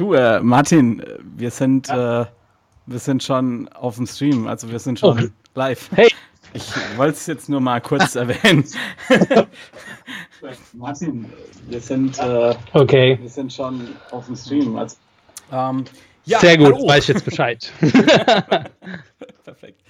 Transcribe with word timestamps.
Du, 0.00 0.14
äh, 0.14 0.40
Martin, 0.40 1.02
wir 1.36 1.50
sind, 1.50 1.88
ja. 1.88 2.22
äh, 2.22 2.26
wir 2.86 2.98
sind 2.98 3.22
schon 3.22 3.68
auf 3.68 3.96
dem 3.96 4.06
Stream, 4.06 4.46
also 4.46 4.70
wir 4.70 4.78
sind 4.78 4.98
schon 4.98 5.26
oh. 5.26 5.28
live. 5.54 5.90
Hey! 5.94 6.08
Ich 6.54 6.72
wollte 6.96 7.18
es 7.18 7.26
jetzt 7.26 7.50
nur 7.50 7.60
mal 7.60 7.82
kurz 7.82 8.14
erwähnen. 8.14 8.64
Martin, 10.72 11.30
wir 11.68 11.82
sind, 11.82 12.18
äh, 12.18 12.54
okay. 12.72 13.18
wir 13.20 13.28
sind 13.28 13.52
schon 13.52 13.88
auf 14.10 14.24
dem 14.24 14.36
Stream. 14.36 14.74
Also, 14.74 14.96
ähm, 15.52 15.84
ja, 16.24 16.40
Sehr 16.40 16.56
gut, 16.56 16.76
hallo. 16.76 16.88
weiß 16.88 17.02
ich 17.02 17.08
jetzt 17.08 17.24
Bescheid. 17.26 17.70
Perfekt. 19.44 19.82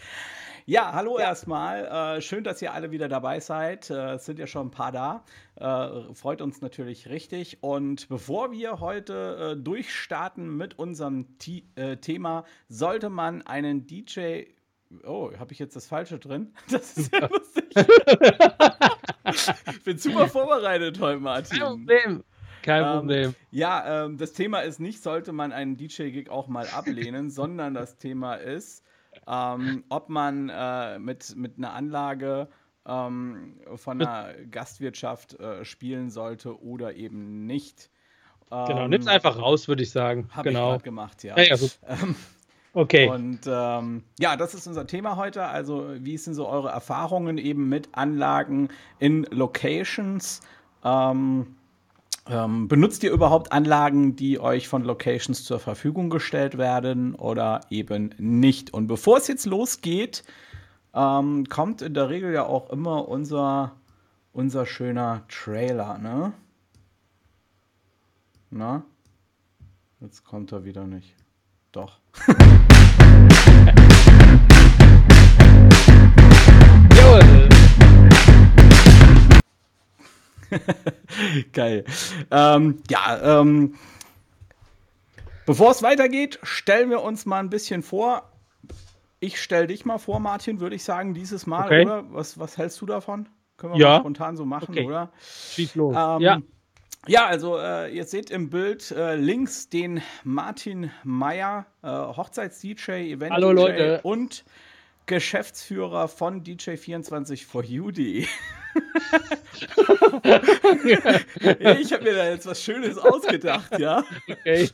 Ja, 0.66 0.92
hallo 0.92 1.18
ja. 1.18 1.26
erstmal. 1.26 2.16
Äh, 2.16 2.20
schön, 2.20 2.44
dass 2.44 2.60
ihr 2.62 2.72
alle 2.72 2.90
wieder 2.90 3.08
dabei 3.08 3.40
seid. 3.40 3.90
Äh, 3.90 4.14
es 4.14 4.26
sind 4.26 4.38
ja 4.38 4.46
schon 4.46 4.68
ein 4.68 4.70
paar 4.70 4.92
da. 4.92 5.24
Äh, 5.56 6.14
freut 6.14 6.42
uns 6.42 6.60
natürlich 6.60 7.08
richtig. 7.08 7.62
Und 7.62 8.08
bevor 8.08 8.52
wir 8.52 8.80
heute 8.80 9.54
äh, 9.56 9.62
durchstarten 9.62 10.56
mit 10.56 10.78
unserem 10.78 11.38
T 11.38 11.64
äh, 11.76 11.96
Thema, 11.96 12.44
sollte 12.68 13.10
man 13.10 13.42
einen 13.42 13.86
DJ. 13.86 14.44
Oh, 15.04 15.30
habe 15.38 15.52
ich 15.52 15.58
jetzt 15.58 15.76
das 15.76 15.86
Falsche 15.86 16.18
drin? 16.18 16.52
Das 16.70 16.96
ist 16.96 17.12
ja 17.12 17.26
lustig. 17.32 17.64
ich 19.72 19.82
bin 19.84 19.98
super 19.98 20.28
vorbereitet 20.28 21.00
heute, 21.00 21.20
Martin. 21.20 21.58
Kein 21.58 21.68
Problem. 21.68 22.24
Kein 22.62 22.84
ähm, 22.84 22.92
Problem. 22.98 23.34
Ja, 23.50 24.04
ähm, 24.04 24.18
das 24.18 24.32
Thema 24.32 24.60
ist 24.60 24.80
nicht, 24.80 25.02
sollte 25.02 25.32
man 25.32 25.52
einen 25.52 25.76
DJ-Gig 25.76 26.28
auch 26.28 26.48
mal 26.48 26.66
ablehnen, 26.68 27.30
sondern 27.30 27.74
das 27.74 27.96
Thema 27.96 28.34
ist, 28.34 28.84
ähm, 29.30 29.84
ob 29.88 30.08
man 30.08 30.48
äh, 30.48 30.98
mit, 30.98 31.36
mit 31.36 31.56
einer 31.56 31.72
Anlage 31.72 32.48
ähm, 32.86 33.60
von 33.76 34.00
einer 34.00 34.34
Gastwirtschaft 34.50 35.38
äh, 35.38 35.64
spielen 35.64 36.10
sollte 36.10 36.60
oder 36.62 36.94
eben 36.94 37.46
nicht. 37.46 37.90
genau, 38.48 38.88
nimm's 38.88 39.06
ähm, 39.06 39.12
einfach 39.12 39.38
raus, 39.38 39.68
würde 39.68 39.82
ich 39.82 39.90
sagen. 39.90 40.28
Habe 40.32 40.48
genau. 40.48 40.68
ich 40.68 40.70
gerade 40.72 40.84
gemacht, 40.84 41.22
ja. 41.22 41.36
ja, 41.36 41.54
ja 41.54 41.56
ähm, 41.88 42.16
okay. 42.72 43.08
Und 43.08 43.40
ähm, 43.46 44.02
ja, 44.18 44.36
das 44.36 44.54
ist 44.54 44.66
unser 44.66 44.86
Thema 44.86 45.16
heute. 45.16 45.44
Also, 45.44 45.86
wie 45.98 46.16
sind 46.16 46.34
so 46.34 46.48
eure 46.48 46.70
Erfahrungen 46.70 47.38
eben 47.38 47.68
mit 47.68 47.88
Anlagen 47.92 48.68
in 48.98 49.24
Locations? 49.30 50.40
Ähm, 50.82 51.54
ähm, 52.30 52.68
benutzt 52.68 53.02
ihr 53.02 53.10
überhaupt 53.10 53.50
Anlagen, 53.52 54.14
die 54.14 54.38
euch 54.38 54.68
von 54.68 54.84
Locations 54.84 55.42
zur 55.44 55.58
Verfügung 55.58 56.10
gestellt 56.10 56.56
werden 56.58 57.16
oder 57.16 57.62
eben 57.70 58.14
nicht? 58.18 58.72
Und 58.72 58.86
bevor 58.86 59.18
es 59.18 59.26
jetzt 59.26 59.46
losgeht, 59.46 60.22
ähm, 60.94 61.46
kommt 61.48 61.82
in 61.82 61.94
der 61.94 62.08
Regel 62.08 62.32
ja 62.32 62.46
auch 62.46 62.70
immer 62.70 63.08
unser, 63.08 63.72
unser 64.32 64.64
schöner 64.64 65.24
Trailer, 65.28 65.98
ne? 65.98 66.32
Na? 68.50 68.84
Jetzt 70.00 70.24
kommt 70.24 70.52
er 70.52 70.64
wieder 70.64 70.86
nicht. 70.86 71.14
Doch. 71.72 71.98
Jawohl. 76.96 77.59
Geil. 81.52 81.84
Ähm, 82.30 82.82
ja, 82.88 83.40
ähm, 83.40 83.74
bevor 85.46 85.70
es 85.70 85.82
weitergeht, 85.82 86.38
stellen 86.42 86.90
wir 86.90 87.02
uns 87.02 87.26
mal 87.26 87.40
ein 87.40 87.50
bisschen 87.50 87.82
vor. 87.82 88.30
Ich 89.20 89.40
stelle 89.40 89.66
dich 89.66 89.84
mal 89.84 89.98
vor, 89.98 90.20
Martin, 90.20 90.60
würde 90.60 90.76
ich 90.76 90.84
sagen, 90.84 91.14
dieses 91.14 91.46
Mal, 91.46 91.66
okay. 91.66 91.84
oder? 91.84 92.04
Was, 92.12 92.38
was 92.38 92.56
hältst 92.56 92.80
du 92.80 92.86
davon? 92.86 93.28
Können 93.56 93.74
wir 93.74 93.80
ja. 93.80 93.88
mal 93.88 94.00
spontan 94.00 94.36
so 94.36 94.44
machen, 94.46 94.70
okay. 94.70 94.86
oder? 94.86 95.12
Schieß 95.20 95.74
los. 95.74 95.94
Ähm, 95.96 96.20
ja. 96.22 96.40
Ja, 97.06 97.26
also 97.26 97.56
äh, 97.58 97.94
ihr 97.94 98.04
seht 98.04 98.30
im 98.30 98.50
Bild 98.50 98.90
äh, 98.90 99.16
links 99.16 99.70
den 99.70 100.02
Martin 100.22 100.90
Meyer, 101.02 101.64
äh, 101.82 101.88
Hochzeits-DJ, 101.88 103.12
Event-DJ 103.12 103.30
Hallo 103.30 103.52
Leute. 103.52 104.00
und 104.02 104.44
Geschäftsführer 105.10 106.06
von 106.06 106.44
DJ24forU.de. 106.44 108.20
ich 111.80 111.92
habe 111.92 112.04
mir 112.04 112.14
da 112.14 112.30
jetzt 112.30 112.46
was 112.46 112.62
Schönes 112.62 112.96
ausgedacht, 112.96 113.76
ja. 113.80 114.04
Okay. 114.30 114.68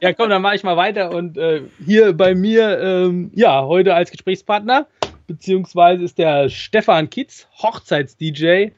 Ja, 0.00 0.12
komm, 0.14 0.30
dann 0.30 0.42
mache 0.42 0.56
ich 0.56 0.64
mal 0.64 0.76
weiter. 0.76 1.12
Und 1.12 1.38
äh, 1.38 1.62
hier 1.86 2.12
bei 2.12 2.34
mir, 2.34 2.80
ähm, 2.80 3.30
ja, 3.32 3.62
heute 3.62 3.94
als 3.94 4.10
Gesprächspartner, 4.10 4.88
beziehungsweise 5.28 6.02
ist 6.02 6.18
der 6.18 6.48
Stefan 6.48 7.08
Kitz, 7.08 7.46
Hochzeits-DJ. 7.62 8.72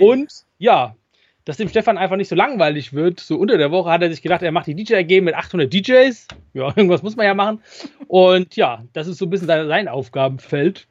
Und 0.00 0.44
ja, 0.58 0.94
dass 1.48 1.56
dem 1.56 1.70
Stefan 1.70 1.96
einfach 1.96 2.16
nicht 2.16 2.28
so 2.28 2.36
langweilig 2.36 2.92
wird. 2.92 3.20
So 3.20 3.38
unter 3.38 3.56
der 3.56 3.70
Woche 3.70 3.88
hat 3.90 4.02
er 4.02 4.10
sich 4.10 4.20
gedacht, 4.20 4.42
er 4.42 4.52
macht 4.52 4.66
die 4.66 4.74
DJ-AG 4.74 5.22
mit 5.22 5.34
800 5.34 5.72
DJs. 5.72 6.28
Ja, 6.52 6.66
irgendwas 6.76 7.02
muss 7.02 7.16
man 7.16 7.24
ja 7.24 7.32
machen. 7.32 7.62
Und 8.06 8.54
ja, 8.54 8.84
das 8.92 9.06
ist 9.06 9.16
so 9.16 9.24
ein 9.24 9.30
bisschen 9.30 9.46
sein 9.46 9.88
Aufgabenfeld. 9.88 10.86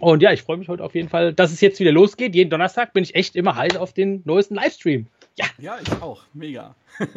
Und 0.00 0.20
ja, 0.20 0.32
ich 0.32 0.42
freue 0.42 0.56
mich 0.56 0.66
heute 0.66 0.82
auf 0.82 0.96
jeden 0.96 1.08
Fall, 1.08 1.32
dass 1.32 1.52
es 1.52 1.60
jetzt 1.60 1.78
wieder 1.78 1.92
losgeht. 1.92 2.34
Jeden 2.34 2.50
Donnerstag 2.50 2.94
bin 2.94 3.04
ich 3.04 3.14
echt 3.14 3.36
immer 3.36 3.54
heiß 3.54 3.76
auf 3.76 3.92
den 3.92 4.22
neuesten 4.24 4.56
Livestream. 4.56 5.06
Ja. 5.38 5.46
Ja, 5.58 5.76
ich 5.80 6.02
auch. 6.02 6.22
Mega. 6.34 6.74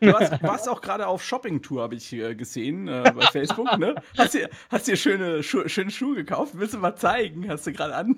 Du 0.00 0.12
hast, 0.12 0.42
warst 0.42 0.68
auch 0.68 0.82
gerade 0.82 1.06
auf 1.06 1.24
Shopping-Tour, 1.24 1.80
habe 1.80 1.94
ich 1.94 2.12
äh, 2.12 2.34
gesehen 2.34 2.88
äh, 2.88 3.10
bei 3.14 3.22
Facebook. 3.32 3.78
Ne? 3.78 3.94
Hast 4.18 4.34
dir, 4.34 4.50
hast 4.68 4.86
dir 4.86 4.96
schöne, 4.96 5.42
Schu 5.42 5.66
schöne 5.66 5.90
Schuhe 5.90 6.16
gekauft? 6.16 6.52
Willst 6.56 6.74
du 6.74 6.78
mal 6.78 6.96
zeigen? 6.96 7.48
Hast 7.48 7.66
du 7.66 7.72
gerade 7.72 7.94
an? 7.94 8.16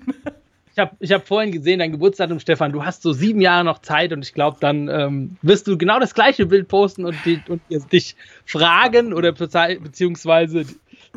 Ich 0.73 0.79
habe 0.79 0.95
ich 0.99 1.11
hab 1.11 1.27
vorhin 1.27 1.51
gesehen, 1.51 1.79
dein 1.79 1.91
Geburtsdatum, 1.91 2.39
Stefan. 2.39 2.71
Du 2.71 2.85
hast 2.85 3.01
so 3.01 3.11
sieben 3.11 3.41
Jahre 3.41 3.65
noch 3.65 3.79
Zeit 3.79 4.13
und 4.13 4.23
ich 4.23 4.33
glaube, 4.33 4.57
dann 4.59 4.87
ähm, 4.87 5.37
wirst 5.41 5.67
du 5.67 5.77
genau 5.77 5.99
das 5.99 6.13
gleiche 6.13 6.45
Bild 6.45 6.67
posten 6.67 7.05
und, 7.05 7.15
die, 7.25 7.41
und 7.49 7.61
dich 7.91 8.15
fragen 8.45 9.13
oder 9.13 9.33
beziehungsweise 9.33 10.65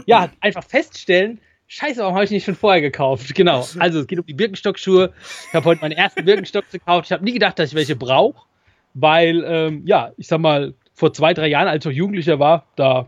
ja, 0.07 0.31
einfach 0.41 0.65
feststellen, 0.65 1.41
Scheiße, 1.67 2.01
warum 2.01 2.15
habe 2.15 2.25
ich 2.25 2.31
nicht 2.31 2.45
schon 2.45 2.55
vorher 2.55 2.83
gekauft? 2.83 3.35
Genau. 3.35 3.67
Also 3.79 4.01
es 4.01 4.07
geht 4.07 4.19
um 4.19 4.27
die 4.27 4.35
Birkenstock-Schuhe. 4.35 5.13
Ich 5.49 5.55
habe 5.55 5.65
heute 5.65 5.81
meinen 5.81 5.93
ersten 5.93 6.25
Birkenstock 6.25 6.71
gekauft. 6.71 7.07
Ich 7.07 7.13
habe 7.13 7.25
nie 7.25 7.33
gedacht, 7.33 7.59
dass 7.59 7.71
ich 7.71 7.75
welche 7.75 7.97
brauche, 7.97 8.47
weil, 8.93 9.43
ähm, 9.47 9.83
ja, 9.87 10.13
ich 10.17 10.27
sag 10.27 10.41
mal, 10.41 10.75
vor 10.93 11.13
zwei, 11.13 11.35
drei 11.35 11.49
Jahren, 11.49 11.67
als 11.67 11.85
ich 11.85 11.91
noch 11.91 11.97
Jugendlicher 11.97 12.39
war, 12.39 12.67
da, 12.77 13.07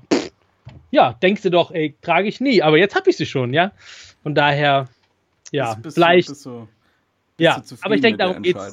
ja, 0.90 1.12
denkst 1.22 1.42
du 1.42 1.50
doch, 1.50 1.70
ey, 1.70 1.94
trage 2.00 2.28
ich 2.28 2.40
nie. 2.40 2.62
Aber 2.62 2.78
jetzt 2.78 2.96
habe 2.96 3.10
ich 3.10 3.16
sie 3.16 3.26
schon, 3.26 3.52
ja. 3.52 3.72
Von 4.22 4.34
daher, 4.34 4.88
ja, 5.52 5.74
bist, 5.74 5.82
bist 5.82 5.94
vielleicht. 5.96 6.28
Du, 6.28 6.32
bist 6.32 6.46
du, 6.46 6.68
ja, 7.38 7.62
aber 7.82 7.94
ich 7.94 8.00
denke, 8.00 8.18
darum 8.18 8.42
geht 8.42 8.56
es 8.56 8.72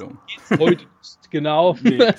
heute 0.58 0.76
nicht. 1.00 1.32
Genau. 1.32 1.78
Nee. 1.82 2.00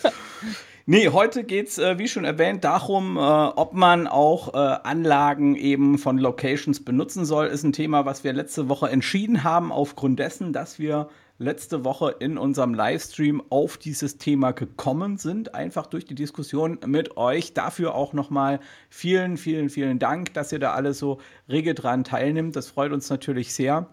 Nee, 0.86 1.08
heute 1.08 1.44
geht's, 1.44 1.78
äh, 1.78 1.98
wie 1.98 2.08
schon 2.08 2.26
erwähnt, 2.26 2.62
darum, 2.62 3.16
äh, 3.16 3.20
ob 3.20 3.72
man 3.72 4.06
auch 4.06 4.52
äh, 4.52 4.58
Anlagen 4.58 5.56
eben 5.56 5.96
von 5.96 6.18
Locations 6.18 6.84
benutzen 6.84 7.24
soll. 7.24 7.46
Ist 7.46 7.62
ein 7.64 7.72
Thema, 7.72 8.04
was 8.04 8.22
wir 8.22 8.34
letzte 8.34 8.68
Woche 8.68 8.90
entschieden 8.90 9.44
haben, 9.44 9.72
aufgrund 9.72 10.18
dessen, 10.18 10.52
dass 10.52 10.78
wir 10.78 11.08
letzte 11.38 11.86
Woche 11.86 12.14
in 12.18 12.36
unserem 12.36 12.74
Livestream 12.74 13.42
auf 13.48 13.78
dieses 13.78 14.18
Thema 14.18 14.52
gekommen 14.52 15.16
sind, 15.16 15.54
einfach 15.54 15.86
durch 15.86 16.04
die 16.04 16.14
Diskussion 16.14 16.78
mit 16.86 17.16
euch. 17.16 17.54
Dafür 17.54 17.94
auch 17.94 18.12
nochmal 18.12 18.60
vielen, 18.90 19.38
vielen, 19.38 19.70
vielen 19.70 19.98
Dank, 19.98 20.34
dass 20.34 20.52
ihr 20.52 20.58
da 20.58 20.74
alle 20.74 20.92
so 20.92 21.18
rege 21.48 21.74
dran 21.74 22.04
teilnimmt. 22.04 22.56
Das 22.56 22.68
freut 22.68 22.92
uns 22.92 23.08
natürlich 23.08 23.54
sehr. 23.54 23.88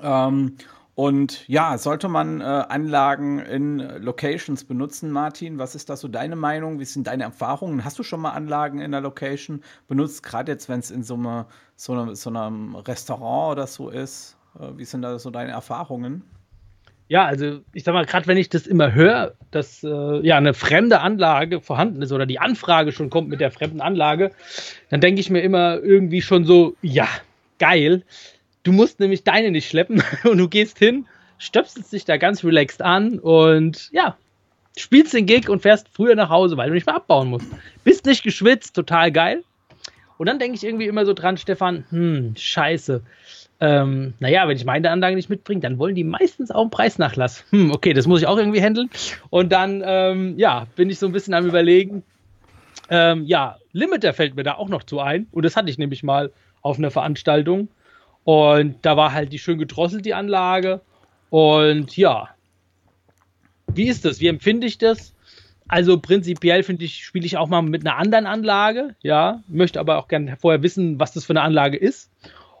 Ähm, 0.00 0.56
und 0.94 1.48
ja, 1.48 1.78
sollte 1.78 2.08
man 2.08 2.42
äh, 2.42 2.44
Anlagen 2.44 3.38
in 3.38 3.78
Locations 3.78 4.64
benutzen, 4.64 5.10
Martin? 5.10 5.58
Was 5.58 5.74
ist 5.74 5.88
da 5.88 5.96
so 5.96 6.06
deine 6.06 6.36
Meinung? 6.36 6.80
Wie 6.80 6.84
sind 6.84 7.06
deine 7.06 7.24
Erfahrungen? 7.24 7.84
Hast 7.84 7.98
du 7.98 8.02
schon 8.02 8.20
mal 8.20 8.32
Anlagen 8.32 8.78
in 8.78 8.92
der 8.92 9.00
Location 9.00 9.62
benutzt? 9.88 10.22
Gerade 10.22 10.52
jetzt, 10.52 10.68
wenn 10.68 10.80
es 10.80 10.90
in 10.90 11.02
so, 11.02 11.14
eine, 11.14 11.46
so, 11.76 11.94
eine, 11.94 12.14
so, 12.14 12.28
einem 12.28 12.76
Restaurant 12.76 13.52
oder 13.52 13.66
so 13.66 13.88
ist. 13.88 14.36
Äh, 14.60 14.76
wie 14.76 14.84
sind 14.84 15.00
da 15.00 15.18
so 15.18 15.30
deine 15.30 15.52
Erfahrungen? 15.52 16.24
Ja, 17.08 17.24
also 17.24 17.60
ich 17.72 17.84
sag 17.84 17.94
mal, 17.94 18.04
gerade 18.04 18.26
wenn 18.26 18.36
ich 18.36 18.50
das 18.50 18.66
immer 18.66 18.92
höre, 18.92 19.34
dass 19.50 19.82
äh, 19.82 20.26
ja 20.26 20.36
eine 20.36 20.54
fremde 20.54 21.00
Anlage 21.00 21.60
vorhanden 21.60 22.02
ist 22.02 22.12
oder 22.12 22.26
die 22.26 22.38
Anfrage 22.38 22.92
schon 22.92 23.10
kommt 23.10 23.28
mit 23.28 23.40
der 23.40 23.50
fremden 23.50 23.80
Anlage, 23.80 24.30
dann 24.90 25.00
denke 25.00 25.20
ich 25.20 25.30
mir 25.30 25.40
immer 25.40 25.78
irgendwie 25.78 26.22
schon 26.22 26.44
so, 26.44 26.74
ja, 26.82 27.08
geil 27.58 28.02
Du 28.62 28.72
musst 28.72 29.00
nämlich 29.00 29.24
deine 29.24 29.50
nicht 29.50 29.68
schleppen 29.68 30.02
und 30.24 30.38
du 30.38 30.48
gehst 30.48 30.78
hin, 30.78 31.06
stöpselst 31.38 31.92
dich 31.92 32.04
da 32.04 32.16
ganz 32.16 32.44
relaxed 32.44 32.82
an 32.82 33.18
und 33.18 33.90
ja, 33.92 34.16
spielst 34.76 35.14
den 35.14 35.26
Gig 35.26 35.48
und 35.48 35.62
fährst 35.62 35.88
früher 35.92 36.14
nach 36.14 36.30
Hause, 36.30 36.56
weil 36.56 36.68
du 36.68 36.74
nicht 36.74 36.86
mehr 36.86 36.96
abbauen 36.96 37.28
musst. 37.28 37.46
Bist 37.84 38.06
nicht 38.06 38.22
geschwitzt, 38.22 38.74
total 38.74 39.12
geil. 39.12 39.42
Und 40.18 40.26
dann 40.26 40.38
denke 40.38 40.56
ich 40.56 40.64
irgendwie 40.64 40.86
immer 40.86 41.04
so 41.04 41.14
dran, 41.14 41.36
Stefan, 41.36 41.84
hm, 41.90 42.34
scheiße. 42.36 43.02
Ähm, 43.60 44.14
naja, 44.20 44.46
wenn 44.48 44.56
ich 44.56 44.64
meine 44.64 44.90
Anlage 44.90 45.16
nicht 45.16 45.28
mitbringe, 45.28 45.60
dann 45.60 45.78
wollen 45.78 45.94
die 45.94 46.04
meistens 46.04 46.50
auch 46.50 46.62
einen 46.62 46.70
Preisnachlass. 46.70 47.44
Hm, 47.50 47.70
okay, 47.72 47.92
das 47.92 48.06
muss 48.06 48.20
ich 48.20 48.26
auch 48.26 48.38
irgendwie 48.38 48.60
handeln. 48.60 48.90
Und 49.30 49.52
dann, 49.52 49.82
ähm, 49.84 50.38
ja, 50.38 50.66
bin 50.76 50.90
ich 50.90 50.98
so 50.98 51.06
ein 51.06 51.12
bisschen 51.12 51.34
am 51.34 51.46
Überlegen. 51.46 52.02
Ähm, 52.88 53.24
ja, 53.24 53.58
Limiter 53.72 54.12
fällt 54.12 54.36
mir 54.36 54.42
da 54.42 54.54
auch 54.54 54.68
noch 54.68 54.82
zu 54.84 55.00
ein. 55.00 55.26
Und 55.32 55.44
das 55.44 55.56
hatte 55.56 55.70
ich 55.70 55.78
nämlich 55.78 56.02
mal 56.02 56.32
auf 56.60 56.78
einer 56.78 56.90
Veranstaltung. 56.90 57.68
Und 58.24 58.76
da 58.82 58.96
war 58.96 59.12
halt 59.12 59.32
die 59.32 59.38
schön 59.38 59.58
gedrosselt, 59.58 60.04
die 60.04 60.14
Anlage. 60.14 60.80
Und 61.30 61.96
ja, 61.96 62.28
wie 63.74 63.88
ist 63.88 64.04
das? 64.04 64.20
Wie 64.20 64.28
empfinde 64.28 64.66
ich 64.66 64.78
das? 64.78 65.14
Also 65.68 65.98
prinzipiell 65.98 66.62
finde 66.62 66.84
ich, 66.84 67.04
spiele 67.04 67.24
ich 67.24 67.36
auch 67.36 67.48
mal 67.48 67.62
mit 67.62 67.86
einer 67.86 67.96
anderen 67.96 68.26
Anlage, 68.26 68.94
ja, 69.00 69.42
möchte 69.48 69.80
aber 69.80 69.98
auch 69.98 70.08
gerne 70.08 70.36
vorher 70.36 70.62
wissen, 70.62 71.00
was 71.00 71.14
das 71.14 71.24
für 71.24 71.32
eine 71.32 71.40
Anlage 71.40 71.78
ist 71.78 72.10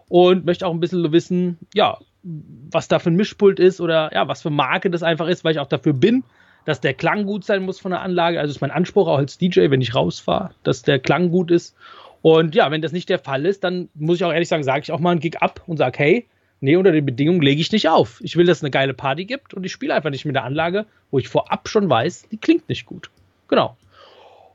und 0.08 0.46
möchte 0.46 0.66
auch 0.66 0.72
ein 0.72 0.80
bisschen 0.80 1.12
wissen, 1.12 1.58
ja, 1.74 1.98
was 2.22 2.88
da 2.88 2.98
für 2.98 3.10
ein 3.10 3.16
Mischpult 3.16 3.58
ist 3.60 3.80
oder 3.80 4.10
ja, 4.14 4.28
was 4.28 4.42
für 4.42 4.50
Marke 4.50 4.90
das 4.90 5.02
einfach 5.02 5.26
ist, 5.26 5.44
weil 5.44 5.52
ich 5.52 5.58
auch 5.58 5.68
dafür 5.68 5.92
bin, 5.92 6.24
dass 6.64 6.80
der 6.80 6.94
Klang 6.94 7.26
gut 7.26 7.44
sein 7.44 7.64
muss 7.64 7.80
von 7.80 7.90
der 7.90 8.00
Anlage. 8.00 8.40
Also 8.40 8.52
ist 8.52 8.60
mein 8.60 8.70
Anspruch 8.70 9.08
auch 9.08 9.18
als 9.18 9.36
DJ, 9.36 9.70
wenn 9.70 9.80
ich 9.80 9.94
rausfahre, 9.94 10.50
dass 10.62 10.82
der 10.82 10.98
Klang 10.98 11.30
gut 11.30 11.50
ist. 11.50 11.76
Und 12.22 12.54
ja, 12.54 12.70
wenn 12.70 12.82
das 12.82 12.92
nicht 12.92 13.08
der 13.08 13.18
Fall 13.18 13.44
ist, 13.44 13.64
dann 13.64 13.88
muss 13.94 14.16
ich 14.16 14.24
auch 14.24 14.32
ehrlich 14.32 14.48
sagen, 14.48 14.62
sage 14.62 14.82
ich 14.82 14.92
auch 14.92 15.00
mal 15.00 15.10
einen 15.10 15.20
Gig 15.20 15.42
ab 15.42 15.62
und 15.66 15.76
sage, 15.76 15.98
hey, 15.98 16.26
nee, 16.60 16.76
unter 16.76 16.92
den 16.92 17.04
Bedingungen 17.04 17.42
lege 17.42 17.60
ich 17.60 17.72
nicht 17.72 17.88
auf. 17.88 18.20
Ich 18.22 18.36
will, 18.36 18.46
dass 18.46 18.58
es 18.58 18.62
eine 18.62 18.70
geile 18.70 18.94
Party 18.94 19.24
gibt 19.24 19.52
und 19.52 19.64
ich 19.64 19.72
spiele 19.72 19.92
einfach 19.92 20.10
nicht 20.10 20.24
mit 20.24 20.36
der 20.36 20.44
Anlage, 20.44 20.86
wo 21.10 21.18
ich 21.18 21.28
vorab 21.28 21.68
schon 21.68 21.90
weiß, 21.90 22.28
die 22.30 22.38
klingt 22.38 22.68
nicht 22.68 22.86
gut. 22.86 23.10
Genau. 23.48 23.76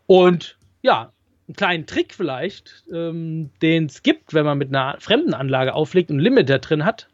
Und 0.08 0.58
ja, 0.82 1.12
einen 1.48 1.56
kleinen 1.56 1.86
Trick 1.86 2.14
vielleicht, 2.14 2.86
ähm, 2.92 3.50
den 3.62 3.86
es 3.86 4.02
gibt, 4.02 4.34
wenn 4.34 4.46
man 4.46 4.58
mit 4.58 4.70
einer 4.70 4.96
fremden 5.00 5.34
Anlage 5.34 5.74
auflegt 5.74 6.10
und 6.10 6.16
einen 6.16 6.24
Limiter 6.24 6.60
drin 6.60 6.86
hat. 6.86 7.08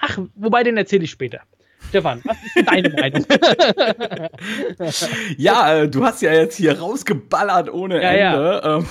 Ach, 0.00 0.18
wobei 0.36 0.62
den 0.62 0.76
erzähle 0.76 1.04
ich 1.04 1.10
später. 1.10 1.40
Stefan, 1.88 2.20
was 2.24 2.36
ist 2.54 2.68
deine 2.68 2.90
Meinung? 2.90 3.24
ja, 5.36 5.74
äh, 5.74 5.88
du 5.88 6.04
hast 6.04 6.22
ja 6.22 6.32
jetzt 6.32 6.56
hier 6.56 6.78
rausgeballert 6.78 7.72
ohne 7.72 8.02
Ja, 8.02 8.10
Ende. 8.10 8.62
Ähm, 8.64 8.86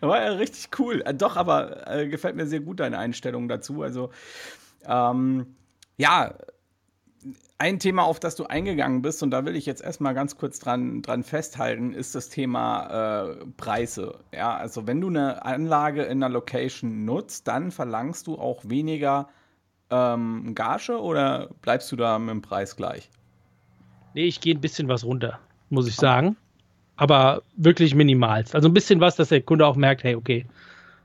war 0.08 0.22
ja 0.22 0.32
richtig 0.32 0.68
cool. 0.78 1.02
Äh, 1.04 1.14
doch, 1.14 1.36
aber 1.36 1.86
äh, 1.88 2.08
gefällt 2.08 2.36
mir 2.36 2.46
sehr 2.46 2.60
gut 2.60 2.80
deine 2.80 2.98
Einstellung 2.98 3.48
dazu. 3.48 3.82
Also, 3.82 4.10
ähm, 4.86 5.56
ja, 5.96 6.34
ein 7.58 7.78
Thema, 7.78 8.02
auf 8.02 8.18
das 8.18 8.34
du 8.34 8.46
eingegangen 8.46 9.02
bist, 9.02 9.22
und 9.22 9.30
da 9.30 9.44
will 9.44 9.54
ich 9.54 9.66
jetzt 9.66 9.82
erstmal 9.82 10.14
ganz 10.14 10.36
kurz 10.36 10.58
dran, 10.58 11.00
dran 11.00 11.22
festhalten, 11.22 11.94
ist 11.94 12.16
das 12.16 12.28
Thema 12.28 13.28
äh, 13.30 13.46
Preise. 13.56 14.18
Ja, 14.34 14.56
also 14.56 14.88
wenn 14.88 15.00
du 15.00 15.08
eine 15.08 15.44
Anlage 15.44 16.02
in 16.02 16.22
einer 16.22 16.28
Location 16.28 17.04
nutzt, 17.04 17.46
dann 17.46 17.70
verlangst 17.70 18.26
du 18.26 18.36
auch 18.36 18.68
weniger 18.68 19.28
ähm, 19.92 20.54
Gage 20.54 21.00
oder 21.00 21.50
bleibst 21.60 21.92
du 21.92 21.96
da 21.96 22.18
mit 22.18 22.30
dem 22.30 22.42
Preis 22.42 22.74
gleich? 22.76 23.10
Nee, 24.14 24.24
ich 24.24 24.40
gehe 24.40 24.54
ein 24.54 24.60
bisschen 24.60 24.88
was 24.88 25.04
runter, 25.04 25.38
muss 25.70 25.86
ich 25.86 25.96
sagen. 25.96 26.36
Aber 26.96 27.42
wirklich 27.56 27.94
minimalst. 27.94 28.54
Also 28.54 28.68
ein 28.68 28.74
bisschen 28.74 29.00
was, 29.00 29.16
dass 29.16 29.28
der 29.28 29.42
Kunde 29.42 29.66
auch 29.66 29.76
merkt, 29.76 30.04
hey, 30.04 30.14
okay, 30.14 30.46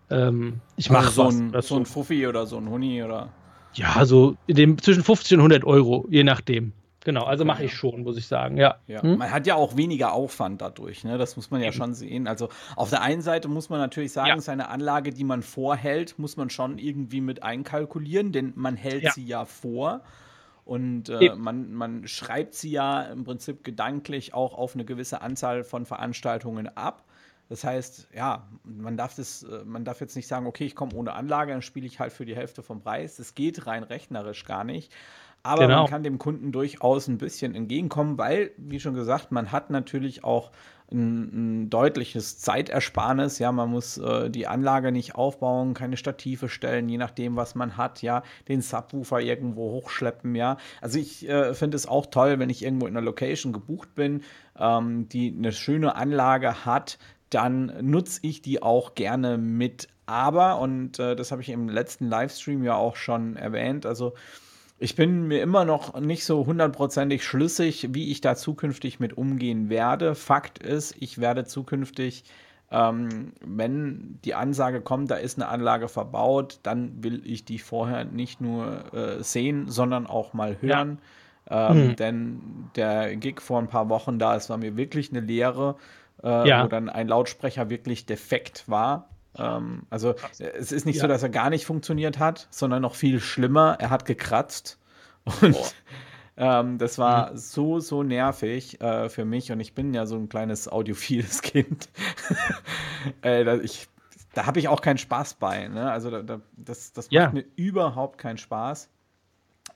ähm, 0.10 0.60
ich 0.75 0.89
mache 0.89 1.08
also 1.08 1.24
so 1.24 1.27
was. 1.27 1.36
ein, 1.36 1.62
so 1.62 1.75
ein 1.77 1.86
Fuffi 1.86 2.27
oder 2.27 2.46
so 2.46 2.58
ein 2.58 2.70
Huni 2.70 3.03
oder. 3.03 3.29
Ja, 3.74 4.06
so 4.06 4.36
in 4.48 4.56
dem, 4.56 4.82
zwischen 4.82 5.03
50 5.03 5.34
und 5.34 5.39
100 5.39 5.63
Euro, 5.65 6.06
je 6.10 6.24
nachdem. 6.24 6.72
Genau, 7.08 7.24
also 7.24 7.46
mache 7.46 7.64
ich 7.64 7.74
schon, 7.74 8.04
muss 8.04 8.18
ich 8.18 8.28
sagen, 8.28 8.58
ja. 8.58 8.80
Ja, 8.86 9.02
Hm? 9.02 9.18
man 9.20 9.32
hat 9.32 9.48
ja 9.48 9.56
auch 9.56 9.78
weniger 9.78 10.12
Aufwand 10.12 10.62
dadurch, 10.62 11.06
ne? 11.06 11.18
Das 11.18 11.38
muss 11.38 11.50
man 11.52 11.62
ja 11.62 11.72
schon 11.72 11.94
sehen. 11.94 12.28
Also 12.28 12.50
auf 12.76 12.90
der 12.90 13.02
einen 13.02 13.22
Seite 13.22 13.48
muss 13.48 13.70
man 13.70 13.80
natürlich 13.80 14.12
sagen, 14.12 14.28
Ja. 14.32 14.42
seine 14.42 14.68
Anlage, 14.68 15.12
die 15.14 15.24
man 15.24 15.42
vorhält, 15.42 16.20
muss 16.20 16.36
man 16.36 16.50
schon 16.50 16.78
irgendwie 16.80 17.22
mit 17.22 17.44
einkalkulieren, 17.44 18.34
denn 18.34 18.52
man 18.58 18.76
hält 18.76 19.04
Ja. 19.04 19.12
sie 19.12 19.26
ja 19.26 19.46
vor. 19.46 20.02
Und 20.66 21.08
äh, 21.08 21.34
man, 21.38 21.72
man 21.72 22.06
schreibt 22.10 22.56
sie 22.56 22.72
ja 22.72 23.04
im 23.04 23.24
Prinzip 23.24 23.64
gedanklich 23.64 24.34
auch 24.34 24.54
auf 24.58 24.74
eine 24.74 24.84
gewisse 24.84 25.22
Anzahl 25.22 25.64
von 25.64 25.86
Veranstaltungen 25.86 26.68
ab. 26.76 27.06
Das 27.48 27.64
heißt, 27.64 28.10
ja, 28.14 28.46
man 28.66 28.98
darf 28.98 29.16
das, 29.16 29.44
äh, 29.44 29.64
man 29.64 29.86
darf 29.86 30.02
jetzt 30.02 30.18
nicht 30.18 30.28
sagen, 30.28 30.46
okay, 30.46 30.66
ich 30.66 30.76
komme 30.76 30.94
ohne 30.94 31.14
Anlage, 31.14 31.54
dann 31.54 31.62
spiele 31.62 31.88
ich 31.88 32.02
halt 32.02 32.12
für 32.12 32.26
die 32.26 32.36
Hälfte 32.36 32.64
vom 32.64 32.82
Preis. 32.82 33.16
Das 33.16 33.34
geht 33.34 33.66
rein 33.66 33.84
rechnerisch 33.84 34.44
gar 34.44 34.66
nicht. 34.66 34.92
Aber 35.44 35.62
Genau. 35.63 35.82
man 35.84 35.89
kann 35.89 36.03
dem 36.03 36.17
Kunden 36.17 36.51
durchaus 36.51 37.08
ein 37.08 37.17
bisschen 37.17 37.56
entgegenkommen, 37.56 38.17
weil, 38.17 38.51
wie 38.58 38.79
schon 38.79 38.94
gesagt, 38.96 39.32
man 39.32 39.51
hat 39.51 39.70
natürlich 39.70 40.24
auch 40.24 40.51
ein, 40.91 41.63
ein 41.65 41.70
deutliches 41.70 42.39
Zeitersparnis. 42.39 43.39
Ja, 43.39 43.51
man 43.51 43.70
muss 43.70 43.98
äh, 43.98 44.29
die 44.29 44.48
Anlage 44.48 44.91
nicht 44.91 45.15
aufbauen, 45.15 45.74
keine 45.74 45.98
Stative 45.98 46.50
stellen, 46.50 46.88
je 46.89 46.98
nachdem, 46.98 47.36
was 47.36 47.56
man 47.56 47.77
hat. 47.77 48.01
Ja, 48.01 48.24
den 48.48 48.62
Subwoofer 48.62 49.20
irgendwo 49.22 49.72
hochschleppen. 49.72 50.36
Ja, 50.36 50.58
also 50.82 51.00
ich 51.00 51.27
äh, 51.27 51.53
finde 51.53 51.75
es 51.75 51.88
auch 51.88 52.06
toll, 52.06 52.39
wenn 52.39 52.50
ich 52.50 52.63
irgendwo 52.63 52.88
in 52.88 52.96
einer 52.96 53.06
Location 53.06 53.53
gebucht 53.53 53.96
bin, 53.96 54.24
ähm, 54.58 55.10
die 55.10 55.34
eine 55.38 55.51
schöne 55.51 55.96
Anlage 55.96 56.65
hat, 56.65 56.98
dann 57.29 57.74
nutze 57.82 58.20
ich 58.24 58.41
die 58.41 58.62
auch 58.62 58.96
gerne 58.96 59.38
mit. 59.38 59.89
Aber, 60.06 60.60
und 60.60 61.00
äh, 61.00 61.17
das 61.17 61.32
habe 61.34 61.41
ich 61.41 61.50
im 61.50 61.67
letzten 61.67 62.08
Livestream 62.08 62.63
ja 62.63 62.75
auch 62.75 62.96
schon 62.96 63.36
erwähnt, 63.36 63.86
also 63.86 64.13
ich 64.79 64.96
bin 64.96 65.27
mir 65.27 65.41
immer 65.41 65.65
noch 65.65 66.00
nicht 66.00 66.24
so 66.25 66.46
hundertprozentig 66.46 67.24
schlüssig, 67.24 67.89
wie 67.93 68.12
ich 68.12 68.22
da 68.22 68.36
zukünftig 68.36 69.00
mit 69.00 69.17
umgehen 69.17 69.69
werde. 69.69 70.15
Fakt 70.15 70.60
ist, 70.60 70.96
ich 71.00 71.19
werde 71.19 71.46
zukünftig, 71.46 72.24
ähm, 72.69 73.34
wenn 73.41 74.19
die 74.25 74.36
Ansage 74.36 74.81
kommt, 74.81 75.10
da 75.10 75.15
ist 75.15 75.38
eine 75.38 75.48
Anlage 75.48 75.88
verbaut, 75.88 76.60
dann 76.63 77.03
will 77.03 77.22
ich 77.25 77.46
die 77.46 77.60
vorher 77.60 78.05
nicht 78.05 78.41
nur 78.41 78.93
äh, 78.93 79.24
sehen, 79.24 79.69
sondern 79.69 80.05
auch 80.05 80.34
mal 80.34 80.57
hören. 80.62 81.00
Ähm, 81.50 81.88
Mhm. 81.89 81.96
Denn 81.96 82.41
der 82.75 83.15
Gig 83.15 83.39
vor 83.39 83.60
ein 83.60 83.69
paar 83.69 83.88
Wochen 83.88 84.19
da, 84.19 84.36
es 84.36 84.50
war 84.50 84.57
mir 84.57 84.75
wirklich 84.75 85.12
eine 85.12 85.22
Lehre, 85.22 85.77
äh, 86.22 86.48
Ja. 86.50 86.63
wo 86.63 86.67
dann 86.67 86.89
ein 86.89 87.07
Lautsprecher 87.07 87.69
wirklich 87.69 88.05
defekt 88.05 88.65
war. 88.67 89.07
Ähm, 89.39 89.84
also 89.89 90.12
äh, 90.39 90.44
es 90.58 90.72
ist 90.72 90.86
nicht 90.86 90.98
so, 91.00 91.03
Ja. 91.03 91.08
dass 91.10 91.24
er 91.24 91.29
gar 91.29 91.50
nicht 91.50 91.65
funktioniert 91.65 92.20
hat, 92.20 92.48
sondern 92.51 92.82
noch 92.82 92.96
viel 92.96 93.20
schlimmer, 93.20 93.77
er 93.79 93.89
hat 93.89 94.06
gekratzt. 94.06 94.79
Und 95.41 95.58
ähm, 96.38 96.77
das 96.77 96.98
war 96.98 97.32
Mhm. 97.32 97.38
so, 97.38 97.79
so 97.79 98.03
nervig 98.03 98.79
äh, 98.82 99.10
für 99.10 99.25
mich. 99.25 99.51
Und 99.51 99.60
ich 99.60 99.74
bin 99.74 99.94
ja 99.94 100.06
so 100.06 100.15
ein 100.15 100.29
kleines 100.29 100.67
audiophiles 100.72 101.41
Kind. 101.44 101.89
äh, 103.22 103.44
da 103.44 103.56
ich, 103.56 103.88
da 104.34 104.46
habe 104.46 104.60
ich 104.60 104.67
auch 104.67 104.82
keinen 104.82 104.98
Spaß 105.00 105.36
bei. 105.36 105.67
Ne? 105.67 105.89
Also 105.91 106.12
da, 106.12 106.22
da, 106.22 106.41
das, 106.56 106.94
das 106.94 107.06
macht 107.08 107.12
Ja. 107.13 107.29
mir 107.32 107.46
überhaupt 107.56 108.17
keinen 108.20 108.38
Spaß. 108.38 108.89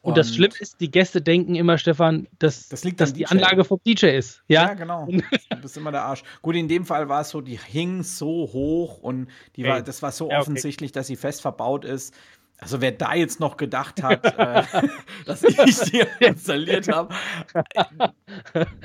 Und, 0.01 0.17
das 0.17 0.34
Schlimme 0.34 0.55
ist, 0.60 0.81
die 0.81 0.89
Gäste 0.89 1.22
denken 1.22 1.53
immer, 1.53 1.77
Stefan, 1.77 2.27
dass, 2.39 2.70
Das 2.70 2.81
dass 2.81 3.13
die 3.13 3.24
DJ. 3.24 3.25
Anlage 3.25 3.63
vom 3.63 3.79
DJ 3.86 4.08
ist. 4.08 4.41
Ja, 4.48 4.63
Ja, 4.63 4.74
genau. 4.74 5.08
Du 5.50 5.58
bist 5.62 5.77
immer 5.77 5.91
der 5.91 6.03
Arsch. 6.03 6.24
Gut, 6.41 6.55
in 6.55 6.67
dem 6.67 6.86
Fall 6.86 7.08
war 7.08 7.22
es 7.22 7.29
so, 7.29 7.39
die 7.41 7.60
hing 7.60 8.01
so 8.01 8.50
hoch 8.51 8.98
und 8.98 9.29
die 9.55 9.63
war, 9.63 9.81
das 9.84 10.01
war 10.01 10.12
so 10.12 10.29
Ja, 10.29 10.38
okay. 10.38 10.41
offensichtlich, 10.41 10.91
dass 10.91 11.05
sie 11.05 11.15
fest 11.15 11.41
verbaut 11.41 11.86
ist. 11.86 12.15
Also 12.58 12.81
wer 12.81 12.91
da 12.91 13.13
jetzt 13.13 13.39
noch 13.39 13.58
gedacht 13.58 14.01
hat, 14.03 14.25
äh, 14.25 14.63
dass 15.25 15.43
ich 15.43 15.55
die 15.58 16.03
installiert 16.20 16.88
habe, 16.88 17.13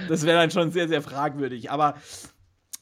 das 0.08 0.26
wäre 0.26 0.38
dann 0.38 0.50
schon 0.50 0.70
sehr, 0.70 0.88
sehr 0.88 1.00
fragwürdig. 1.00 1.70
Aber 1.70 1.94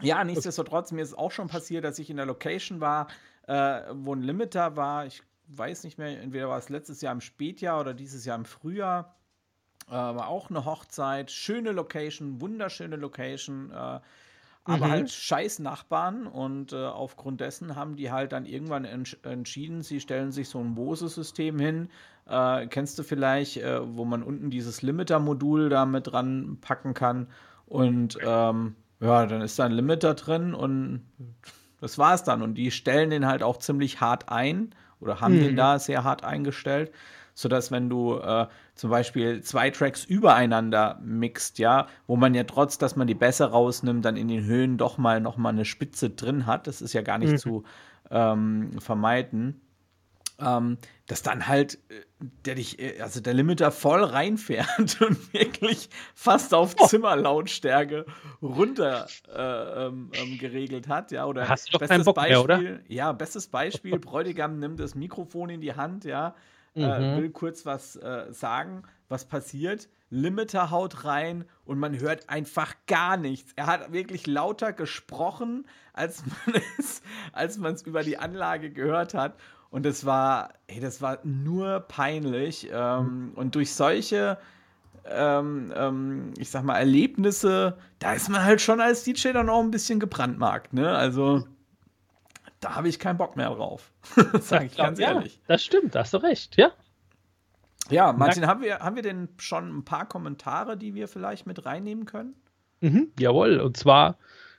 ja, 0.00 0.24
nichtsdestotrotz, 0.24 0.90
mir 0.90 1.02
ist 1.02 1.16
auch 1.16 1.30
schon 1.30 1.46
passiert, 1.48 1.84
dass 1.84 2.00
ich 2.00 2.10
in 2.10 2.16
der 2.16 2.26
Location 2.26 2.80
war, 2.80 3.06
äh, 3.46 3.82
wo 3.92 4.12
ein 4.14 4.22
Limiter 4.22 4.76
war. 4.76 5.06
Ich 5.06 5.22
weiß 5.48 5.84
nicht 5.84 5.98
mehr, 5.98 6.20
entweder 6.20 6.48
war 6.48 6.58
es 6.58 6.68
letztes 6.68 7.00
Jahr 7.00 7.12
im 7.12 7.20
Spätjahr 7.20 7.80
oder 7.80 7.94
dieses 7.94 8.24
Jahr 8.24 8.36
im 8.36 8.44
Frühjahr. 8.44 9.16
Äh, 9.88 9.92
war 9.92 10.28
auch 10.28 10.50
eine 10.50 10.64
Hochzeit, 10.64 11.30
schöne 11.30 11.72
Location, 11.72 12.40
wunderschöne 12.40 12.96
Location, 12.96 13.70
äh, 13.70 14.00
aber 14.66 14.88
Mhm. 14.88 14.88
halt 14.88 15.10
scheiß 15.10 15.58
Nachbarn 15.58 16.26
und 16.26 16.72
äh, 16.72 16.76
aufgrund 16.86 17.40
dessen 17.42 17.76
haben 17.76 17.96
die 17.96 18.10
halt 18.10 18.32
dann 18.32 18.46
irgendwann 18.46 18.86
entsch 18.86 19.18
entschieden, 19.22 19.82
sie 19.82 20.00
stellen 20.00 20.32
sich 20.32 20.48
so 20.48 20.58
ein 20.58 20.74
Bose-System 20.74 21.58
hin. 21.58 21.90
Äh, 22.26 22.66
kennst 22.68 22.98
du 22.98 23.02
vielleicht, 23.02 23.58
äh, 23.58 23.80
wo 23.96 24.06
man 24.06 24.22
unten 24.22 24.50
dieses 24.50 24.80
Limiter-Modul 24.80 25.68
da 25.68 25.84
mit 25.84 26.06
dran 26.06 26.58
packen 26.62 26.94
kann 26.94 27.28
und 27.66 28.18
ähm, 28.22 28.76
ja, 29.00 29.26
dann 29.26 29.42
ist 29.42 29.58
da 29.58 29.64
ein 29.66 29.72
Limiter 29.72 30.14
drin 30.14 30.54
und 30.54 31.02
das 31.80 31.98
war's 31.98 32.24
dann. 32.24 32.42
Und 32.42 32.54
die 32.54 32.70
stellen 32.70 33.10
den 33.10 33.26
halt 33.26 33.42
auch 33.42 33.58
ziemlich 33.58 34.00
hart 34.00 34.28
ein 34.30 34.74
oder 35.00 35.20
haben 35.20 35.38
den 35.38 35.52
Mhm. 35.52 35.56
da 35.56 35.78
sehr 35.78 36.04
hart 36.04 36.24
eingestellt, 36.24 36.92
sodass 37.34 37.70
wenn 37.72 37.88
du 37.88 38.16
äh, 38.18 38.46
zum 38.74 38.90
Beispiel 38.90 39.42
zwei 39.42 39.70
Tracks 39.70 40.04
übereinander 40.04 40.98
mixt, 41.02 41.58
ja, 41.58 41.86
wo 42.06 42.16
man 42.16 42.34
ja 42.34 42.44
trotz, 42.44 42.78
dass 42.78 42.96
man 42.96 43.06
die 43.06 43.14
Bässe 43.14 43.50
rausnimmt, 43.50 44.04
dann 44.04 44.16
in 44.16 44.28
den 44.28 44.44
Höhen 44.44 44.78
doch 44.78 44.98
mal 44.98 45.20
noch 45.20 45.36
mal 45.36 45.50
eine 45.50 45.64
Spitze 45.64 46.10
drin 46.10 46.46
hat, 46.46 46.66
das 46.66 46.80
ist 46.82 46.92
ja 46.92 47.02
gar 47.02 47.18
nicht 47.18 47.32
Mhm. 47.32 47.38
zu 47.38 47.64
ähm, 48.10 48.78
vermeiden, 48.80 49.60
ähm, 50.38 50.78
dass 51.06 51.22
dann 51.22 51.46
halt 51.46 51.78
äh, 51.90 52.00
der 52.44 52.56
dich, 52.56 52.78
äh, 52.80 53.00
also 53.00 53.20
der 53.20 53.34
Limiter 53.34 53.70
voll 53.70 54.02
reinfährt 54.02 55.00
und 55.00 55.32
wirklich 55.32 55.88
fast 56.14 56.54
auf 56.54 56.74
Oh. 56.78 56.86
Zimmerlautstärke 56.86 58.04
runter 58.42 59.06
äh, 59.28 59.86
ähm, 59.86 60.12
ähm, 60.14 60.38
geregelt 60.38 60.88
hat, 60.88 61.12
ja, 61.12 61.26
oder 61.26 61.48
Hast 61.48 61.68
du 61.72 61.78
doch 61.78 61.86
keinen 61.86 62.04
Bock 62.04 62.16
mehr, 62.16 62.42
oder? 62.42 62.80
ja, 62.88 63.12
bestes 63.12 63.48
Beispiel, 63.48 63.98
Bräutigam 63.98 64.58
nimmt 64.58 64.80
das 64.80 64.94
Mikrofon 64.94 65.50
in 65.50 65.60
die 65.60 65.74
Hand, 65.74 66.04
ja, 66.04 66.34
äh, 66.74 66.80
Mhm. 66.80 67.16
will 67.16 67.30
kurz 67.30 67.64
was 67.66 67.94
äh, 67.96 68.26
sagen, 68.32 68.82
was 69.08 69.26
passiert, 69.26 69.88
Limiter 70.10 70.70
haut 70.70 71.04
rein 71.04 71.44
und 71.64 71.78
man 71.78 71.98
hört 72.00 72.28
einfach 72.28 72.74
gar 72.86 73.16
nichts. 73.16 73.52
Er 73.56 73.66
hat 73.66 73.92
wirklich 73.92 74.26
lauter 74.26 74.72
gesprochen, 74.72 75.66
als 75.92 76.24
man 76.46 76.60
es, 76.78 77.02
als 77.32 77.58
man 77.58 77.74
es 77.74 77.82
über 77.82 78.02
die 78.02 78.18
Anlage 78.18 78.70
gehört 78.70 79.14
hat. 79.14 79.36
Und 79.70 79.84
das 79.84 80.04
war, 80.04 80.50
ey, 80.66 80.80
das 80.80 81.02
war 81.02 81.18
nur 81.24 81.80
peinlich. 81.80 82.68
Ähm, 82.72 83.32
und 83.34 83.54
durch 83.54 83.72
solche 83.74 84.38
ähm, 85.06 85.72
ähm, 85.76 86.32
ich 86.38 86.50
sag 86.50 86.64
mal, 86.64 86.78
Erlebnisse, 86.78 87.76
da 87.98 88.14
ist 88.14 88.28
man 88.28 88.42
halt 88.42 88.60
schon 88.60 88.80
als 88.80 89.04
DJ 89.04 89.32
dann 89.32 89.48
auch 89.48 89.60
ein 89.60 89.70
bisschen 89.70 90.00
gebrandmarkt, 90.00 90.72
ne? 90.72 90.96
Also 90.96 91.44
da 92.60 92.74
habe 92.74 92.88
ich 92.88 92.98
keinen 92.98 93.18
Bock 93.18 93.36
mehr 93.36 93.50
drauf. 93.50 93.92
Sag 94.40 94.64
ich 94.64 94.76
ganz 94.76 94.98
ja, 94.98 95.12
ehrlich. 95.12 95.40
Das 95.46 95.62
stimmt, 95.62 95.94
da 95.94 96.00
hast 96.00 96.14
du 96.14 96.18
recht, 96.18 96.56
ja. 96.56 96.72
Ja, 97.90 98.14
Martin, 98.14 98.46
haben 98.46 98.62
wir, 98.62 98.78
haben 98.78 98.96
wir 98.96 99.02
denn 99.02 99.28
schon 99.36 99.78
ein 99.78 99.84
paar 99.84 100.08
Kommentare, 100.08 100.78
die 100.78 100.94
wir 100.94 101.06
vielleicht 101.06 101.46
mit 101.46 101.66
reinnehmen 101.66 102.06
können? 102.06 102.34
Mhm, 102.80 103.12
jawohl, 103.18 103.60
und 103.60 103.76
zwar, 103.76 104.16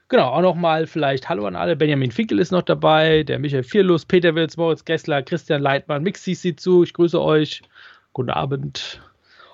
genau, 0.07 0.29
auch 0.29 0.41
nochmal 0.41 0.87
vielleicht 0.87 1.29
Hallo 1.29 1.45
an 1.45 1.55
alle. 1.55 1.75
Benjamin 1.75 2.11
Finkel 2.11 2.39
ist 2.39 2.51
noch 2.51 2.61
dabei, 2.61 3.23
der 3.23 3.39
Michael 3.39 3.63
Vierlus, 3.63 4.05
Peter 4.05 4.35
Wills, 4.35 4.57
Moritz 4.57 4.85
Gessler, 4.85 5.23
Christian 5.23 5.61
Leitmann, 5.61 6.03
Mix 6.03 6.23
CC 6.23 6.55
zu, 6.55 6.83
ich 6.83 6.93
grüße 6.93 7.21
euch. 7.21 7.61
Guten 8.13 8.29
Abend. 8.29 9.01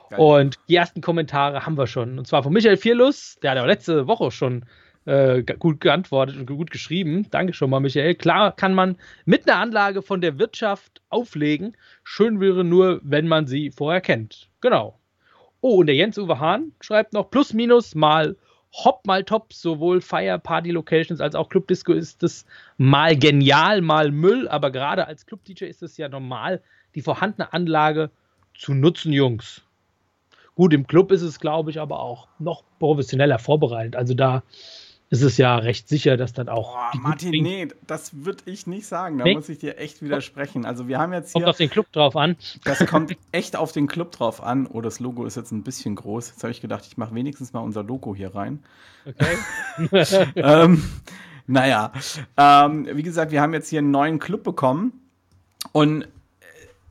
Geil. 0.09 0.19
Und 0.19 0.59
die 0.67 0.75
ersten 0.75 1.01
Kommentare 1.01 1.65
haben 1.65 1.77
wir 1.77 1.87
schon. 1.87 2.19
Und 2.19 2.27
zwar 2.27 2.43
von 2.43 2.53
Michael 2.53 2.77
Vierlus, 2.77 3.37
der 3.41 3.51
hat 3.51 3.57
ja 3.57 3.65
letzte 3.65 4.07
Woche 4.07 4.29
schon 4.31 4.65
äh, 5.05 5.41
gut 5.41 5.81
geantwortet 5.81 6.37
und 6.37 6.45
gut 6.45 6.69
geschrieben. 6.69 7.27
Danke 7.31 7.53
schon 7.53 7.69
mal, 7.69 7.79
Michael. 7.79 8.15
Klar 8.15 8.55
kann 8.55 8.73
man 8.73 8.97
mit 9.25 9.49
einer 9.49 9.59
Anlage 9.59 10.01
von 10.01 10.21
der 10.21 10.37
Wirtschaft 10.37 11.01
auflegen. 11.09 11.75
Schön 12.03 12.39
wäre 12.39 12.63
nur, 12.63 12.99
wenn 13.03 13.27
man 13.27 13.47
sie 13.47 13.71
vorher 13.71 14.01
kennt. 14.01 14.49
Genau. 14.59 14.99
Oh, 15.61 15.77
und 15.77 15.87
der 15.87 15.95
Jens-Uwe 15.95 16.39
Hahn 16.39 16.73
schreibt 16.81 17.13
noch 17.13 17.29
plus 17.29 17.53
minus 17.53 17.95
mal 17.95 18.35
Hop 18.73 19.05
mal 19.05 19.23
top, 19.23 19.53
sowohl 19.53 19.99
Fire 20.01 20.39
Party 20.39 20.71
Locations 20.71 21.19
als 21.19 21.35
auch 21.35 21.49
Club 21.49 21.67
Disco 21.67 21.91
ist 21.91 22.23
es 22.23 22.45
mal 22.77 23.17
genial, 23.17 23.81
mal 23.81 24.11
Müll, 24.11 24.47
aber 24.47 24.71
gerade 24.71 25.07
als 25.07 25.25
Club 25.25 25.43
DJ 25.43 25.65
ist 25.65 25.83
es 25.83 25.97
ja 25.97 26.07
normal, 26.07 26.61
die 26.95 27.01
vorhandene 27.01 27.51
Anlage 27.51 28.11
zu 28.57 28.73
nutzen, 28.73 29.11
Jungs. 29.11 29.61
Gut, 30.55 30.73
im 30.73 30.87
Club 30.87 31.11
ist 31.11 31.21
es, 31.21 31.39
glaube 31.39 31.71
ich, 31.71 31.79
aber 31.79 31.99
auch 31.99 32.27
noch 32.39 32.63
professioneller 32.79 33.39
vorbereitet. 33.39 33.95
Also 33.95 34.13
da 34.13 34.43
ist 35.11 35.23
es 35.23 35.35
ja 35.35 35.57
recht 35.57 35.89
sicher, 35.89 36.15
dass 36.15 36.31
dann 36.31 36.47
auch. 36.47 36.73
Boah, 36.73 36.91
Martin, 37.01 37.31
nee, 37.31 37.67
das 37.85 38.23
würde 38.23 38.43
ich 38.45 38.65
nicht 38.65 38.87
sagen. 38.87 39.17
Da 39.17 39.25
nee? 39.25 39.35
muss 39.35 39.49
ich 39.49 39.59
dir 39.59 39.77
echt 39.77 40.01
widersprechen. 40.01 40.65
Also 40.65 40.87
wir 40.87 40.99
haben 40.99 41.11
jetzt 41.11 41.33
hier. 41.33 41.41
Kommt 41.41 41.49
auf 41.49 41.57
den 41.57 41.69
Club 41.69 41.91
drauf 41.91 42.15
an. 42.15 42.37
Das 42.63 42.79
kommt 42.85 43.17
echt 43.33 43.57
auf 43.57 43.73
den 43.73 43.87
Club 43.87 44.13
drauf 44.13 44.41
an. 44.41 44.67
Oh, 44.67 44.79
das 44.79 45.01
Logo 45.01 45.25
ist 45.25 45.35
jetzt 45.35 45.51
ein 45.51 45.63
bisschen 45.63 45.95
groß. 45.95 46.29
Jetzt 46.29 46.43
habe 46.43 46.51
ich 46.51 46.61
gedacht, 46.61 46.85
ich 46.87 46.95
mache 46.95 47.13
wenigstens 47.13 47.51
mal 47.51 47.59
unser 47.59 47.83
Logo 47.83 48.15
hier 48.15 48.33
rein. 48.33 48.63
Okay. 49.05 50.27
ähm, 50.35 50.81
naja, 51.45 51.91
ähm, 52.37 52.87
wie 52.93 53.03
gesagt, 53.03 53.33
wir 53.33 53.41
haben 53.41 53.53
jetzt 53.53 53.67
hier 53.67 53.79
einen 53.79 53.91
neuen 53.91 54.17
Club 54.17 54.43
bekommen. 54.43 54.93
Und 55.73 56.03
äh, 56.03 56.05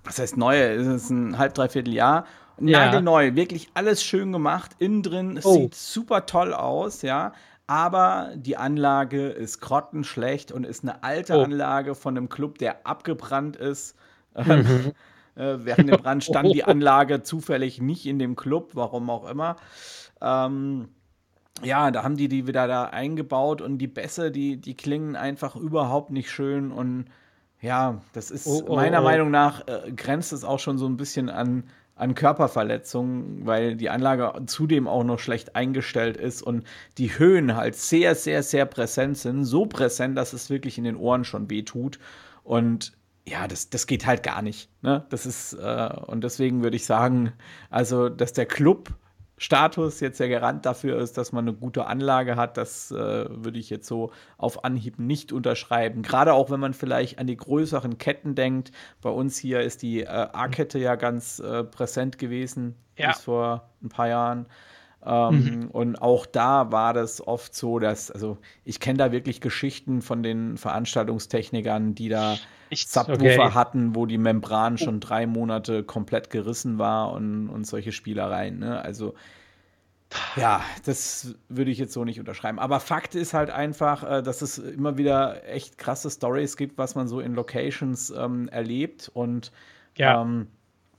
was 0.04 0.18
heißt 0.18 0.36
neue? 0.36 0.74
Es 0.74 0.86
ist 0.86 1.08
ein 1.08 1.38
halb, 1.38 1.54
dreiviertel 1.54 1.94
Jahr. 1.94 2.26
Nagelneu, 2.58 3.28
ja. 3.28 3.34
wirklich 3.34 3.70
alles 3.72 4.04
schön 4.04 4.30
gemacht. 4.30 4.72
Innen 4.78 5.02
drin 5.02 5.40
oh. 5.42 5.54
sieht 5.54 5.74
super 5.74 6.26
toll 6.26 6.52
aus, 6.52 7.00
ja 7.00 7.32
aber 7.70 8.32
die 8.34 8.56
Anlage 8.56 9.28
ist 9.28 9.60
grottenschlecht 9.60 10.50
und 10.50 10.66
ist 10.66 10.82
eine 10.82 11.04
alte 11.04 11.36
oh. 11.36 11.42
Anlage 11.44 11.94
von 11.94 12.16
einem 12.16 12.28
Club, 12.28 12.58
der 12.58 12.84
abgebrannt 12.84 13.54
ist. 13.54 13.94
Ähm, 14.34 14.46
mhm. 14.46 14.92
äh, 15.40 15.64
während 15.64 15.88
dem 15.88 16.02
Brand 16.02 16.24
stand 16.24 16.52
die 16.52 16.64
Anlage 16.64 17.22
zufällig 17.22 17.80
nicht 17.80 18.06
in 18.06 18.18
dem 18.18 18.34
Club, 18.34 18.70
warum 18.74 19.08
auch 19.08 19.30
immer. 19.30 19.56
Ähm, 20.20 20.88
ja, 21.62 21.92
da 21.92 22.02
haben 22.02 22.16
die 22.16 22.26
die 22.26 22.48
wieder 22.48 22.66
da 22.66 22.86
eingebaut 22.86 23.62
und 23.62 23.78
die 23.78 23.86
Bässe, 23.86 24.32
die, 24.32 24.56
die 24.56 24.74
klingen 24.74 25.14
einfach 25.14 25.54
überhaupt 25.54 26.10
nicht 26.10 26.28
schön 26.28 26.72
und 26.72 27.04
ja, 27.60 28.00
das 28.14 28.32
ist 28.32 28.48
oh, 28.48 28.64
oh, 28.66 28.74
meiner 28.74 29.00
oh. 29.00 29.04
Meinung 29.04 29.30
nach 29.30 29.68
äh, 29.68 29.92
grenzt 29.92 30.32
es 30.32 30.42
auch 30.42 30.58
schon 30.58 30.76
so 30.76 30.86
ein 30.86 30.96
bisschen 30.96 31.28
an 31.28 31.64
an 32.00 32.14
Körperverletzungen, 32.14 33.46
weil 33.46 33.76
die 33.76 33.90
Anlage 33.90 34.32
zudem 34.46 34.88
auch 34.88 35.04
noch 35.04 35.18
schlecht 35.18 35.54
eingestellt 35.54 36.16
ist 36.16 36.42
und 36.42 36.64
die 36.96 37.18
Höhen 37.18 37.56
halt 37.56 37.76
sehr, 37.76 38.14
sehr, 38.14 38.42
sehr 38.42 38.64
präsent 38.64 39.18
sind. 39.18 39.44
So 39.44 39.66
präsent, 39.66 40.16
dass 40.16 40.32
es 40.32 40.48
wirklich 40.48 40.78
in 40.78 40.84
den 40.84 40.96
Ohren 40.96 41.24
schon 41.24 41.50
weh 41.50 41.62
tut. 41.62 41.98
Und 42.42 42.92
ja, 43.28 43.46
das, 43.46 43.68
das 43.68 43.86
geht 43.86 44.06
halt 44.06 44.22
gar 44.22 44.40
nicht. 44.40 44.70
Ne? 44.82 45.04
Das 45.10 45.26
ist, 45.26 45.52
äh, 45.52 45.90
und 46.06 46.24
deswegen 46.24 46.62
würde 46.62 46.76
ich 46.76 46.86
sagen, 46.86 47.32
also, 47.68 48.08
dass 48.08 48.32
der 48.32 48.46
Club 48.46 48.94
Status 49.42 50.00
jetzt 50.00 50.20
der 50.20 50.28
Garant 50.28 50.66
dafür 50.66 50.98
ist, 50.98 51.16
dass 51.16 51.32
man 51.32 51.48
eine 51.48 51.56
gute 51.56 51.86
Anlage 51.86 52.36
hat, 52.36 52.58
das 52.58 52.90
äh, 52.90 52.94
würde 52.94 53.58
ich 53.58 53.70
jetzt 53.70 53.86
so 53.86 54.12
auf 54.36 54.64
Anhieb 54.64 54.98
nicht 54.98 55.32
unterschreiben. 55.32 56.02
Gerade 56.02 56.34
auch, 56.34 56.50
wenn 56.50 56.60
man 56.60 56.74
vielleicht 56.74 57.18
an 57.18 57.26
die 57.26 57.38
größeren 57.38 57.96
Ketten 57.96 58.34
denkt. 58.34 58.70
Bei 59.00 59.08
uns 59.08 59.38
hier 59.38 59.62
ist 59.62 59.80
die 59.80 60.02
äh, 60.02 60.06
A-Kette 60.08 60.78
ja 60.78 60.94
ganz 60.96 61.38
äh, 61.38 61.64
präsent 61.64 62.18
gewesen, 62.18 62.76
ja. 62.98 63.08
bis 63.08 63.22
vor 63.22 63.70
ein 63.82 63.88
paar 63.88 64.08
Jahren. 64.08 64.44
Ähm, 65.04 65.44
mhm. 65.44 65.70
Und 65.70 66.02
auch 66.02 66.26
da 66.26 66.72
war 66.72 66.92
das 66.92 67.26
oft 67.26 67.54
so, 67.54 67.78
dass, 67.78 68.10
also 68.10 68.38
ich 68.64 68.80
kenne 68.80 68.98
da 68.98 69.12
wirklich 69.12 69.40
Geschichten 69.40 70.02
von 70.02 70.22
den 70.22 70.56
Veranstaltungstechnikern, 70.58 71.94
die 71.94 72.08
da 72.08 72.36
Subwoofer 72.72 73.46
okay. 73.46 73.54
hatten, 73.54 73.94
wo 73.94 74.06
die 74.06 74.18
Membran 74.18 74.78
schon 74.78 75.00
drei 75.00 75.26
Monate 75.26 75.82
komplett 75.82 76.30
gerissen 76.30 76.78
war 76.78 77.12
und, 77.12 77.48
und 77.48 77.66
solche 77.66 77.92
Spielereien. 77.92 78.58
Ne? 78.58 78.80
Also 78.80 79.14
ja, 80.36 80.62
das 80.84 81.34
würde 81.48 81.70
ich 81.70 81.78
jetzt 81.78 81.92
so 81.92 82.04
nicht 82.04 82.18
unterschreiben. 82.18 82.58
Aber 82.58 82.80
Fakt 82.80 83.14
ist 83.14 83.32
halt 83.32 83.50
einfach, 83.50 84.02
äh, 84.02 84.22
dass 84.22 84.42
es 84.42 84.58
immer 84.58 84.98
wieder 84.98 85.46
echt 85.48 85.78
krasse 85.78 86.10
Stories 86.10 86.56
gibt, 86.56 86.78
was 86.78 86.94
man 86.94 87.06
so 87.06 87.20
in 87.20 87.34
Locations 87.34 88.10
ähm, 88.10 88.48
erlebt. 88.48 89.10
Und 89.12 89.52
ja. 89.96 90.22
ähm, 90.22 90.48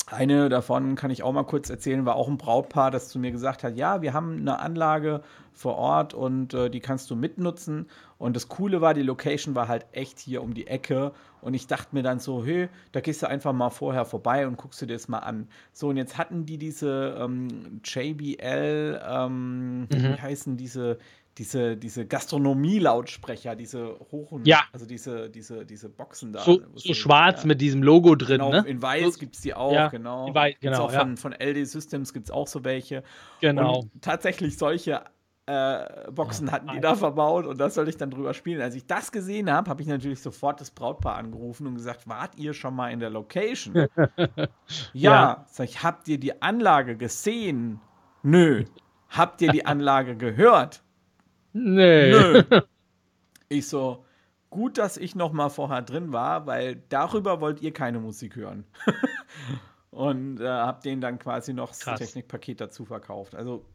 eine 0.07 0.49
davon 0.49 0.95
kann 0.95 1.11
ich 1.11 1.23
auch 1.23 1.31
mal 1.31 1.43
kurz 1.43 1.69
erzählen, 1.69 2.05
war 2.05 2.15
auch 2.15 2.27
ein 2.27 2.37
Brautpaar, 2.37 2.91
das 2.91 3.09
zu 3.09 3.19
mir 3.19 3.31
gesagt 3.31 3.63
hat, 3.63 3.75
ja, 3.75 4.01
wir 4.01 4.13
haben 4.13 4.39
eine 4.39 4.59
Anlage 4.59 5.21
vor 5.53 5.75
Ort 5.75 6.13
und 6.13 6.53
äh, 6.53 6.69
die 6.69 6.79
kannst 6.79 7.09
du 7.09 7.15
mitnutzen. 7.15 7.87
Und 8.17 8.35
das 8.35 8.47
Coole 8.47 8.81
war, 8.81 8.93
die 8.93 9.01
Location 9.01 9.55
war 9.55 9.67
halt 9.67 9.85
echt 9.91 10.19
hier 10.19 10.43
um 10.43 10.53
die 10.53 10.67
Ecke. 10.67 11.11
Und 11.41 11.53
ich 11.53 11.67
dachte 11.67 11.95
mir 11.95 12.03
dann 12.03 12.19
so, 12.19 12.45
hey, 12.45 12.69
da 12.91 12.99
gehst 12.99 13.23
du 13.23 13.27
einfach 13.27 13.53
mal 13.53 13.69
vorher 13.69 14.05
vorbei 14.05 14.47
und 14.47 14.57
guckst 14.57 14.81
du 14.81 14.85
dir 14.85 14.93
das 14.93 15.07
mal 15.07 15.19
an. 15.19 15.47
So, 15.73 15.89
und 15.89 15.97
jetzt 15.97 16.17
hatten 16.17 16.45
die 16.45 16.57
diese 16.57 17.17
ähm, 17.19 17.81
JBL, 17.83 19.01
ähm, 19.07 19.81
mhm. 19.81 19.87
wie 19.89 20.21
heißen 20.21 20.57
diese, 20.57 20.99
diese, 21.37 21.77
diese 21.77 22.05
Gastronomie-Lautsprecher, 22.05 23.55
diese 23.55 23.97
hohen, 24.11 24.45
ja. 24.45 24.63
also 24.73 24.85
diese, 24.85 25.29
diese, 25.29 25.65
diese 25.65 25.89
Boxen 25.89 26.33
da. 26.33 26.41
So, 26.41 26.61
so 26.75 26.93
schwarz 26.93 27.43
ja. 27.43 27.47
mit 27.47 27.61
diesem 27.61 27.83
Logo 27.83 28.15
drin, 28.15 28.39
genau, 28.39 28.51
ne? 28.51 28.63
In 28.67 28.81
weiß 28.81 29.13
so, 29.13 29.19
gibt 29.19 29.35
es 29.35 29.41
die 29.41 29.53
auch, 29.53 29.71
ja, 29.71 29.87
genau. 29.87 30.27
Die 30.27 30.35
Weiß, 30.35 30.55
genau 30.59 30.85
auch 30.85 30.91
von, 30.91 31.17
von 31.17 31.33
LD 31.33 31.67
Systems 31.67 32.13
gibt 32.13 32.27
es 32.27 32.31
auch 32.31 32.47
so 32.47 32.63
welche. 32.63 33.03
Genau. 33.39 33.79
Und 33.79 34.01
tatsächlich 34.01 34.57
solche 34.57 35.03
äh, 35.45 36.11
Boxen 36.11 36.51
hatten 36.51 36.69
die 36.73 36.79
da 36.79 36.95
verbaut 36.95 37.45
und 37.45 37.59
das 37.59 37.75
sollte 37.75 37.89
ich 37.89 37.97
dann 37.97 38.11
drüber 38.11 38.33
spielen. 38.33 38.61
Als 38.61 38.75
ich 38.75 38.85
das 38.85 39.11
gesehen 39.11 39.51
habe, 39.51 39.69
habe 39.69 39.81
ich 39.81 39.87
natürlich 39.87 40.21
sofort 40.21 40.61
das 40.61 40.71
Brautpaar 40.71 41.15
angerufen 41.15 41.65
und 41.65 41.75
gesagt, 41.75 42.07
wart 42.07 42.37
ihr 42.37 42.53
schon 42.53 42.75
mal 42.75 42.89
in 42.91 42.99
der 42.99 43.09
Location? 43.09 43.75
ja, 44.07 44.47
ja. 44.93 45.45
Sag 45.49 45.65
ich, 45.65 45.81
habt 45.81 46.07
ihr 46.07 46.19
die 46.19 46.41
Anlage 46.41 46.95
gesehen? 46.95 47.79
Nö. 48.21 48.65
Habt 49.09 49.41
ihr 49.41 49.51
die 49.51 49.65
Anlage 49.65 50.15
gehört? 50.15 50.83
Nee. 51.53 52.11
Nö. 52.11 52.43
Ich 53.49 53.67
so, 53.67 54.05
gut, 54.49 54.77
dass 54.77 54.95
ich 54.95 55.13
noch 55.13 55.33
mal 55.33 55.49
vorher 55.49 55.81
drin 55.81 56.13
war, 56.13 56.47
weil 56.47 56.81
darüber 56.87 57.41
wollt 57.41 57.61
ihr 57.61 57.73
keine 57.73 57.99
Musik 57.99 58.37
hören. 58.37 58.63
und 59.91 60.39
äh, 60.39 60.47
hab 60.47 60.83
denen 60.83 61.01
dann 61.01 61.19
quasi 61.19 61.53
noch 61.53 61.71
Krass. 61.71 61.83
das 61.83 61.99
Technikpaket 61.99 62.61
dazu 62.61 62.85
verkauft. 62.85 63.35
Also 63.35 63.65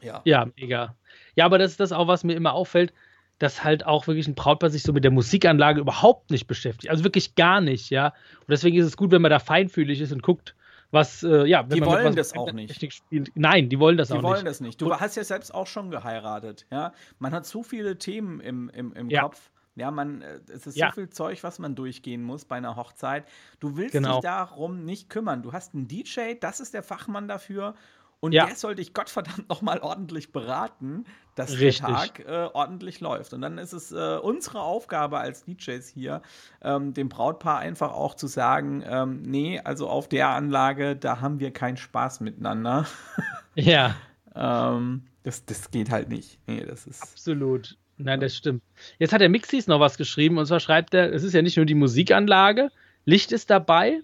ja. 0.00 0.22
Ja, 0.24 0.46
mega. 0.56 0.96
Ja, 1.34 1.44
aber 1.44 1.58
das 1.58 1.72
ist 1.72 1.80
das 1.80 1.92
auch, 1.92 2.08
was 2.08 2.24
mir 2.24 2.34
immer 2.34 2.52
auffällt, 2.52 2.92
dass 3.38 3.62
halt 3.62 3.86
auch 3.86 4.06
wirklich 4.06 4.26
ein 4.26 4.34
Brautpaar 4.34 4.70
sich 4.70 4.82
so 4.82 4.92
mit 4.92 5.04
der 5.04 5.10
Musikanlage 5.10 5.80
überhaupt 5.80 6.30
nicht 6.30 6.46
beschäftigt. 6.46 6.90
Also 6.90 7.04
wirklich 7.04 7.34
gar 7.34 7.60
nicht, 7.60 7.90
ja. 7.90 8.08
Und 8.40 8.50
deswegen 8.50 8.76
ist 8.78 8.86
es 8.86 8.96
gut, 8.96 9.10
wenn 9.10 9.22
man 9.22 9.30
da 9.30 9.38
feinfühlig 9.38 10.00
ist 10.00 10.12
und 10.12 10.22
guckt, 10.22 10.54
was, 10.90 11.22
äh, 11.22 11.44
ja, 11.46 11.62
die 11.62 11.84
wollen 11.84 12.16
das 12.16 12.34
auch 12.34 12.52
nicht. 12.52 12.92
Spielt. 12.92 13.30
Nein, 13.34 13.68
die 13.68 13.78
wollen 13.78 13.96
das 13.96 14.08
die 14.08 14.14
auch 14.14 14.16
nicht. 14.16 14.24
Die 14.24 14.34
wollen 14.34 14.44
das 14.44 14.60
nicht. 14.60 14.80
Du 14.80 14.94
hast 14.94 15.16
ja 15.16 15.24
selbst 15.24 15.54
auch 15.54 15.66
schon 15.66 15.90
geheiratet, 15.90 16.66
ja. 16.70 16.92
Man 17.18 17.32
hat 17.32 17.46
so 17.46 17.62
viele 17.62 17.98
Themen 17.98 18.40
im, 18.40 18.70
im, 18.70 18.92
im 18.94 19.10
ja. 19.10 19.22
Kopf. 19.22 19.50
Ja, 19.78 19.92
man, 19.92 20.22
äh, 20.22 20.40
es 20.52 20.66
ist 20.66 20.76
ja. 20.76 20.88
so 20.88 20.94
viel 20.94 21.08
Zeug, 21.08 21.44
was 21.44 21.60
man 21.60 21.76
durchgehen 21.76 22.22
muss 22.22 22.44
bei 22.44 22.56
einer 22.56 22.74
Hochzeit. 22.74 23.24
Du 23.60 23.76
willst 23.76 23.92
genau. 23.92 24.14
dich 24.14 24.22
darum 24.22 24.84
nicht 24.84 25.08
kümmern. 25.08 25.42
Du 25.42 25.52
hast 25.52 25.74
einen 25.74 25.86
DJ, 25.86 26.34
das 26.40 26.58
ist 26.58 26.74
der 26.74 26.82
Fachmann 26.82 27.28
dafür. 27.28 27.74
Und 28.20 28.32
ja. 28.32 28.46
der 28.46 28.56
soll 28.56 28.74
dich 28.74 28.94
Gottverdammt 28.94 29.48
noch 29.48 29.62
mal 29.62 29.78
ordentlich 29.78 30.32
beraten, 30.32 31.04
dass 31.36 31.52
Richtig. 31.52 31.86
der 31.86 31.94
Tag 31.94 32.18
äh, 32.20 32.48
ordentlich 32.52 33.00
läuft. 33.00 33.32
Und 33.32 33.42
dann 33.42 33.58
ist 33.58 33.72
es 33.72 33.92
äh, 33.92 34.18
unsere 34.20 34.60
Aufgabe 34.60 35.18
als 35.18 35.44
DJs 35.44 35.86
hier, 35.88 36.22
ähm, 36.60 36.94
dem 36.94 37.08
Brautpaar 37.08 37.60
einfach 37.60 37.92
auch 37.92 38.14
zu 38.14 38.26
sagen, 38.26 38.82
ähm, 38.84 39.22
nee, 39.22 39.60
also 39.60 39.88
auf 39.88 40.08
der 40.08 40.30
Anlage, 40.30 40.96
da 40.96 41.20
haben 41.20 41.38
wir 41.38 41.52
keinen 41.52 41.76
Spaß 41.76 42.20
miteinander. 42.20 42.86
ja. 43.54 43.94
ähm, 44.34 45.04
das, 45.22 45.44
das 45.44 45.70
geht 45.70 45.90
halt 45.90 46.08
nicht. 46.08 46.40
Nee, 46.48 46.64
das 46.64 46.86
ist 46.86 47.02
Absolut. 47.02 47.76
Nein, 47.98 48.20
das 48.20 48.34
stimmt. 48.34 48.62
Jetzt 48.98 49.12
hat 49.12 49.20
der 49.20 49.28
Mixis 49.28 49.66
noch 49.66 49.80
was 49.80 49.96
geschrieben 49.96 50.38
und 50.38 50.46
zwar 50.46 50.60
schreibt 50.60 50.94
er, 50.94 51.12
es 51.12 51.22
ist 51.22 51.34
ja 51.34 51.42
nicht 51.42 51.56
nur 51.56 51.66
die 51.66 51.74
Musikanlage, 51.74 52.70
Licht 53.04 53.32
ist 53.32 53.50
dabei, 53.50 54.02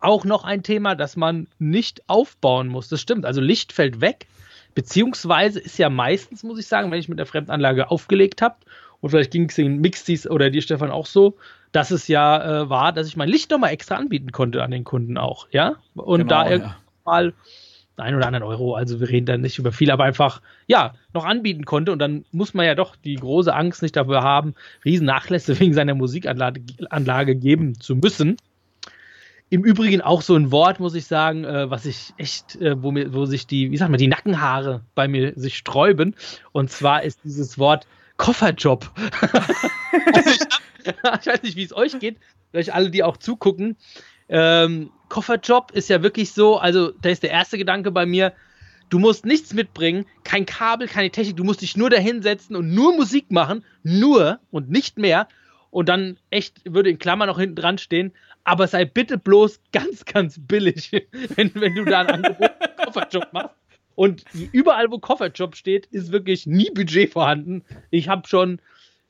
auch 0.00 0.24
noch 0.24 0.44
ein 0.44 0.62
Thema, 0.62 0.94
das 0.94 1.16
man 1.16 1.46
nicht 1.58 2.08
aufbauen 2.08 2.68
muss. 2.68 2.88
Das 2.88 3.00
stimmt. 3.00 3.24
Also 3.24 3.40
Licht 3.40 3.72
fällt 3.72 4.00
weg. 4.00 4.26
Beziehungsweise 4.74 5.58
ist 5.58 5.78
ja 5.78 5.88
meistens, 5.88 6.42
muss 6.42 6.58
ich 6.58 6.66
sagen, 6.66 6.90
wenn 6.90 6.98
ich 6.98 7.08
mit 7.08 7.18
der 7.18 7.26
Fremdanlage 7.26 7.90
aufgelegt 7.90 8.42
habe, 8.42 8.56
und 9.00 9.10
vielleicht 9.10 9.30
ging 9.30 9.48
es 9.48 9.54
den 9.54 9.80
Mixties 9.80 10.28
oder 10.28 10.50
dir, 10.50 10.62
Stefan, 10.62 10.90
auch 10.90 11.06
so, 11.06 11.36
dass 11.72 11.90
es 11.90 12.08
ja 12.08 12.62
äh, 12.62 12.70
war, 12.70 12.92
dass 12.92 13.06
ich 13.06 13.16
mein 13.16 13.28
Licht 13.28 13.50
nochmal 13.50 13.70
extra 13.70 13.96
anbieten 13.96 14.32
konnte 14.32 14.62
an 14.62 14.70
den 14.70 14.84
Kunden 14.84 15.18
auch, 15.18 15.48
ja? 15.50 15.76
Und 15.94 16.20
genau, 16.20 16.28
da 16.28 16.50
ja. 16.50 16.76
mal 17.04 17.34
ein 17.96 18.14
oder 18.14 18.26
anderen 18.26 18.42
Euro, 18.42 18.74
also 18.74 19.00
wir 19.00 19.08
reden 19.08 19.26
da 19.26 19.36
nicht 19.36 19.58
über 19.58 19.72
viel, 19.72 19.90
aber 19.90 20.04
einfach, 20.04 20.42
ja, 20.66 20.94
noch 21.14 21.24
anbieten 21.24 21.64
konnte 21.64 21.92
und 21.92 21.98
dann 21.98 22.24
muss 22.30 22.52
man 22.52 22.66
ja 22.66 22.74
doch 22.74 22.96
die 22.96 23.14
große 23.14 23.54
Angst 23.54 23.82
nicht 23.82 23.96
dafür 23.96 24.22
haben, 24.22 24.54
Riesennachlässe 24.84 25.58
wegen 25.60 25.72
seiner 25.72 25.94
Musikanlage 25.94 26.60
Anlage 26.90 27.36
geben 27.36 27.80
zu 27.80 27.96
müssen. 27.96 28.36
Im 29.48 29.64
Übrigen 29.64 30.00
auch 30.00 30.22
so 30.22 30.34
ein 30.34 30.50
Wort, 30.50 30.80
muss 30.80 30.94
ich 30.94 31.06
sagen, 31.06 31.44
äh, 31.44 31.70
was 31.70 31.86
ich 31.86 32.12
echt, 32.16 32.56
äh, 32.56 32.82
wo, 32.82 32.90
mir, 32.90 33.14
wo 33.14 33.26
sich 33.26 33.46
die, 33.46 33.70
wie 33.70 33.76
sagt 33.76 33.90
man, 33.90 33.98
die 33.98 34.08
Nackenhaare 34.08 34.82
bei 34.94 35.06
mir 35.06 35.34
sich 35.36 35.56
sträuben. 35.56 36.16
Und 36.52 36.70
zwar 36.70 37.04
ist 37.04 37.20
dieses 37.22 37.56
Wort 37.58 37.86
Kofferjob. 38.16 38.90
ich, 40.26 40.40
ich, 40.84 41.26
weiß 41.26 41.42
nicht, 41.42 41.56
wie 41.56 41.64
es 41.64 41.74
euch 41.74 41.98
geht, 42.00 42.18
vielleicht 42.50 42.74
alle, 42.74 42.90
die 42.90 43.04
auch 43.04 43.18
zugucken. 43.18 43.76
Ähm, 44.28 44.90
Kofferjob 45.08 45.70
ist 45.70 45.88
ja 45.88 46.02
wirklich 46.02 46.32
so, 46.32 46.58
also 46.58 46.90
da 46.90 47.10
ist 47.10 47.22
der 47.22 47.30
erste 47.30 47.58
Gedanke 47.58 47.92
bei 47.92 48.06
mir, 48.06 48.32
du 48.88 48.98
musst 48.98 49.24
nichts 49.24 49.54
mitbringen, 49.54 50.06
kein 50.24 50.46
Kabel, 50.46 50.88
keine 50.88 51.10
Technik, 51.10 51.36
du 51.36 51.44
musst 51.44 51.62
dich 51.62 51.76
nur 51.76 51.90
dahinsetzen 51.90 52.56
und 52.56 52.74
nur 52.74 52.96
Musik 52.96 53.30
machen, 53.30 53.64
nur 53.82 54.40
und 54.50 54.70
nicht 54.70 54.98
mehr. 54.98 55.28
Und 55.70 55.88
dann 55.88 56.16
echt 56.30 56.62
würde 56.64 56.90
in 56.90 56.98
Klammern 56.98 57.28
noch 57.28 57.38
hinten 57.38 57.56
dran 57.56 57.78
stehen, 57.78 58.12
aber 58.46 58.68
sei 58.68 58.84
bitte 58.84 59.18
bloß 59.18 59.60
ganz, 59.72 60.04
ganz 60.04 60.38
billig, 60.38 60.92
wenn, 61.34 61.50
wenn 61.56 61.74
du 61.74 61.84
da 61.84 62.00
einen 62.00 62.24
Angebot 62.24 62.52
Kofferjob 62.82 63.32
machst. 63.32 63.56
Und 63.96 64.24
überall, 64.52 64.90
wo 64.90 64.98
Kofferjob 64.98 65.56
steht, 65.56 65.86
ist 65.86 66.12
wirklich 66.12 66.46
nie 66.46 66.70
Budget 66.70 67.12
vorhanden. 67.12 67.64
Ich 67.90 68.08
habe 68.08 68.28
schon 68.28 68.60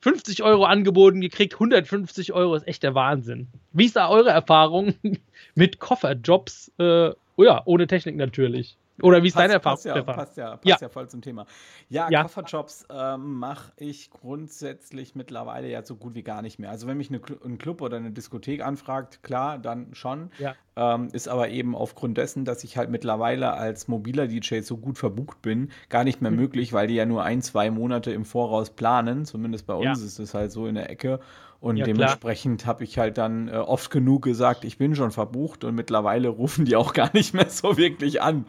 50 0.01 0.41
Euro 0.41 0.65
angeboten 0.65 1.21
gekriegt, 1.21 1.53
150 1.53 2.33
Euro 2.33 2.55
ist 2.55 2.67
echt 2.67 2.81
der 2.81 2.95
Wahnsinn. 2.95 3.47
Wie 3.73 3.85
ist 3.85 3.95
da 3.95 4.09
eure 4.09 4.31
Erfahrung 4.31 4.95
mit 5.55 5.79
Kofferjobs? 5.79 6.71
Äh, 6.79 7.11
oh 7.35 7.43
ja, 7.43 7.61
ohne 7.65 7.85
Technik 7.85 8.15
natürlich. 8.15 8.75
Oder 9.01 9.23
wie 9.23 9.27
ist 9.27 9.37
deine 9.37 9.53
Erfahrung? 9.53 9.75
Passt 9.75 9.85
ja, 9.85 10.01
passt 10.01 10.37
ja, 10.37 10.51
passt 10.51 10.65
ja. 10.65 10.77
ja 10.79 10.89
voll 10.89 11.09
zum 11.09 11.21
Thema. 11.21 11.45
Ja, 11.89 12.09
ja. 12.09 12.23
Kofferjobs 12.23 12.87
äh, 12.89 13.17
mache 13.17 13.71
ich 13.77 14.09
grundsätzlich 14.09 15.15
mittlerweile 15.15 15.69
ja 15.69 15.83
so 15.83 15.95
gut 15.95 16.15
wie 16.15 16.23
gar 16.23 16.41
nicht 16.41 16.59
mehr. 16.59 16.69
Also 16.69 16.87
wenn 16.87 16.97
mich 16.97 17.09
eine, 17.09 17.21
ein 17.45 17.57
Club 17.57 17.81
oder 17.81 17.97
eine 17.97 18.11
Diskothek 18.11 18.63
anfragt, 18.63 19.23
klar, 19.23 19.57
dann 19.59 19.93
schon. 19.93 20.31
Ja. 20.39 20.55
Ähm, 20.75 21.09
ist 21.11 21.27
aber 21.27 21.49
eben 21.49 21.75
aufgrund 21.75 22.17
dessen, 22.17 22.45
dass 22.45 22.63
ich 22.63 22.77
halt 22.77 22.89
mittlerweile 22.89 23.53
als 23.53 23.87
mobiler 23.87 24.27
DJ 24.27 24.61
so 24.61 24.77
gut 24.77 24.97
verbucht 24.97 25.41
bin, 25.41 25.71
gar 25.89 26.03
nicht 26.03 26.21
mehr 26.21 26.31
mhm. 26.31 26.37
möglich, 26.37 26.73
weil 26.73 26.87
die 26.87 26.95
ja 26.95 27.05
nur 27.05 27.23
ein, 27.23 27.41
zwei 27.41 27.71
Monate 27.71 28.11
im 28.11 28.25
Voraus 28.25 28.69
planen. 28.69 29.25
Zumindest 29.25 29.65
bei 29.65 29.73
uns 29.73 30.01
ist 30.01 30.19
es 30.19 30.33
halt 30.33 30.51
so 30.51 30.67
in 30.67 30.75
der 30.75 30.89
Ecke. 30.89 31.19
Und 31.59 31.77
ja, 31.77 31.85
dementsprechend 31.85 32.65
habe 32.65 32.83
ich 32.83 32.97
halt 32.97 33.17
dann 33.17 33.47
äh, 33.47 33.53
oft 33.53 33.89
genug 33.89 34.23
gesagt, 34.23 34.63
ich 34.63 34.77
bin 34.77 34.95
schon 34.95 35.11
verbucht 35.11 35.63
und 35.63 35.75
mittlerweile 35.75 36.29
rufen 36.29 36.65
die 36.65 36.75
auch 36.75 36.93
gar 36.93 37.11
nicht 37.13 37.33
mehr 37.33 37.49
so 37.49 37.77
wirklich 37.77 38.21
an. 38.21 38.45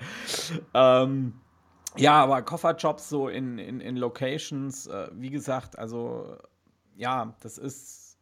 Ähm, 0.75 1.35
ja, 1.97 2.23
aber 2.23 2.42
Kofferjobs 2.42 3.09
so 3.09 3.29
in, 3.29 3.59
in, 3.59 3.81
in 3.81 3.97
Locations, 3.97 4.87
äh, 4.87 5.09
wie 5.14 5.31
gesagt, 5.31 5.79
also 5.79 6.37
ja, 6.97 7.35
das 7.40 7.59
ist, 7.59 8.18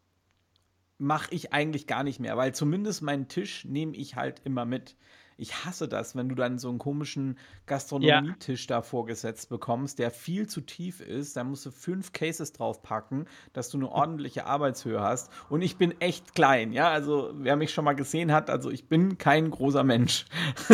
mache 0.99 1.35
ich 1.35 1.53
eigentlich 1.53 1.87
gar 1.87 2.05
nicht 2.05 2.20
mehr, 2.20 2.37
weil 2.37 2.55
zumindest 2.55 3.03
meinen 3.03 3.29
Tisch 3.29 3.64
nehme 3.64 3.96
ich 3.96 4.16
halt 4.16 4.40
immer 4.44 4.64
mit 4.64 4.96
ich 5.38 5.64
hasse 5.64 5.87
das, 5.87 6.16
wenn 6.16 6.29
du 6.29 6.35
dann 6.35 6.59
so 6.59 6.68
einen 6.68 6.79
komischen 6.79 7.38
Gastronomietisch 7.66 8.62
ja. 8.68 8.77
da 8.77 8.83
vorgesetzt 8.83 9.49
bekommst, 9.49 9.99
der 9.99 10.11
viel 10.11 10.46
zu 10.46 10.62
tief 10.62 11.01
ist. 11.01 11.37
Da 11.37 11.44
musst 11.44 11.66
du 11.66 11.70
fünf 11.70 12.12
Cases 12.12 12.53
draufpacken, 12.53 13.27
dass 13.53 13.68
du 13.70 13.79
eine 13.79 13.90
ordentliche 13.90 14.46
Arbeitshöhe 14.46 15.01
hast. 15.01 15.31
Und 15.51 15.62
ich 15.62 15.77
bin 15.77 16.01
echt 16.01 16.35
klein, 16.35 16.72
ja. 16.72 16.88
Also, 16.88 17.33
wer 17.35 17.57
mich 17.57 17.72
schon 17.72 17.85
mal 17.85 17.94
gesehen 17.94 18.33
hat, 18.33 18.49
also 18.49 18.70
ich 18.70 18.88
bin 18.88 19.18
kein 19.18 19.51
großer 19.51 19.85
Mensch. 19.85 20.25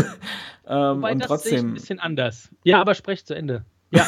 ähm, 0.66 0.98
Wobei, 0.98 1.12
und 1.12 1.18
das 1.18 1.28
trotzdem. 1.28 1.50
Sehe 1.50 1.58
ich 1.58 1.64
ein 1.64 1.74
bisschen 1.74 2.00
anders. 2.00 2.50
Ja, 2.62 2.80
aber 2.80 2.94
sprech 2.94 3.26
zu 3.26 3.34
Ende. 3.34 3.64
Ja. 3.90 4.06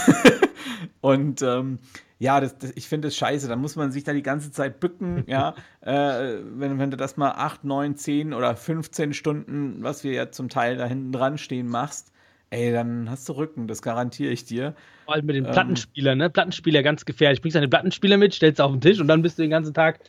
und 1.01 1.43
ähm, 1.43 1.81
ja, 2.25 2.41
das, 2.41 2.57
das, 2.57 2.73
ich 2.75 2.89
finde 2.89 3.09
das 3.09 3.17
scheiße. 3.17 3.49
Da 3.49 3.57
muss 3.57 3.77
man 3.77 3.93
sich 3.93 4.03
da 4.03 4.15
die 4.15 4.23
ganze 4.23 4.51
Zeit 4.51 4.81
bücken, 4.81 5.25
ja. 5.27 5.55
Äh, 5.83 6.39
wenn, 6.55 6.79
wenn 6.79 6.91
du 6.91 6.97
das 6.97 7.19
mal 7.19 7.33
8, 7.33 7.65
9, 7.65 7.97
10 7.97 8.33
oder 8.33 8.57
15 8.57 9.13
Stunden, 9.13 9.83
was 9.83 10.05
wir 10.05 10.13
ja 10.13 10.31
zum 10.31 10.49
Teil 10.49 10.79
da 10.79 10.87
hinten 10.87 11.13
dran 11.13 11.37
stehen, 11.37 11.69
machst, 11.69 12.13
ey, 12.49 12.73
dann 12.73 13.11
hast 13.11 13.29
du 13.29 13.35
Rücken, 13.35 13.69
das 13.69 13.83
garantiere 13.83 14.33
ich 14.33 14.47
dir. 14.47 14.75
Vor 15.05 15.15
allem 15.15 15.27
mit 15.27 15.37
den 15.37 15.45
ähm, 15.45 15.51
Plattenspieler, 15.51 16.15
ne? 16.15 16.31
Plattenspieler 16.31 16.83
ganz 16.83 17.05
gefährlich. 17.05 17.43
Bringst 17.43 17.57
deine 17.57 17.69
Plattenspieler 17.69 18.17
mit, 18.17 18.33
stellst 18.33 18.59
auf 18.59 18.73
den 18.73 18.81
Tisch 18.81 19.01
und 19.01 19.09
dann 19.09 19.21
bist 19.21 19.39
du 19.39 19.43
den 19.43 19.51
ganzen 19.51 19.75
Tag, 19.75 20.01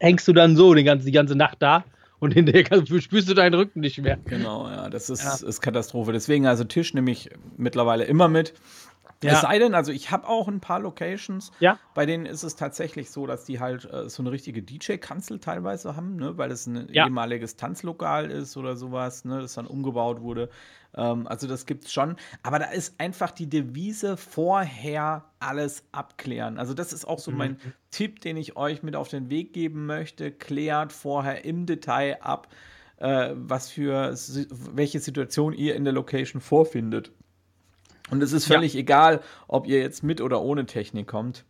hängst 0.00 0.26
du 0.28 0.32
dann 0.32 0.56
so 0.56 0.72
den 0.72 0.86
ganzen, 0.86 1.04
die 1.04 1.12
ganze 1.12 1.36
Nacht 1.36 1.58
da 1.60 1.84
und 2.20 2.32
hinterher 2.32 2.64
spürst 3.00 3.28
du 3.28 3.34
deinen 3.34 3.54
Rücken 3.54 3.80
nicht 3.80 3.98
mehr. 3.98 4.18
Genau, 4.24 4.66
ja, 4.66 4.88
das 4.88 5.10
ist, 5.10 5.22
ja. 5.42 5.46
ist 5.46 5.60
Katastrophe. 5.60 6.12
Deswegen 6.12 6.46
also 6.46 6.64
Tisch 6.64 6.94
nehme 6.94 7.10
ich 7.10 7.30
mittlerweile 7.58 8.04
immer 8.04 8.28
mit. 8.28 8.54
Ja. 9.22 9.32
Es 9.32 9.40
sei 9.40 9.58
denn, 9.58 9.74
also 9.74 9.90
ich 9.90 10.10
habe 10.12 10.28
auch 10.28 10.46
ein 10.46 10.60
paar 10.60 10.78
Locations, 10.78 11.50
ja. 11.58 11.78
bei 11.94 12.06
denen 12.06 12.24
ist 12.24 12.44
es 12.44 12.54
tatsächlich 12.54 13.10
so, 13.10 13.26
dass 13.26 13.44
die 13.44 13.58
halt 13.58 13.84
äh, 13.92 14.08
so 14.08 14.22
eine 14.22 14.30
richtige 14.30 14.62
DJ-Kanzel 14.62 15.40
teilweise 15.40 15.96
haben, 15.96 16.16
ne, 16.16 16.38
weil 16.38 16.52
es 16.52 16.66
ein 16.66 16.88
ja. 16.92 17.06
ehemaliges 17.06 17.56
Tanzlokal 17.56 18.30
ist 18.30 18.56
oder 18.56 18.76
sowas, 18.76 19.24
ne, 19.24 19.40
das 19.40 19.54
dann 19.54 19.66
umgebaut 19.66 20.20
wurde. 20.20 20.50
Ähm, 20.94 21.26
also 21.26 21.46
das 21.46 21.66
gibt's 21.66 21.92
schon. 21.92 22.16
Aber 22.42 22.58
da 22.58 22.66
ist 22.66 23.00
einfach 23.00 23.32
die 23.32 23.48
Devise 23.48 24.16
vorher 24.16 25.24
alles 25.40 25.84
abklären. 25.90 26.58
Also 26.58 26.74
das 26.74 26.92
ist 26.92 27.04
auch 27.04 27.18
so 27.18 27.30
mhm. 27.30 27.36
mein 27.36 27.60
Tipp, 27.90 28.20
den 28.20 28.36
ich 28.36 28.56
euch 28.56 28.82
mit 28.82 28.94
auf 28.94 29.08
den 29.08 29.30
Weg 29.30 29.52
geben 29.52 29.86
möchte. 29.86 30.30
Klärt 30.30 30.92
vorher 30.92 31.44
im 31.44 31.66
Detail 31.66 32.18
ab, 32.22 32.48
äh, 32.98 33.30
was 33.34 33.68
für 33.68 34.14
welche 34.74 35.00
Situation 35.00 35.52
ihr 35.52 35.74
in 35.74 35.84
der 35.84 35.92
Location 35.92 36.40
vorfindet. 36.40 37.12
Und 38.10 38.22
es 38.22 38.32
ist 38.32 38.46
völlig 38.46 38.74
ja. 38.74 38.80
egal, 38.80 39.20
ob 39.46 39.66
ihr 39.66 39.80
jetzt 39.80 40.02
mit 40.02 40.20
oder 40.20 40.40
ohne 40.40 40.66
Technik 40.66 41.06
kommt. 41.06 41.44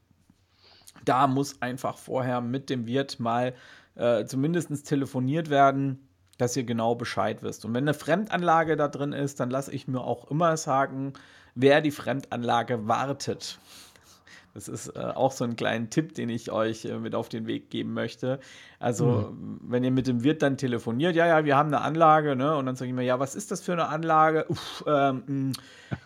Da 1.05 1.27
muss 1.27 1.63
einfach 1.63 1.97
vorher 1.97 2.41
mit 2.41 2.71
dem 2.71 2.87
Wirt 2.87 3.21
mal 3.21 3.55
äh, 3.95 4.25
zumindest 4.25 4.87
telefoniert 4.87 5.51
werden, 5.51 6.09
dass 6.39 6.57
ihr 6.57 6.65
genau 6.65 6.95
Bescheid 6.95 7.43
wisst. 7.43 7.65
Und 7.65 7.75
wenn 7.75 7.85
eine 7.85 7.95
Fremdanlage 7.95 8.77
da 8.77 8.89
drin 8.89 9.13
ist, 9.13 9.41
dann 9.41 9.51
lasse 9.51 9.73
ich 9.73 9.89
mir 9.89 10.01
auch 10.01 10.31
immer 10.31 10.57
sagen, 10.57 11.13
wer 11.55 11.81
die 11.81 11.91
Fremdanlage 11.91 12.87
wartet. 12.87 13.59
Das 14.59 14.67
ist 14.67 14.89
äh, 14.97 14.99
auch 14.99 15.31
so 15.31 15.45
ein 15.45 15.55
kleiner 15.55 15.89
Tipp, 15.89 16.15
den 16.15 16.29
ich 16.31 16.51
euch 16.51 16.85
äh, 16.85 16.99
mit 16.99 17.15
auf 17.15 17.29
den 17.29 17.47
Weg 17.47 17.71
geben 17.71 17.95
möchte. 17.95 18.41
Also, 18.81 19.33
mhm. 19.33 19.61
wenn 19.63 19.85
ihr 19.85 19.93
mit 19.93 20.09
dem 20.09 20.25
Wirt 20.25 20.43
dann 20.43 20.57
telefoniert, 20.57 21.15
ja, 21.15 21.29
ja, 21.29 21.45
wir 21.45 21.57
haben 21.57 21.69
eine 21.69 21.81
Anlage, 21.81 22.35
ne? 22.35 22.57
Und 22.57 22.67
dann 22.67 22.75
sage 22.75 22.89
ich 22.89 22.95
mir, 22.95 23.05
ja, 23.05 23.21
was 23.21 23.37
ist 23.37 23.53
das 23.53 23.61
für 23.61 23.73
eine 23.73 23.87
Anlage? 23.87 24.47
Uff, 24.49 24.85
ähm, 24.89 25.23
hm, 25.27 25.53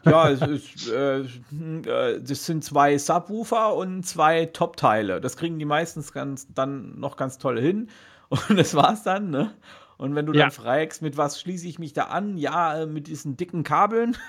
ja, 0.04 0.28
es 0.28 0.42
ist, 0.42 0.90
äh, 0.90 1.24
hm, 1.48 1.82
äh, 1.86 2.20
das 2.20 2.44
sind 2.44 2.62
zwei 2.62 2.98
Subwoofer 2.98 3.74
und 3.74 4.04
zwei 4.04 4.44
Top-Teile. 4.44 5.22
Das 5.22 5.38
kriegen 5.38 5.58
die 5.58 5.64
meistens 5.64 6.12
ganz, 6.12 6.46
dann 6.52 7.00
noch 7.00 7.16
ganz 7.16 7.38
toll 7.38 7.58
hin. 7.58 7.88
Und 8.48 8.58
das 8.58 8.74
war's 8.74 9.02
dann, 9.02 9.30
ne? 9.30 9.52
Und 9.98 10.14
wenn 10.14 10.24
du 10.26 10.32
ja. 10.32 10.40
dann 10.44 10.50
fragst, 10.50 11.02
mit 11.02 11.16
was 11.16 11.40
schließe 11.40 11.68
ich 11.68 11.78
mich 11.78 11.92
da 11.92 12.04
an? 12.04 12.36
Ja, 12.36 12.82
äh, 12.82 12.86
mit 12.86 13.06
diesen 13.06 13.36
dicken 13.36 13.62
Kabeln. 13.62 14.16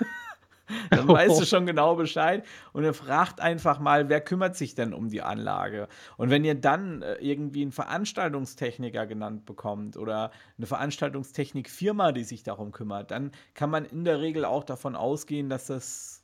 Dann 0.90 1.08
weißt 1.08 1.40
du 1.40 1.46
schon 1.46 1.66
genau 1.66 1.96
Bescheid. 1.96 2.46
Und 2.72 2.84
er 2.84 2.94
fragt 2.94 3.42
einfach 3.42 3.80
mal, 3.80 4.10
wer 4.10 4.22
kümmert 4.22 4.56
sich 4.56 4.76
denn 4.76 4.94
um 4.94 5.10
die 5.10 5.22
Anlage? 5.22 5.88
Und 6.18 6.30
wenn 6.30 6.44
ihr 6.44 6.56
dann 6.56 7.02
äh, 7.02 7.16
irgendwie 7.16 7.62
einen 7.62 7.72
Veranstaltungstechniker 7.72 9.06
genannt 9.06 9.46
bekommt 9.46 9.98
oder 9.98 10.32
eine 10.58 10.68
Veranstaltungstechnikfirma, 10.68 12.12
die 12.12 12.24
sich 12.24 12.44
darum 12.44 12.72
kümmert, 12.72 13.12
dann 13.12 13.32
kann 13.54 13.70
man 13.70 13.86
in 13.86 14.06
der 14.06 14.22
Regel 14.22 14.46
auch 14.46 14.64
davon 14.64 14.96
ausgehen, 14.96 15.50
dass 15.50 15.68
das 15.68 16.24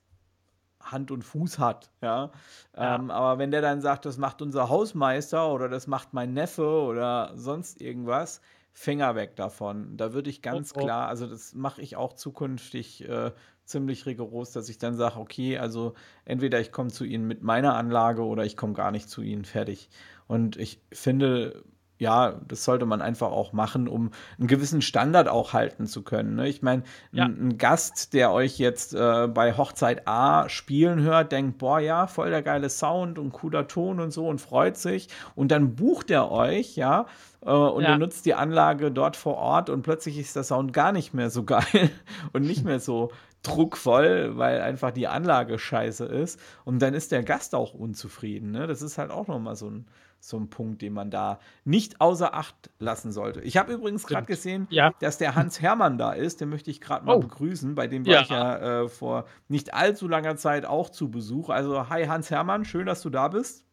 Hand 0.81 1.11
und 1.11 1.23
Fuß 1.23 1.59
hat, 1.59 1.89
ja. 2.01 2.31
ja. 2.75 2.95
Ähm, 2.95 3.11
aber 3.11 3.37
wenn 3.37 3.51
der 3.51 3.61
dann 3.61 3.81
sagt, 3.81 4.05
das 4.05 4.17
macht 4.17 4.41
unser 4.41 4.69
Hausmeister 4.69 5.51
oder 5.51 5.67
das 5.67 5.87
macht 5.87 6.13
mein 6.13 6.33
Neffe 6.33 6.65
oder 6.65 7.31
sonst 7.35 7.81
irgendwas, 7.81 8.41
Finger 8.71 9.15
weg 9.15 9.35
davon. 9.35 9.97
Da 9.97 10.13
würde 10.13 10.29
ich 10.29 10.41
ganz 10.41 10.71
oh, 10.73 10.79
oh. 10.79 10.83
klar, 10.83 11.07
also 11.07 11.27
das 11.27 11.53
mache 11.53 11.81
ich 11.81 11.97
auch 11.97 12.13
zukünftig 12.13 13.07
äh, 13.07 13.31
ziemlich 13.69 14.05
rigoros, 14.05 14.51
dass 14.51 14.69
ich 14.69 14.77
dann 14.77 14.95
sage, 14.95 15.19
okay, 15.19 15.57
also 15.57 15.93
entweder 16.25 16.59
ich 16.59 16.71
komme 16.71 16.89
zu 16.89 17.05
Ihnen 17.05 17.27
mit 17.27 17.43
meiner 17.43 17.75
Anlage 17.75 18.23
oder 18.23 18.43
ich 18.43 18.57
komme 18.57 18.73
gar 18.73 18.91
nicht 18.91 19.09
zu 19.09 19.21
Ihnen 19.21 19.45
fertig. 19.45 19.89
Und 20.27 20.57
ich 20.57 20.81
finde, 20.91 21.63
ja, 21.99 22.39
das 22.47 22.63
sollte 22.63 22.85
man 22.85 23.01
einfach 23.01 23.31
auch 23.31 23.51
machen, 23.51 23.87
um 23.89 24.11
einen 24.37 24.47
gewissen 24.47 24.81
Standard 24.81 25.27
auch 25.27 25.51
halten 25.53 25.85
zu 25.85 26.01
können. 26.01 26.35
Ne? 26.35 26.47
Ich 26.47 26.61
meine, 26.61 26.83
ja. 27.11 27.25
ein, 27.25 27.57
Gast, 27.57 28.13
der 28.13 28.31
euch 28.31 28.57
jetzt 28.57 28.95
äh, 28.95 29.27
bei 29.27 29.57
Hochzeit 29.57 30.07
A 30.07 30.47
spielen 30.47 31.01
hört, 31.01 31.33
denkt, 31.33 31.57
boah, 31.57 31.79
ja, 31.79 32.07
voll 32.07 32.29
der 32.29 32.41
geile 32.41 32.69
Sound 32.69 33.19
und 33.19 33.33
cooler 33.33 33.67
Ton 33.67 33.99
und 33.99 34.11
so 34.11 34.27
und 34.27 34.39
freut 34.39 34.77
sich. 34.77 35.09
Und 35.35 35.51
dann 35.51 35.75
bucht 35.75 36.09
er 36.09 36.31
euch, 36.31 36.77
ja, 36.77 37.05
äh, 37.41 37.51
und 37.51 37.83
ja. 37.83 37.97
nutzt 37.97 38.25
die 38.25 38.33
Anlage 38.33 38.91
dort 38.91 39.17
vor 39.17 39.35
Ort 39.35 39.69
und 39.69 39.81
plötzlich 39.81 40.17
ist 40.17 40.37
der 40.37 40.43
Sound 40.43 40.71
gar 40.71 40.93
nicht 40.93 41.13
mehr 41.13 41.29
so 41.29 41.43
geil 41.45 41.91
und 42.31 42.43
nicht 42.43 42.63
mehr 42.63 42.79
so 42.79 43.11
druckvoll, 43.43 44.37
weil 44.37 44.61
einfach 44.61 44.91
die 44.91 45.07
Anlage 45.07 45.57
scheiße 45.59 46.05
ist. 46.05 46.39
Und 46.65 46.81
dann 46.81 46.93
ist 46.93 47.11
der 47.11 47.23
Gast 47.23 47.55
auch 47.55 47.73
unzufrieden. 47.73 48.51
Ne? 48.51 48.67
Das 48.67 48.81
ist 48.81 48.97
halt 48.97 49.11
auch 49.11 49.27
nochmal 49.27 49.55
so 49.55 49.69
ein 49.69 49.85
so 50.19 50.37
ein 50.37 50.49
Punkt, 50.49 50.81
den 50.81 50.93
man 50.93 51.11
da 51.11 51.39
nicht 51.63 52.01
außer 52.01 52.33
Acht 52.33 52.69
lassen 52.79 53.11
sollte. 53.11 53.41
Ich 53.41 53.57
habe 53.57 53.73
übrigens 53.73 54.05
gerade 54.05 54.25
gesehen, 54.25 54.67
ja. 54.69 54.91
dass 54.99 55.17
der 55.17 55.35
Hans 55.35 55.61
Hermann 55.61 55.97
da 55.97 56.11
ist. 56.11 56.41
Den 56.41 56.49
möchte 56.49 56.69
ich 56.69 56.81
gerade 56.81 57.05
mal 57.05 57.15
oh. 57.15 57.19
begrüßen. 57.19 57.75
Bei 57.75 57.87
dem 57.87 58.05
war 58.05 58.13
ja. 58.13 58.21
ich 58.21 58.29
ja 58.29 58.81
äh, 58.83 58.89
vor 58.89 59.25
nicht 59.47 59.73
allzu 59.73 60.07
langer 60.07 60.35
Zeit 60.35 60.65
auch 60.65 60.89
zu 60.89 61.09
Besuch. 61.09 61.49
Also, 61.49 61.89
hi 61.89 62.05
Hans 62.05 62.29
Hermann, 62.29 62.65
schön, 62.65 62.85
dass 62.85 63.01
du 63.01 63.09
da 63.09 63.29
bist. 63.29 63.65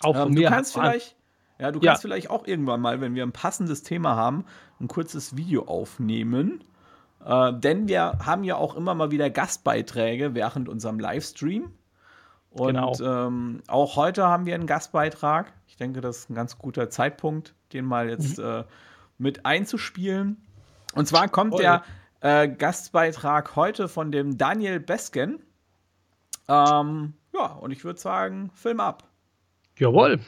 Auch 0.00 0.16
von 0.16 0.28
ähm, 0.28 0.34
mir. 0.34 0.48
Du 0.48 0.54
kannst 0.54 0.72
vielleicht, 0.74 1.16
ja, 1.58 1.70
du 1.70 1.80
kannst 1.80 2.02
vielleicht 2.02 2.30
auch 2.30 2.46
irgendwann 2.46 2.80
mal, 2.80 3.00
wenn 3.00 3.14
wir 3.14 3.22
ein 3.22 3.32
passendes 3.32 3.82
Thema 3.82 4.16
haben, 4.16 4.44
ein 4.80 4.88
kurzes 4.88 5.36
Video 5.36 5.66
aufnehmen. 5.66 6.64
Äh, 7.24 7.52
denn 7.54 7.88
wir 7.88 8.18
haben 8.24 8.44
ja 8.44 8.56
auch 8.56 8.74
immer 8.74 8.94
mal 8.94 9.10
wieder 9.10 9.30
Gastbeiträge 9.30 10.34
während 10.34 10.68
unserem 10.68 10.98
Livestream. 10.98 11.72
Und 12.50 12.74
genau. 12.74 12.94
ähm, 13.00 13.62
auch 13.68 13.96
heute 13.96 14.26
haben 14.26 14.46
wir 14.46 14.54
einen 14.54 14.66
Gastbeitrag. 14.66 15.52
Ich 15.66 15.76
denke, 15.76 16.00
das 16.00 16.18
ist 16.18 16.30
ein 16.30 16.34
ganz 16.34 16.58
guter 16.58 16.90
Zeitpunkt, 16.90 17.54
den 17.72 17.84
mal 17.84 18.08
jetzt 18.08 18.38
mhm. 18.38 18.44
äh, 18.44 18.64
mit 19.18 19.44
einzuspielen. 19.44 20.38
Und 20.94 21.06
zwar 21.06 21.28
kommt 21.28 21.52
Voll. 21.52 21.62
der 21.62 21.82
äh, 22.20 22.48
Gastbeitrag 22.48 23.54
heute 23.56 23.88
von 23.88 24.10
dem 24.10 24.38
Daniel 24.38 24.80
Besken. 24.80 25.40
Ähm, 26.48 27.14
ja, 27.34 27.46
und 27.46 27.70
ich 27.70 27.84
würde 27.84 28.00
sagen, 28.00 28.50
Film 28.54 28.80
ab. 28.80 29.04
Jawohl. 29.76 30.18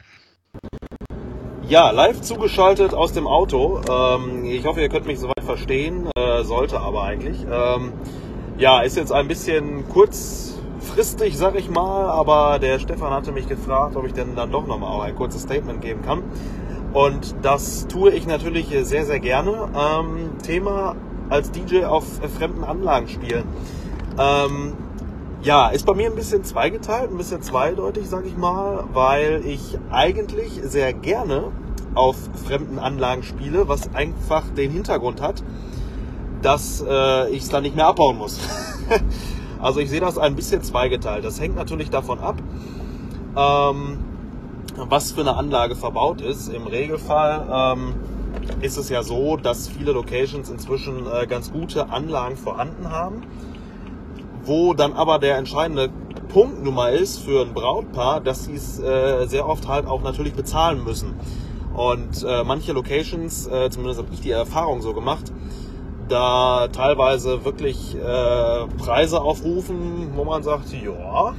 Ja, 1.71 1.91
live 1.91 2.19
zugeschaltet 2.19 2.93
aus 2.93 3.13
dem 3.13 3.27
Auto. 3.27 3.79
Ähm, 3.89 4.43
ich 4.43 4.65
hoffe, 4.65 4.81
ihr 4.81 4.89
könnt 4.89 5.05
mich 5.05 5.21
soweit 5.21 5.41
verstehen. 5.41 6.09
Äh, 6.17 6.43
sollte 6.43 6.81
aber 6.81 7.03
eigentlich. 7.03 7.45
Ähm, 7.49 7.93
ja, 8.57 8.81
ist 8.81 8.97
jetzt 8.97 9.13
ein 9.13 9.29
bisschen 9.29 9.87
kurz 9.87 10.57
kurzfristig, 10.81 11.37
sag 11.37 11.55
ich 11.55 11.69
mal, 11.69 12.09
aber 12.09 12.59
der 12.59 12.77
Stefan 12.77 13.13
hatte 13.13 13.31
mich 13.31 13.47
gefragt, 13.47 13.95
ob 13.95 14.05
ich 14.05 14.11
denn 14.11 14.35
dann 14.35 14.51
doch 14.51 14.67
nochmal 14.67 14.99
ein 15.07 15.15
kurzes 15.15 15.43
Statement 15.43 15.79
geben 15.79 16.01
kann. 16.01 16.23
Und 16.91 17.35
das 17.41 17.87
tue 17.87 18.11
ich 18.11 18.27
natürlich 18.27 18.67
sehr, 18.81 19.05
sehr 19.05 19.21
gerne. 19.21 19.69
Ähm, 19.73 20.31
Thema 20.43 20.97
als 21.29 21.51
DJ 21.51 21.85
auf 21.85 22.03
fremden 22.37 22.65
Anlagen 22.65 23.07
spielen. 23.07 23.45
Ähm, 24.19 24.73
ja, 25.43 25.69
ist 25.69 25.85
bei 25.85 25.93
mir 25.93 26.07
ein 26.07 26.15
bisschen 26.15 26.43
zweigeteilt, 26.43 27.11
ein 27.11 27.17
bisschen 27.17 27.41
zweideutig, 27.41 28.07
sag 28.07 28.25
ich 28.25 28.37
mal, 28.37 28.83
weil 28.93 29.43
ich 29.45 29.77
eigentlich 29.89 30.59
sehr 30.63 30.93
gerne 30.93 31.51
auf 31.95 32.15
fremden 32.45 32.79
Anlagen 32.79 33.23
spiele, 33.23 33.67
was 33.67 33.93
einfach 33.93 34.43
den 34.55 34.71
Hintergrund 34.71 35.21
hat, 35.21 35.43
dass 36.41 36.83
äh, 36.87 37.29
ich 37.29 37.43
es 37.43 37.49
dann 37.49 37.63
nicht 37.63 37.75
mehr 37.75 37.87
abbauen 37.87 38.17
muss. 38.17 38.39
Also 39.61 39.79
ich 39.79 39.91
sehe 39.91 39.99
das 39.99 40.17
ein 40.17 40.35
bisschen 40.35 40.63
zweigeteilt. 40.63 41.23
Das 41.23 41.39
hängt 41.39 41.55
natürlich 41.55 41.91
davon 41.91 42.19
ab, 42.19 42.41
ähm, 43.37 43.99
was 44.75 45.11
für 45.11 45.21
eine 45.21 45.37
Anlage 45.37 45.75
verbaut 45.75 46.19
ist. 46.21 46.47
Im 46.47 46.65
Regelfall 46.65 47.75
ähm, 47.77 47.93
ist 48.61 48.77
es 48.77 48.89
ja 48.89 49.03
so, 49.03 49.37
dass 49.37 49.67
viele 49.67 49.91
Locations 49.91 50.49
inzwischen 50.49 51.05
äh, 51.05 51.27
ganz 51.27 51.51
gute 51.51 51.91
Anlagen 51.91 52.37
vorhanden 52.37 52.89
haben, 52.89 53.21
wo 54.43 54.73
dann 54.73 54.93
aber 54.93 55.19
der 55.19 55.37
entscheidende 55.37 55.89
Punkt 56.29 56.63
nun 56.63 56.75
mal 56.75 56.93
ist 56.93 57.19
für 57.19 57.41
ein 57.41 57.53
Brautpaar, 57.53 58.21
dass 58.21 58.45
sie 58.45 58.53
es 58.53 58.79
äh, 58.79 59.25
sehr 59.27 59.47
oft 59.47 59.67
halt 59.67 59.85
auch 59.85 60.01
natürlich 60.01 60.33
bezahlen 60.33 60.83
müssen. 60.83 61.13
Und 61.73 62.23
äh, 62.23 62.43
manche 62.43 62.73
Locations, 62.73 63.47
äh, 63.47 63.69
zumindest 63.69 64.01
habe 64.01 64.13
ich 64.13 64.21
die 64.21 64.31
Erfahrung 64.31 64.81
so 64.81 64.93
gemacht, 64.93 65.31
da 66.07 66.67
teilweise 66.67 67.45
wirklich 67.45 67.95
äh, 67.95 68.67
Preise 68.77 69.21
aufrufen, 69.21 70.11
wo 70.15 70.23
man 70.25 70.43
sagt, 70.43 70.71
ja, 70.73 71.33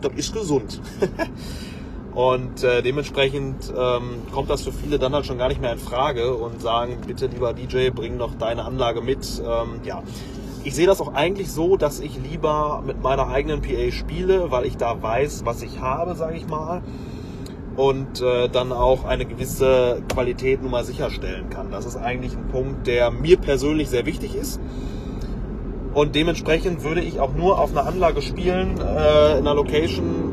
das 0.00 0.12
ist 0.16 0.32
gesund. 0.32 0.80
und 2.14 2.64
äh, 2.64 2.82
dementsprechend 2.82 3.72
ähm, 3.76 4.22
kommt 4.32 4.50
das 4.50 4.62
für 4.62 4.72
viele 4.72 4.98
dann 4.98 5.14
halt 5.14 5.26
schon 5.26 5.38
gar 5.38 5.48
nicht 5.48 5.60
mehr 5.60 5.72
in 5.72 5.78
Frage 5.78 6.34
und 6.34 6.60
sagen, 6.60 6.98
bitte 7.06 7.26
lieber 7.26 7.52
DJ, 7.52 7.90
bring 7.90 8.18
doch 8.18 8.34
deine 8.34 8.64
Anlage 8.64 9.00
mit. 9.00 9.40
Ähm, 9.44 9.80
ja, 9.84 10.02
ich 10.64 10.74
sehe 10.74 10.86
das 10.86 11.00
auch 11.00 11.14
eigentlich 11.14 11.50
so, 11.50 11.76
dass 11.76 12.00
ich 12.00 12.18
lieber 12.18 12.82
mit 12.86 13.02
meiner 13.02 13.28
eigenen 13.28 13.62
PA 13.62 13.90
spiele, 13.90 14.50
weil 14.50 14.66
ich 14.66 14.76
da 14.76 15.02
weiß, 15.02 15.42
was 15.44 15.62
ich 15.62 15.80
habe, 15.80 16.14
sage 16.14 16.36
ich 16.36 16.46
mal 16.46 16.82
und 17.76 18.20
äh, 18.20 18.48
dann 18.48 18.72
auch 18.72 19.04
eine 19.04 19.24
gewisse 19.24 20.02
Qualität 20.12 20.62
nun 20.62 20.70
mal 20.70 20.84
sicherstellen 20.84 21.48
kann. 21.50 21.70
Das 21.70 21.86
ist 21.86 21.96
eigentlich 21.96 22.32
ein 22.34 22.48
Punkt, 22.48 22.86
der 22.86 23.10
mir 23.10 23.38
persönlich 23.38 23.88
sehr 23.88 24.06
wichtig 24.06 24.34
ist. 24.34 24.60
Und 25.94 26.14
dementsprechend 26.14 26.84
würde 26.84 27.00
ich 27.02 27.20
auch 27.20 27.34
nur 27.34 27.58
auf 27.58 27.70
einer 27.70 27.86
Anlage 27.86 28.22
spielen, 28.22 28.78
äh, 28.78 29.38
in 29.38 29.46
einer 29.46 29.54
Location, 29.54 30.32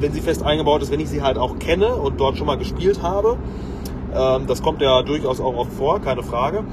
wenn 0.00 0.12
sie 0.12 0.20
fest 0.20 0.42
eingebaut 0.42 0.82
ist, 0.82 0.90
wenn 0.90 1.00
ich 1.00 1.08
sie 1.08 1.22
halt 1.22 1.38
auch 1.38 1.58
kenne 1.58 1.94
und 1.94 2.20
dort 2.20 2.36
schon 2.36 2.46
mal 2.46 2.58
gespielt 2.58 3.02
habe. 3.02 3.36
Ähm, 4.14 4.46
das 4.46 4.62
kommt 4.62 4.80
ja 4.80 5.02
durchaus 5.02 5.40
auch 5.40 5.56
oft 5.56 5.72
vor, 5.72 6.00
keine 6.00 6.22
Frage. 6.22 6.64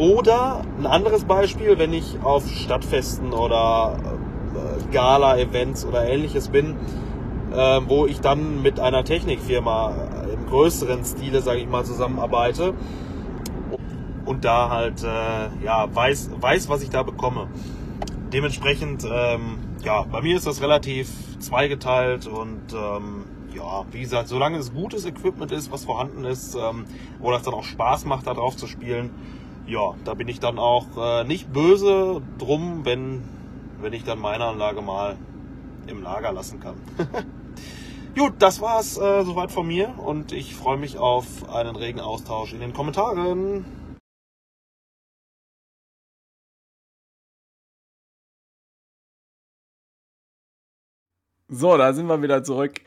Oder 0.00 0.62
ein 0.78 0.86
anderes 0.86 1.24
Beispiel, 1.24 1.78
wenn 1.78 1.92
ich 1.92 2.16
auf 2.22 2.48
Stadtfesten 2.48 3.34
oder 3.34 3.98
äh, 4.54 4.92
Gala-Events 4.94 5.84
oder 5.84 6.08
ähnliches 6.08 6.48
bin, 6.48 6.76
äh, 7.52 7.80
wo 7.86 8.06
ich 8.06 8.22
dann 8.22 8.62
mit 8.62 8.80
einer 8.80 9.04
Technikfirma 9.04 9.92
im 10.32 10.46
größeren 10.46 11.04
Stile, 11.04 11.42
sage 11.42 11.60
ich 11.60 11.68
mal, 11.68 11.84
zusammenarbeite 11.84 12.72
und 14.24 14.46
da 14.46 14.70
halt 14.70 15.04
äh, 15.04 15.64
ja 15.64 15.94
weiß 15.94 16.30
weiß, 16.40 16.70
was 16.70 16.82
ich 16.82 16.88
da 16.88 17.02
bekomme. 17.02 17.48
Dementsprechend 18.32 19.04
ähm, 19.04 19.58
ja, 19.84 20.06
bei 20.10 20.22
mir 20.22 20.34
ist 20.34 20.46
das 20.46 20.62
relativ 20.62 21.10
zweigeteilt 21.40 22.26
und 22.26 22.72
ähm, 22.72 23.24
ja, 23.54 23.84
wie 23.90 24.00
gesagt, 24.00 24.28
solange 24.28 24.56
es 24.56 24.72
gutes 24.72 25.04
Equipment 25.04 25.52
ist, 25.52 25.70
was 25.70 25.84
vorhanden 25.84 26.24
ist, 26.24 26.54
ähm, 26.54 26.86
wo 27.18 27.30
das 27.32 27.42
dann 27.42 27.52
auch 27.52 27.64
Spaß 27.64 28.06
macht, 28.06 28.26
da 28.26 28.32
drauf 28.32 28.56
zu 28.56 28.66
spielen, 28.66 29.10
ja, 29.70 29.94
da 30.04 30.14
bin 30.14 30.26
ich 30.26 30.40
dann 30.40 30.58
auch 30.58 30.86
äh, 30.96 31.24
nicht 31.24 31.52
böse 31.52 32.20
drum, 32.38 32.84
wenn, 32.84 33.22
wenn 33.80 33.92
ich 33.92 34.02
dann 34.02 34.18
meine 34.18 34.44
Anlage 34.44 34.82
mal 34.82 35.16
im 35.86 36.02
Lager 36.02 36.32
lassen 36.32 36.58
kann. 36.58 36.74
Gut, 38.16 38.34
das 38.40 38.60
war's 38.60 38.98
äh, 38.98 39.24
soweit 39.24 39.52
von 39.52 39.68
mir 39.68 39.94
und 39.98 40.32
ich 40.32 40.56
freue 40.56 40.76
mich 40.76 40.98
auf 40.98 41.48
einen 41.48 41.76
regen 41.76 42.00
Austausch 42.00 42.52
in 42.52 42.60
den 42.60 42.72
Kommentaren. 42.72 43.64
So, 51.48 51.76
da 51.76 51.92
sind 51.92 52.06
wir 52.06 52.22
wieder 52.22 52.42
zurück. 52.42 52.80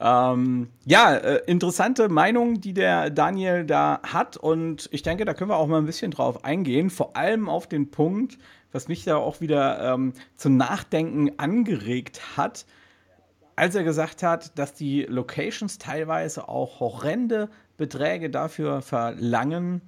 Ähm, 0.00 0.68
ja, 0.86 1.14
äh, 1.14 1.42
interessante 1.46 2.08
Meinung, 2.08 2.60
die 2.60 2.72
der 2.72 3.10
Daniel 3.10 3.64
da 3.64 4.00
hat. 4.02 4.36
Und 4.36 4.88
ich 4.92 5.02
denke, 5.02 5.24
da 5.24 5.34
können 5.34 5.50
wir 5.50 5.56
auch 5.56 5.66
mal 5.66 5.78
ein 5.78 5.86
bisschen 5.86 6.10
drauf 6.10 6.44
eingehen, 6.44 6.90
vor 6.90 7.16
allem 7.16 7.48
auf 7.48 7.66
den 7.66 7.90
Punkt, 7.90 8.38
was 8.72 8.88
mich 8.88 9.04
da 9.04 9.16
auch 9.16 9.40
wieder 9.40 9.94
ähm, 9.94 10.14
zum 10.36 10.56
Nachdenken 10.56 11.38
angeregt 11.38 12.36
hat 12.36 12.64
als 13.60 13.74
er 13.74 13.84
gesagt 13.84 14.22
hat, 14.22 14.58
dass 14.58 14.72
die 14.72 15.02
Locations 15.02 15.76
teilweise 15.76 16.48
auch 16.48 16.80
horrende 16.80 17.50
Beträge 17.76 18.30
dafür 18.30 18.80
verlangen, 18.80 19.82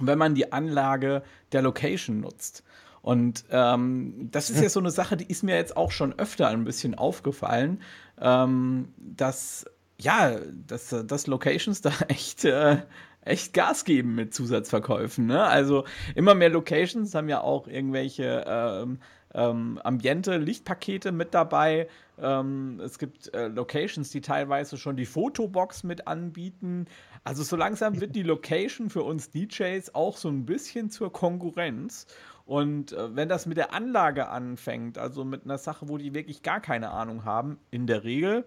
wenn 0.00 0.18
man 0.18 0.34
die 0.34 0.52
Anlage 0.52 1.22
der 1.52 1.62
Location 1.62 2.20
nutzt. 2.20 2.64
Und 3.02 3.44
ähm, 3.50 4.30
das 4.32 4.50
ist 4.50 4.60
ja 4.60 4.68
so 4.68 4.80
eine 4.80 4.90
Sache, 4.90 5.16
die 5.16 5.26
ist 5.26 5.44
mir 5.44 5.54
jetzt 5.54 5.76
auch 5.76 5.92
schon 5.92 6.18
öfter 6.18 6.48
ein 6.48 6.64
bisschen 6.64 6.96
aufgefallen, 6.96 7.82
ähm, 8.20 8.92
dass 8.98 9.66
ja, 10.00 10.38
dass, 10.66 10.94
dass 11.06 11.26
Locations 11.26 11.80
da 11.82 11.92
echt 12.08 12.44
äh, 12.44 12.78
echt 13.24 13.54
Gas 13.54 13.84
geben 13.84 14.14
mit 14.14 14.34
Zusatzverkäufen. 14.34 15.26
Ne? 15.26 15.42
Also 15.42 15.84
immer 16.14 16.34
mehr 16.34 16.50
Locations 16.50 17.14
haben 17.14 17.28
ja 17.28 17.40
auch 17.40 17.66
irgendwelche 17.66 18.44
ähm, 18.46 18.98
ähm, 19.32 19.80
Ambiente, 19.82 20.36
Lichtpakete 20.36 21.10
mit 21.12 21.34
dabei. 21.34 21.88
Ähm, 22.20 22.80
es 22.84 22.98
gibt 22.98 23.34
äh, 23.34 23.48
Locations, 23.48 24.10
die 24.10 24.20
teilweise 24.20 24.76
schon 24.76 24.96
die 24.96 25.06
Fotobox 25.06 25.82
mit 25.82 26.06
anbieten. 26.06 26.86
Also 27.24 27.42
so 27.42 27.56
langsam 27.56 28.00
wird 28.00 28.14
die 28.14 28.22
Location 28.22 28.90
für 28.90 29.02
uns 29.02 29.30
DJs 29.30 29.94
auch 29.94 30.16
so 30.16 30.28
ein 30.28 30.46
bisschen 30.46 30.90
zur 30.90 31.12
Konkurrenz. 31.12 32.06
Und 32.46 32.92
äh, 32.92 33.16
wenn 33.16 33.28
das 33.28 33.46
mit 33.46 33.56
der 33.56 33.72
Anlage 33.72 34.28
anfängt, 34.28 34.98
also 34.98 35.24
mit 35.24 35.44
einer 35.44 35.58
Sache, 35.58 35.88
wo 35.88 35.96
die 35.96 36.14
wirklich 36.14 36.42
gar 36.42 36.60
keine 36.60 36.90
Ahnung 36.90 37.24
haben, 37.24 37.58
in 37.70 37.86
der 37.86 38.04
Regel, 38.04 38.44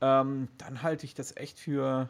ähm, 0.00 0.48
dann 0.58 0.82
halte 0.82 1.06
ich 1.06 1.14
das 1.14 1.36
echt 1.36 1.58
für 1.58 2.08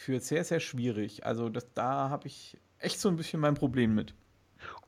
für 0.00 0.18
sehr, 0.18 0.44
sehr 0.44 0.60
schwierig. 0.60 1.26
Also 1.26 1.50
das, 1.50 1.70
da 1.74 2.08
habe 2.08 2.26
ich 2.26 2.56
echt 2.78 2.98
so 2.98 3.10
ein 3.10 3.16
bisschen 3.16 3.38
mein 3.38 3.54
Problem 3.54 3.94
mit. 3.94 4.14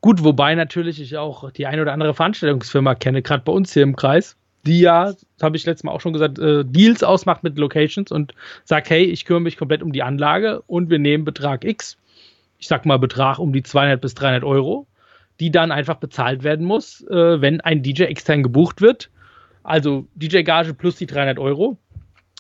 Gut, 0.01 0.25
wobei 0.25 0.55
natürlich 0.55 1.01
ich 1.01 1.19
auch 1.19 1.51
die 1.51 1.67
eine 1.67 1.83
oder 1.83 1.93
andere 1.93 2.15
Veranstaltungsfirma 2.15 2.95
kenne, 2.95 3.21
gerade 3.21 3.45
bei 3.45 3.53
uns 3.53 3.75
hier 3.75 3.83
im 3.83 3.95
Kreis, 3.95 4.37
die 4.65 4.81
ja, 4.81 5.13
habe 5.43 5.57
ich 5.57 5.67
letztes 5.67 5.85
Mal 5.85 5.93
auch 5.93 6.01
schon 6.01 6.15
gesagt, 6.15 6.39
äh, 6.39 6.65
Deals 6.65 7.03
ausmacht 7.03 7.43
mit 7.43 7.59
Locations 7.59 8.11
und 8.11 8.35
sagt, 8.65 8.89
hey, 8.89 9.05
ich 9.05 9.27
kümmere 9.27 9.43
mich 9.43 9.59
komplett 9.59 9.83
um 9.83 9.93
die 9.93 10.03
Anlage 10.03 10.63
und 10.63 10.89
wir 10.89 10.99
nehmen 10.99 11.25
Betrag 11.25 11.65
X, 11.65 11.99
ich 12.59 12.69
sag 12.69 12.87
mal 12.87 12.99
Betrag 12.99 13.39
um 13.39 13.53
die 13.53 13.63
200 13.63 14.01
bis 14.01 14.15
300 14.15 14.45
Euro, 14.45 14.87
die 15.43 15.51
dann 15.51 15.73
einfach 15.73 15.97
bezahlt 15.97 16.45
werden 16.45 16.65
muss, 16.65 17.05
äh, 17.11 17.41
wenn 17.41 17.61
ein 17.61 17.83
DJ 17.83 18.05
extern 18.05 18.45
gebucht 18.45 18.81
wird. 18.81 19.11
Also 19.65 20.07
DJ-Gage 20.15 20.73
plus 20.73 20.95
die 20.95 21.07
300 21.07 21.41
Euro. 21.41 21.79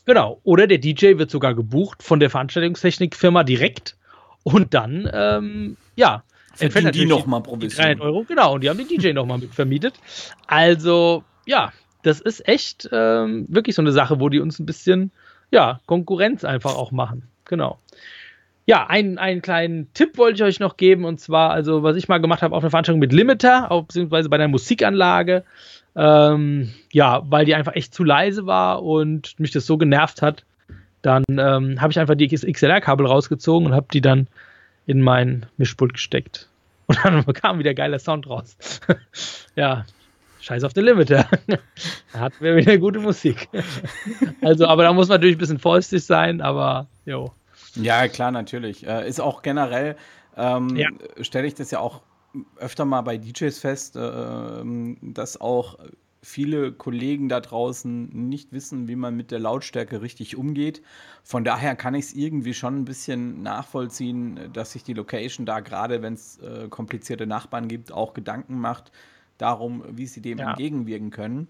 Genau. 0.04 0.40
Oder 0.44 0.68
der 0.68 0.78
DJ 0.78 1.18
wird 1.18 1.28
sogar 1.28 1.56
gebucht 1.56 2.04
von 2.04 2.20
der 2.20 2.30
Veranstaltungstechnikfirma 2.30 3.42
direkt 3.42 3.96
und 4.44 4.72
dann, 4.72 5.10
ähm, 5.12 5.76
ja, 5.96 6.22
Verdienen 6.54 6.92
die 6.92 7.06
nochmal 7.06 7.42
Provision. 7.42 7.82
300 7.82 8.00
Euro, 8.02 8.22
genau. 8.22 8.54
Und 8.54 8.62
die 8.62 8.70
haben 8.70 8.78
den 8.78 8.86
DJ 8.86 9.12
nochmal 9.14 9.38
mit 9.38 9.52
vermietet. 9.52 9.94
Also, 10.46 11.24
ja, 11.44 11.72
das 12.04 12.20
ist 12.20 12.46
echt 12.46 12.88
ähm, 12.92 13.46
wirklich 13.48 13.74
so 13.74 13.82
eine 13.82 13.90
Sache, 13.90 14.20
wo 14.20 14.28
die 14.28 14.38
uns 14.38 14.60
ein 14.60 14.66
bisschen, 14.66 15.10
ja, 15.50 15.80
Konkurrenz 15.86 16.44
einfach 16.44 16.76
auch 16.76 16.92
machen. 16.92 17.26
Genau. 17.46 17.80
Ja, 18.64 18.86
einen, 18.86 19.18
einen 19.18 19.42
kleinen 19.42 19.92
Tipp 19.92 20.18
wollte 20.18 20.36
ich 20.36 20.42
euch 20.42 20.60
noch 20.60 20.76
geben, 20.76 21.04
und 21.04 21.18
zwar, 21.18 21.50
also, 21.50 21.82
was 21.82 21.96
ich 21.96 22.08
mal 22.08 22.18
gemacht 22.18 22.42
habe 22.42 22.54
auf 22.54 22.62
einer 22.62 22.70
Veranstaltung 22.70 23.00
mit 23.00 23.12
Limiter, 23.12 23.70
auch, 23.70 23.84
beziehungsweise 23.84 24.28
bei 24.28 24.36
einer 24.36 24.48
Musikanlage, 24.48 25.44
ähm, 25.96 26.72
ja, 26.92 27.22
weil 27.24 27.44
die 27.44 27.54
einfach 27.54 27.74
echt 27.74 27.92
zu 27.92 28.04
leise 28.04 28.46
war 28.46 28.82
und 28.82 29.38
mich 29.38 29.50
das 29.50 29.66
so 29.66 29.78
genervt 29.78 30.22
hat, 30.22 30.44
dann 31.02 31.24
ähm, 31.30 31.80
habe 31.80 31.90
ich 31.90 31.98
einfach 31.98 32.14
die 32.14 32.28
XLR-Kabel 32.28 33.06
rausgezogen 33.06 33.66
und 33.66 33.74
habe 33.74 33.88
die 33.92 34.00
dann 34.00 34.28
in 34.86 35.00
mein 35.00 35.46
Mischpult 35.56 35.94
gesteckt. 35.94 36.48
Und 36.86 36.98
dann 37.04 37.24
kam 37.32 37.60
wieder 37.60 37.74
geiler 37.74 38.00
Sound 38.00 38.28
raus. 38.28 38.56
ja, 39.56 39.86
scheiß 40.40 40.64
auf 40.64 40.72
den 40.72 40.84
Limiter. 40.84 41.26
da 42.12 42.18
hatten 42.18 42.44
wir 42.44 42.56
wieder 42.56 42.76
gute 42.76 42.98
Musik. 42.98 43.48
also, 44.42 44.66
aber 44.66 44.82
da 44.82 44.92
muss 44.92 45.08
man 45.08 45.18
natürlich 45.18 45.36
ein 45.36 45.38
bisschen 45.38 45.60
vorsichtig 45.60 46.04
sein, 46.04 46.40
aber 46.40 46.88
jo. 47.06 47.32
Ja, 47.74 48.08
klar, 48.08 48.30
natürlich. 48.30 48.86
Äh, 48.86 49.08
ist 49.08 49.20
auch 49.20 49.42
generell, 49.42 49.96
ähm, 50.36 50.76
ja. 50.76 50.88
stelle 51.20 51.46
ich 51.46 51.54
das 51.54 51.70
ja 51.70 51.80
auch 51.80 52.02
öfter 52.56 52.84
mal 52.84 53.02
bei 53.02 53.18
DJs 53.18 53.58
fest, 53.58 53.96
äh, 53.96 54.64
dass 55.02 55.40
auch 55.40 55.78
viele 56.22 56.72
Kollegen 56.72 57.28
da 57.28 57.40
draußen 57.40 58.08
nicht 58.28 58.52
wissen, 58.52 58.86
wie 58.86 58.94
man 58.94 59.16
mit 59.16 59.32
der 59.32 59.40
Lautstärke 59.40 60.02
richtig 60.02 60.36
umgeht. 60.36 60.80
Von 61.24 61.44
daher 61.44 61.74
kann 61.74 61.94
ich 61.94 62.06
es 62.06 62.14
irgendwie 62.14 62.54
schon 62.54 62.78
ein 62.78 62.84
bisschen 62.84 63.42
nachvollziehen, 63.42 64.52
dass 64.52 64.72
sich 64.72 64.84
die 64.84 64.94
Location 64.94 65.46
da 65.46 65.60
gerade, 65.60 66.00
wenn 66.00 66.14
es 66.14 66.38
äh, 66.38 66.68
komplizierte 66.68 67.26
Nachbarn 67.26 67.66
gibt, 67.66 67.92
auch 67.92 68.14
Gedanken 68.14 68.58
macht 68.58 68.92
darum, 69.38 69.82
wie 69.88 70.06
sie 70.06 70.20
dem 70.20 70.38
ja. 70.38 70.50
entgegenwirken 70.50 71.10
können. 71.10 71.48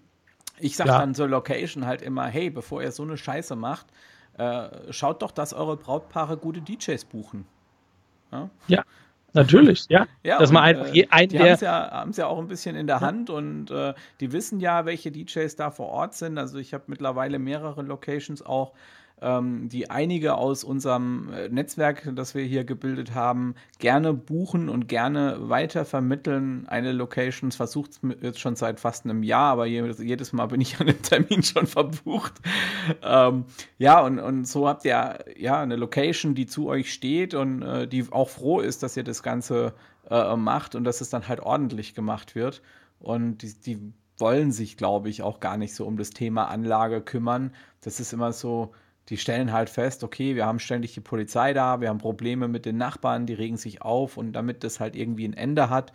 Ich 0.59 0.75
sage 0.75 0.89
dann 0.89 1.13
zur 1.13 1.27
Location 1.27 1.85
halt 1.85 2.01
immer, 2.01 2.25
hey, 2.25 2.49
bevor 2.49 2.81
ihr 2.81 2.91
so 2.91 3.03
eine 3.03 3.17
Scheiße 3.17 3.55
macht, 3.55 3.87
äh, 4.37 4.91
schaut 4.91 5.21
doch, 5.21 5.31
dass 5.31 5.53
eure 5.53 5.77
Brautpaare 5.77 6.37
gute 6.37 6.61
DJs 6.61 7.05
buchen. 7.05 7.45
Ja, 8.31 8.49
ja 8.67 8.83
natürlich, 9.33 9.85
ja. 9.89 10.07
ja 10.23 10.39
dass 10.39 10.51
man 10.51 10.63
einfach 10.63 10.93
äh, 10.93 11.07
ein, 11.09 11.29
die 11.29 11.39
haben 11.39 11.47
es 11.47 11.61
ja, 11.61 12.05
ja 12.11 12.27
auch 12.27 12.39
ein 12.39 12.47
bisschen 12.47 12.75
in 12.75 12.87
der 12.87 12.97
ja. 12.97 13.01
Hand 13.01 13.29
und 13.29 13.71
äh, 13.71 13.93
die 14.19 14.31
wissen 14.31 14.59
ja, 14.59 14.85
welche 14.85 15.11
DJs 15.11 15.55
da 15.55 15.71
vor 15.71 15.89
Ort 15.89 16.15
sind. 16.15 16.37
Also 16.37 16.57
ich 16.57 16.73
habe 16.73 16.85
mittlerweile 16.87 17.39
mehrere 17.39 17.81
Locations 17.81 18.43
auch, 18.45 18.73
die 19.69 19.89
einige 19.89 20.35
aus 20.35 20.65
unserem 20.65 21.31
äh, 21.31 21.47
Netzwerk, 21.47 22.11
das 22.13 22.35
wir 22.35 22.43
hier 22.43 22.65
gebildet 22.65 23.15
haben, 23.15 23.55
gerne 23.79 24.13
buchen 24.13 24.67
und 24.67 24.87
gerne 24.87 25.37
weiter 25.49 25.85
vermitteln. 25.85 26.67
Eine 26.67 26.91
Location 26.91 27.53
versucht 27.53 27.91
es 27.91 28.01
jetzt 28.21 28.39
schon 28.39 28.57
seit 28.57 28.81
fast 28.81 29.05
einem 29.05 29.23
Jahr, 29.23 29.53
aber 29.53 29.65
jedes, 29.65 30.33
Mal 30.33 30.47
bin 30.47 30.59
ich 30.59 30.79
an 30.79 30.87
dem 30.87 31.01
Termin 31.01 31.41
schon 31.41 31.67
verbucht. 31.67 32.33
Ähm, 33.01 33.45
ja, 33.77 34.01
und, 34.01 34.19
und 34.19 34.45
so 34.45 34.67
habt 34.67 34.83
ihr 34.83 35.23
ja 35.37 35.61
eine 35.61 35.77
Location, 35.77 36.35
die 36.35 36.45
zu 36.45 36.67
euch 36.67 36.91
steht 36.91 37.33
und 37.33 37.61
äh, 37.61 37.87
die 37.87 38.05
auch 38.11 38.29
froh 38.29 38.59
ist, 38.59 38.83
dass 38.83 38.97
ihr 38.97 39.03
das 39.03 39.23
Ganze 39.23 39.73
äh, 40.09 40.35
macht 40.35 40.75
und 40.75 40.83
dass 40.83 40.99
es 40.99 41.09
dann 41.09 41.29
halt 41.29 41.39
ordentlich 41.39 41.95
gemacht 41.95 42.35
wird. 42.35 42.61
Und 42.99 43.37
die, 43.41 43.53
die 43.53 43.93
wollen 44.17 44.51
sich, 44.51 44.77
glaube 44.77 45.09
ich, 45.09 45.21
auch 45.21 45.39
gar 45.39 45.57
nicht 45.57 45.75
so 45.75 45.85
um 45.85 45.97
das 45.97 46.09
Thema 46.09 46.45
Anlage 46.45 47.01
kümmern. 47.01 47.53
Das 47.81 47.99
ist 47.99 48.13
immer 48.13 48.33
so, 48.33 48.73
die 49.09 49.17
stellen 49.17 49.51
halt 49.51 49.69
fest, 49.69 50.03
okay, 50.03 50.35
wir 50.35 50.45
haben 50.45 50.59
ständig 50.59 50.93
die 50.93 51.01
Polizei 51.01 51.53
da, 51.53 51.81
wir 51.81 51.89
haben 51.89 51.97
Probleme 51.97 52.47
mit 52.47 52.65
den 52.65 52.77
Nachbarn, 52.77 53.25
die 53.25 53.33
regen 53.33 53.57
sich 53.57 53.81
auf 53.81 54.17
und 54.17 54.33
damit 54.33 54.63
das 54.63 54.79
halt 54.79 54.95
irgendwie 54.95 55.27
ein 55.27 55.33
Ende 55.33 55.69
hat, 55.69 55.91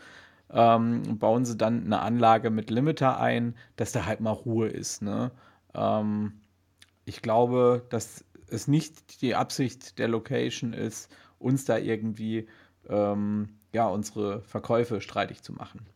ähm, 0.51 1.19
bauen 1.19 1.45
sie 1.45 1.57
dann 1.57 1.85
eine 1.85 2.01
Anlage 2.01 2.51
mit 2.51 2.71
Limiter 2.71 3.19
ein, 3.19 3.55
dass 3.77 3.93
da 3.93 4.07
halt 4.07 4.21
mal 4.21 4.33
Ruhe 4.33 4.69
ist. 4.69 5.03
Ne? 5.03 5.31
Ähm, 5.75 6.41
ich 7.05 7.23
glaube, 7.23 7.87
dass 7.91 8.25
es 8.49 8.69
nicht 8.69 9.23
die 9.23 9.35
Absicht 9.35 9.99
der 9.99 10.09
Location 10.09 10.73
ist, 10.73 11.11
uns 11.39 11.65
da 11.65 11.79
irgendwie 11.79 12.49
ähm, 12.89 13.59
ja, 13.73 13.87
unsere 13.89 14.43
Verkäufe 14.43 15.01
streitig 15.01 15.43
zu 15.43 15.53
machen. 15.53 15.87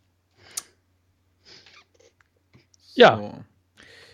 Ja. 2.95 3.17
So. 3.17 3.45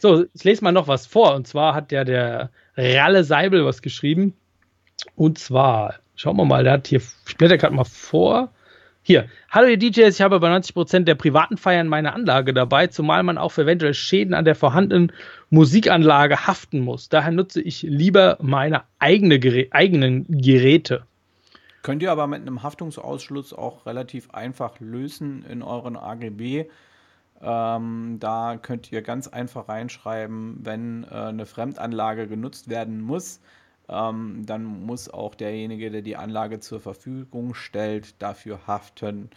So, 0.00 0.26
ich 0.32 0.44
lese 0.44 0.62
mal 0.62 0.70
noch 0.70 0.86
was 0.86 1.06
vor. 1.06 1.34
Und 1.34 1.48
zwar 1.48 1.74
hat 1.74 1.90
ja 1.90 2.04
der 2.04 2.50
Ralle 2.78 3.24
Seibel 3.24 3.64
was 3.64 3.82
geschrieben. 3.82 4.34
Und 5.16 5.38
zwar, 5.38 5.96
schauen 6.14 6.36
wir 6.36 6.44
mal, 6.44 6.62
der 6.62 6.74
hat 6.74 6.86
hier, 6.86 7.02
ich 7.26 7.36
blätter 7.36 7.58
gerade 7.58 7.74
mal 7.74 7.84
vor. 7.84 8.52
Hier, 9.02 9.28
hallo 9.50 9.68
ihr 9.68 9.78
DJs, 9.78 10.14
ich 10.14 10.20
habe 10.20 10.38
bei 10.38 10.48
90% 10.48 11.00
der 11.00 11.14
privaten 11.16 11.56
Feiern 11.56 11.88
meine 11.88 12.12
Anlage 12.12 12.52
dabei, 12.54 12.86
zumal 12.86 13.22
man 13.22 13.38
auch 13.38 13.50
für 13.50 13.62
eventuelle 13.62 13.94
Schäden 13.94 14.34
an 14.34 14.44
der 14.44 14.54
vorhandenen 14.54 15.12
Musikanlage 15.50 16.46
haften 16.46 16.80
muss. 16.80 17.08
Daher 17.08 17.32
nutze 17.32 17.60
ich 17.60 17.82
lieber 17.82 18.36
meine 18.40 18.82
eigene 18.98 19.40
Gerä 19.40 19.68
eigenen 19.70 20.26
Geräte. 20.28 21.04
Könnt 21.82 22.02
ihr 22.02 22.12
aber 22.12 22.26
mit 22.26 22.42
einem 22.42 22.62
Haftungsausschluss 22.62 23.54
auch 23.54 23.86
relativ 23.86 24.30
einfach 24.30 24.78
lösen 24.78 25.44
in 25.50 25.62
euren 25.62 25.96
AGB. 25.96 26.66
Ähm, 27.40 28.16
da 28.20 28.56
könnt 28.60 28.90
ihr 28.90 29.02
ganz 29.02 29.28
einfach 29.28 29.68
reinschreiben, 29.68 30.58
wenn 30.62 31.04
äh, 31.04 31.14
eine 31.14 31.46
Fremdanlage 31.46 32.26
genutzt 32.26 32.68
werden 32.68 33.00
muss, 33.00 33.40
ähm, 33.88 34.44
dann 34.44 34.64
muss 34.64 35.08
auch 35.08 35.34
derjenige, 35.34 35.90
der 35.90 36.02
die 36.02 36.16
Anlage 36.16 36.60
zur 36.60 36.80
Verfügung 36.80 37.54
stellt, 37.54 38.20
dafür 38.20 38.66
haften. 38.66 39.30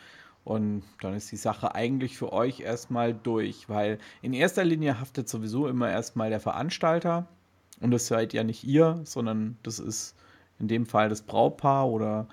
Und 0.43 0.83
dann 1.01 1.13
ist 1.13 1.31
die 1.31 1.37
Sache 1.37 1.75
eigentlich 1.75 2.17
für 2.17 2.33
euch 2.33 2.61
erstmal 2.61 3.13
durch, 3.13 3.69
weil 3.69 3.99
in 4.21 4.33
erster 4.33 4.65
Linie 4.65 4.99
haftet 4.99 5.29
sowieso 5.29 5.67
immer 5.67 5.89
erstmal 5.89 6.29
der 6.29 6.39
Veranstalter. 6.39 7.27
Und 7.79 7.91
das 7.91 8.07
seid 8.07 8.33
ja 8.33 8.43
nicht 8.43 8.63
ihr, 8.63 8.99
sondern 9.03 9.57
das 9.63 9.79
ist 9.79 10.15
in 10.59 10.67
dem 10.67 10.85
Fall 10.85 11.09
das 11.09 11.21
Brautpaar 11.21 11.87
oder 11.89 12.27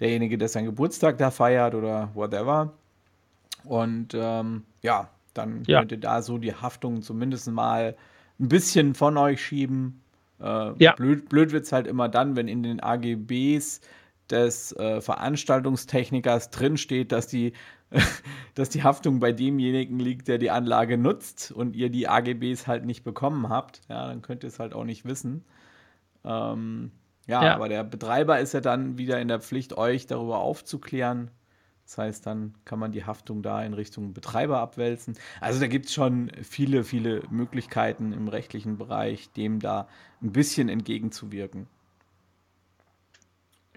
derjenige, 0.00 0.38
der 0.38 0.48
seinen 0.48 0.66
Geburtstag 0.66 1.18
da 1.18 1.30
feiert 1.30 1.74
oder 1.74 2.10
whatever. 2.14 2.72
Und 3.66 4.14
ähm, 4.14 4.64
ja, 4.82 5.10
dann 5.34 5.64
ja. 5.66 5.80
könnt 5.80 5.92
ihr 5.92 6.00
da 6.00 6.22
so 6.22 6.38
die 6.38 6.54
Haftung 6.54 7.02
zumindest 7.02 7.50
mal 7.50 7.96
ein 8.38 8.48
bisschen 8.48 8.94
von 8.94 9.16
euch 9.16 9.44
schieben. 9.44 10.02
Äh, 10.40 10.72
ja. 10.82 10.94
blöd, 10.94 11.28
blöd 11.28 11.52
wird 11.52 11.64
es 11.64 11.72
halt 11.72 11.86
immer 11.86 12.08
dann, 12.08 12.36
wenn 12.36 12.48
in 12.48 12.62
den 12.62 12.80
AGBs 12.80 13.80
des 14.30 14.72
äh, 14.76 15.00
Veranstaltungstechnikers 15.00 16.50
drinsteht, 16.50 17.12
dass 17.12 17.26
die, 17.26 17.52
dass 18.54 18.68
die 18.70 18.82
Haftung 18.82 19.20
bei 19.20 19.32
demjenigen 19.32 19.98
liegt, 19.98 20.28
der 20.28 20.38
die 20.38 20.50
Anlage 20.50 20.98
nutzt 20.98 21.52
und 21.52 21.74
ihr 21.74 21.90
die 21.90 22.08
AGBs 22.08 22.66
halt 22.66 22.84
nicht 22.84 23.04
bekommen 23.04 23.48
habt. 23.48 23.80
Ja, 23.88 24.06
dann 24.06 24.22
könnt 24.22 24.44
ihr 24.44 24.48
es 24.48 24.58
halt 24.58 24.74
auch 24.74 24.84
nicht 24.84 25.04
wissen. 25.04 25.44
Ähm, 26.24 26.90
ja, 27.26 27.44
ja, 27.44 27.54
aber 27.54 27.68
der 27.68 27.82
Betreiber 27.82 28.38
ist 28.38 28.54
ja 28.54 28.60
dann 28.60 28.98
wieder 28.98 29.20
in 29.20 29.28
der 29.28 29.40
Pflicht, 29.40 29.76
euch 29.76 30.06
darüber 30.06 30.38
aufzuklären. 30.38 31.30
Das 31.86 31.98
heißt, 31.98 32.26
dann 32.26 32.54
kann 32.64 32.80
man 32.80 32.90
die 32.90 33.04
Haftung 33.04 33.42
da 33.42 33.62
in 33.62 33.72
Richtung 33.72 34.12
Betreiber 34.12 34.58
abwälzen. 34.58 35.16
Also 35.40 35.60
da 35.60 35.68
gibt 35.68 35.86
es 35.86 35.94
schon 35.94 36.32
viele, 36.42 36.82
viele 36.82 37.22
Möglichkeiten 37.30 38.12
im 38.12 38.26
rechtlichen 38.26 38.76
Bereich, 38.76 39.30
dem 39.32 39.60
da 39.60 39.86
ein 40.20 40.32
bisschen 40.32 40.68
entgegenzuwirken. 40.68 41.68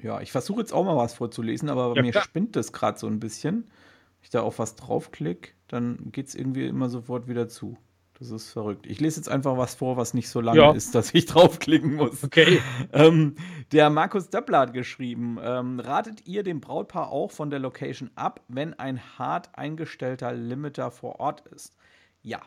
Ja, 0.02 0.22
ich 0.22 0.32
versuche 0.32 0.62
jetzt 0.62 0.74
auch 0.74 0.86
mal 0.86 0.98
was 0.98 1.14
vorzulesen, 1.14 1.70
aber 1.70 1.96
ja, 1.96 2.02
mir 2.02 2.12
klar. 2.12 2.24
spinnt 2.24 2.56
das 2.56 2.74
gerade 2.74 2.98
so 2.98 3.06
ein 3.06 3.20
bisschen. 3.20 3.66
Wenn 3.66 4.24
ich 4.24 4.30
da 4.32 4.42
auf 4.42 4.58
was 4.58 4.76
draufklicke, 4.76 5.52
dann 5.68 6.12
geht 6.12 6.30
es 6.30 6.36
irgendwie 6.36 6.66
immer 6.66 6.90
sofort 6.90 7.28
wieder 7.28 7.48
zu. 7.48 7.78
Das 8.20 8.32
ist 8.32 8.52
verrückt. 8.52 8.86
Ich 8.86 9.00
lese 9.00 9.18
jetzt 9.18 9.30
einfach 9.30 9.58
was 9.58 9.76
vor, 9.76 9.96
was 9.96 10.14
nicht 10.14 10.28
so 10.28 10.42
lange 10.42 10.60
ja. 10.60 10.72
ist, 10.72 10.94
dass 10.94 11.14
ich 11.14 11.26
draufklicken 11.28 11.96
muss. 11.96 12.22
Okay. 12.22 12.62
Ähm, 12.92 13.36
der 13.72 13.90
Markus 13.90 14.30
Döppler 14.30 14.60
hat 14.60 14.74
geschrieben: 14.74 15.40
ähm, 15.42 15.80
Ratet 15.80 16.28
ihr 16.28 16.44
dem 16.44 16.60
Brautpaar 16.60 17.12
auch 17.12 17.32
von 17.32 17.50
der 17.50 17.60
Location 17.60 18.12
ab, 18.16 18.42
wenn 18.50 18.74
ein 18.74 19.00
hart 19.18 19.58
eingestellter 19.58 20.34
Limiter 20.34 20.92
vor 20.92 21.22
Ort 21.22 21.48
ist? 21.48 21.78
Ja, 22.22 22.42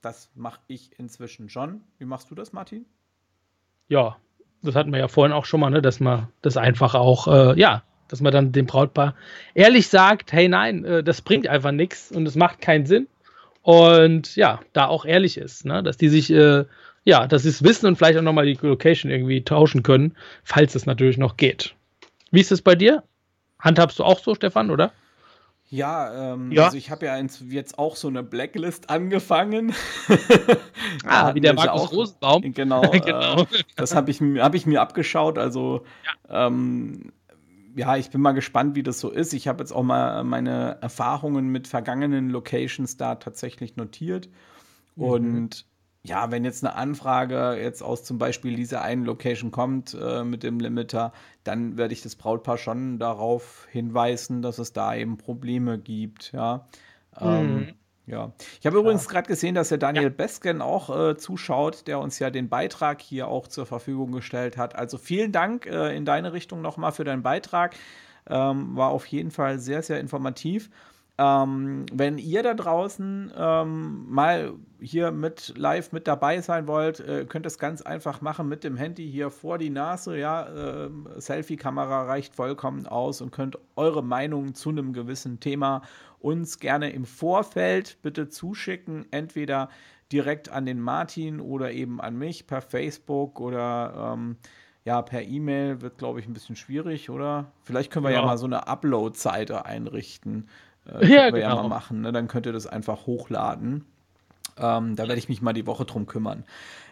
das 0.00 0.30
mache 0.36 0.60
ich 0.68 0.96
inzwischen 0.96 1.48
schon. 1.48 1.80
Wie 1.98 2.04
machst 2.04 2.30
du 2.30 2.36
das, 2.36 2.52
Martin? 2.52 2.86
Ja, 3.88 4.16
das 4.62 4.76
hatten 4.76 4.92
wir 4.92 5.00
ja 5.00 5.08
vorhin 5.08 5.32
auch 5.32 5.44
schon 5.44 5.58
mal, 5.58 5.70
ne, 5.70 5.82
dass 5.82 5.98
man 5.98 6.28
das 6.40 6.56
einfach 6.56 6.94
auch, 6.94 7.26
äh, 7.26 7.58
ja, 7.58 7.82
dass 8.06 8.20
man 8.20 8.32
dann 8.32 8.52
dem 8.52 8.66
Brautpaar 8.66 9.16
ehrlich 9.54 9.88
sagt, 9.88 10.32
hey 10.32 10.48
nein, 10.48 10.84
äh, 10.84 11.02
das 11.02 11.20
bringt 11.20 11.48
einfach 11.48 11.72
nichts 11.72 12.12
und 12.12 12.26
es 12.26 12.36
macht 12.36 12.60
keinen 12.60 12.86
Sinn. 12.86 13.08
Und 13.64 14.36
ja, 14.36 14.60
da 14.74 14.88
auch 14.88 15.06
ehrlich 15.06 15.38
ist, 15.38 15.64
ne, 15.64 15.82
dass 15.82 15.96
die 15.96 16.10
sich, 16.10 16.30
äh, 16.30 16.66
ja, 17.04 17.26
dass 17.26 17.44
sie 17.44 17.48
es 17.48 17.64
wissen 17.64 17.86
und 17.86 17.96
vielleicht 17.96 18.18
auch 18.18 18.22
nochmal 18.22 18.44
die 18.44 18.58
Location 18.60 19.10
irgendwie 19.10 19.42
tauschen 19.42 19.82
können, 19.82 20.14
falls 20.42 20.74
es 20.74 20.84
natürlich 20.84 21.16
noch 21.16 21.38
geht. 21.38 21.74
Wie 22.30 22.42
ist 22.42 22.52
es 22.52 22.60
bei 22.60 22.74
dir? 22.74 23.02
Handhabst 23.58 23.98
du 23.98 24.04
auch 24.04 24.18
so, 24.18 24.34
Stefan, 24.34 24.70
oder? 24.70 24.92
Ja, 25.70 26.34
ähm, 26.34 26.52
ja, 26.52 26.66
also 26.66 26.76
ich 26.76 26.90
habe 26.90 27.06
ja 27.06 27.16
jetzt 27.48 27.78
auch 27.78 27.96
so 27.96 28.08
eine 28.08 28.22
Blacklist 28.22 28.90
angefangen. 28.90 29.74
ah, 31.06 31.34
wie 31.34 31.40
der 31.40 31.54
Markus 31.54 31.80
auch, 31.80 31.92
Rosenbaum. 31.92 32.52
Genau, 32.52 32.82
genau. 32.90 33.40
Äh, 33.40 33.46
das 33.76 33.94
habe 33.94 34.10
ich, 34.10 34.20
hab 34.20 34.54
ich 34.54 34.66
mir 34.66 34.82
abgeschaut. 34.82 35.38
Also 35.38 35.86
ja. 36.28 36.48
Ähm, 36.48 37.12
ja, 37.74 37.96
ich 37.96 38.10
bin 38.10 38.20
mal 38.20 38.32
gespannt, 38.32 38.76
wie 38.76 38.82
das 38.82 39.00
so 39.00 39.10
ist. 39.10 39.32
Ich 39.32 39.48
habe 39.48 39.60
jetzt 39.60 39.72
auch 39.72 39.82
mal 39.82 40.24
meine 40.24 40.78
Erfahrungen 40.80 41.48
mit 41.48 41.66
vergangenen 41.66 42.30
Locations 42.30 42.96
da 42.96 43.16
tatsächlich 43.16 43.76
notiert. 43.76 44.28
Mhm. 44.96 45.04
Und 45.04 45.66
ja, 46.02 46.30
wenn 46.30 46.44
jetzt 46.44 46.64
eine 46.64 46.76
Anfrage 46.76 47.56
jetzt 47.60 47.82
aus 47.82 48.04
zum 48.04 48.18
Beispiel 48.18 48.56
dieser 48.56 48.82
einen 48.82 49.04
Location 49.04 49.50
kommt 49.50 49.96
äh, 49.98 50.22
mit 50.22 50.42
dem 50.42 50.60
Limiter, 50.60 51.12
dann 51.44 51.78
werde 51.78 51.94
ich 51.94 52.02
das 52.02 52.14
Brautpaar 52.14 52.58
schon 52.58 52.98
darauf 52.98 53.66
hinweisen, 53.70 54.42
dass 54.42 54.58
es 54.58 54.72
da 54.72 54.94
eben 54.94 55.16
Probleme 55.16 55.78
gibt. 55.78 56.32
Ja. 56.32 56.68
Ähm, 57.18 57.54
mhm. 57.54 57.72
Ja. 58.06 58.32
Ich 58.60 58.66
habe 58.66 58.78
übrigens 58.78 59.08
gerade 59.08 59.26
gesehen, 59.26 59.54
dass 59.54 59.70
der 59.70 59.78
Daniel 59.78 60.04
ja. 60.04 60.08
Besken 60.10 60.60
auch 60.60 60.94
äh, 60.94 61.16
zuschaut, 61.16 61.86
der 61.86 61.98
uns 62.00 62.18
ja 62.18 62.30
den 62.30 62.48
Beitrag 62.48 63.00
hier 63.00 63.28
auch 63.28 63.48
zur 63.48 63.64
Verfügung 63.64 64.12
gestellt 64.12 64.56
hat. 64.56 64.74
Also 64.76 64.98
vielen 64.98 65.32
Dank 65.32 65.66
äh, 65.66 65.96
in 65.96 66.04
deine 66.04 66.32
Richtung 66.32 66.60
nochmal 66.60 66.92
für 66.92 67.04
deinen 67.04 67.22
Beitrag. 67.22 67.74
Ähm, 68.26 68.76
war 68.76 68.90
auf 68.90 69.06
jeden 69.06 69.30
Fall 69.30 69.58
sehr, 69.58 69.82
sehr 69.82 70.00
informativ. 70.00 70.70
Ähm, 71.16 71.86
wenn 71.92 72.18
ihr 72.18 72.42
da 72.42 72.54
draußen 72.54 73.32
ähm, 73.36 74.04
mal 74.08 74.54
hier 74.80 75.12
mit 75.12 75.54
live 75.56 75.92
mit 75.92 76.08
dabei 76.08 76.40
sein 76.40 76.66
wollt, 76.66 76.98
äh, 76.98 77.24
könnt 77.24 77.46
ihr 77.46 77.48
es 77.48 77.60
ganz 77.60 77.82
einfach 77.82 78.20
machen 78.20 78.48
mit 78.48 78.64
dem 78.64 78.76
Handy 78.76 79.08
hier 79.08 79.30
vor 79.30 79.58
die 79.58 79.70
Nase. 79.70 80.18
Ja, 80.18 80.86
äh, 80.86 80.90
Selfie-Kamera 81.18 82.04
reicht 82.06 82.34
vollkommen 82.34 82.88
aus 82.88 83.20
und 83.20 83.30
könnt 83.30 83.58
eure 83.76 84.02
Meinung 84.02 84.54
zu 84.54 84.70
einem 84.70 84.92
gewissen 84.92 85.38
Thema 85.38 85.82
uns 86.18 86.58
gerne 86.58 86.90
im 86.90 87.04
Vorfeld 87.04 87.98
bitte 88.02 88.28
zuschicken. 88.28 89.06
Entweder 89.12 89.68
direkt 90.10 90.48
an 90.48 90.66
den 90.66 90.80
Martin 90.80 91.40
oder 91.40 91.70
eben 91.70 92.00
an 92.00 92.16
mich 92.16 92.48
per 92.48 92.60
Facebook 92.60 93.40
oder 93.40 94.14
ähm, 94.14 94.36
ja, 94.84 95.00
per 95.00 95.22
E-Mail 95.22 95.80
wird, 95.80 95.96
glaube 95.96 96.20
ich, 96.20 96.26
ein 96.26 96.34
bisschen 96.34 96.56
schwierig, 96.56 97.08
oder? 97.08 97.52
Vielleicht 97.62 97.90
können 97.90 98.04
wir 98.04 98.10
ja, 98.10 98.20
ja 98.20 98.26
mal 98.26 98.36
so 98.36 98.46
eine 98.46 98.66
Upload-Seite 98.66 99.64
einrichten. 99.64 100.48
Äh, 100.86 101.06
ja, 101.06 101.30
genau. 101.30 101.42
ja 101.42 101.54
mal 101.54 101.68
machen. 101.68 102.00
Ne? 102.02 102.12
Dann 102.12 102.28
könnt 102.28 102.46
ihr 102.46 102.52
das 102.52 102.66
einfach 102.66 103.06
hochladen. 103.06 103.84
Ähm, 104.56 104.96
da 104.96 105.08
werde 105.08 105.18
ich 105.18 105.28
mich 105.28 105.42
mal 105.42 105.52
die 105.52 105.66
Woche 105.66 105.84
drum 105.84 106.06
kümmern. 106.06 106.44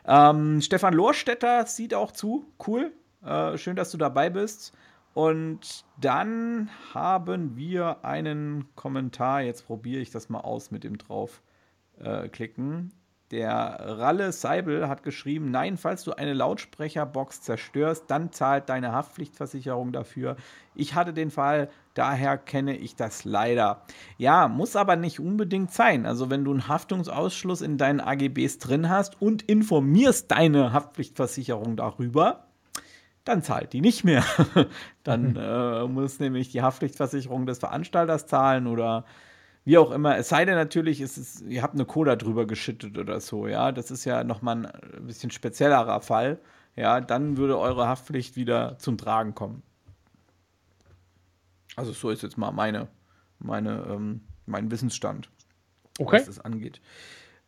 Ähm, 0.07 0.61
Stefan 0.61 0.95
Lohrstetter 0.95 1.66
sieht 1.66 1.95
auch 1.95 2.11
zu. 2.12 2.45
Cool. 2.66 2.93
Äh, 3.24 3.57
schön, 3.59 3.76
dass 3.76 3.90
du 3.90 3.99
dabei 3.99 4.30
bist. 4.30 4.72
Und 5.14 5.84
dann 6.01 6.70
haben 6.95 7.57
wir 7.57 8.05
einen 8.05 8.74
Kommentar. 8.74 9.43
Jetzt 9.43 9.66
probiere 9.66 10.01
ich 10.01 10.11
das 10.11 10.28
mal 10.28 10.40
aus 10.40 10.70
mit 10.70 10.84
dem 10.84 10.97
draufklicken. 10.99 12.93
Der 13.33 13.78
Ralle 13.80 14.30
Seibel 14.30 14.89
hat 14.89 15.03
geschrieben: 15.03 15.51
Nein, 15.51 15.78
falls 15.78 16.05
du 16.05 16.12
eine 16.12 16.35
Lautsprecherbox 16.35 17.41
zerstörst, 17.41 18.05
dann 18.09 18.30
zahlt 18.30 18.68
deine 18.68 18.93
Haftpflichtversicherung 18.93 19.91
dafür. 19.91 20.37
Ich 20.74 20.95
hatte 20.95 21.14
den 21.14 21.30
Fall, 21.30 21.70
daher 21.95 22.37
kenne 22.37 22.76
ich 22.76 22.95
das 22.95 23.24
leider. 23.24 23.85
Ja, 24.18 24.49
muss 24.49 24.76
aber 24.76 24.97
nicht 24.97 25.18
unbedingt 25.18 25.72
sein. 25.72 26.05
Also, 26.05 26.28
wenn 26.28 26.45
du 26.45 26.51
einen 26.51 26.68
Haftungsausschluss 26.68 27.62
in 27.62 27.78
deinen 27.78 28.01
AGBs 28.01 28.59
drin 28.59 28.91
hast 28.91 29.20
und 29.22 29.41
informierst 29.41 30.30
deine 30.30 30.74
Haftpflichtversicherung 30.74 31.76
darüber, 31.76 32.49
dann 33.24 33.43
zahlt 33.43 33.72
die 33.72 33.80
nicht 33.80 34.05
mehr. 34.05 34.24
dann 35.05 35.37
äh, 35.41 35.87
muss 35.87 36.20
nämlich 36.20 36.51
die 36.51 36.61
Haftpflichtversicherung 36.61 37.47
des 37.47 37.61
Veranstalters 37.61 38.26
zahlen 38.26 38.66
oder 38.66 39.07
wie 39.65 39.79
auch 39.79 39.91
immer. 39.91 40.17
Es 40.17 40.29
sei 40.29 40.45
denn 40.45 40.57
natürlich, 40.57 41.01
es 41.01 41.19
ist, 41.19 41.43
ihr 41.43 41.63
habt 41.63 41.75
eine 41.75 41.85
Cola 41.85 42.17
drüber 42.17 42.47
geschüttet 42.47 42.99
oder 42.99 43.21
so, 43.21 43.47
ja. 43.47 43.73
Das 43.73 43.91
ist 43.91 44.05
ja 44.05 44.25
nochmal 44.25 44.67
ein 44.67 45.07
bisschen 45.07 45.31
speziellerer 45.31 46.01
Fall. 46.01 46.39
Ja, 46.75 47.01
dann 47.01 47.37
würde 47.37 47.59
eure 47.59 47.87
Haftpflicht 47.87 48.37
wieder 48.37 48.79
zum 48.79 48.97
Tragen 48.97 49.35
kommen. 49.35 49.63
Also 51.77 51.93
so 51.93 52.11
ist 52.11 52.23
jetzt 52.23 52.39
mal 52.39 52.51
meine, 52.53 52.89
meine, 53.39 53.85
ähm, 53.89 54.23
mein 54.47 54.71
Wissensstand, 54.71 55.31
okay. 55.99 56.19
was 56.19 56.27
das 56.27 56.41
angeht. 56.41 56.81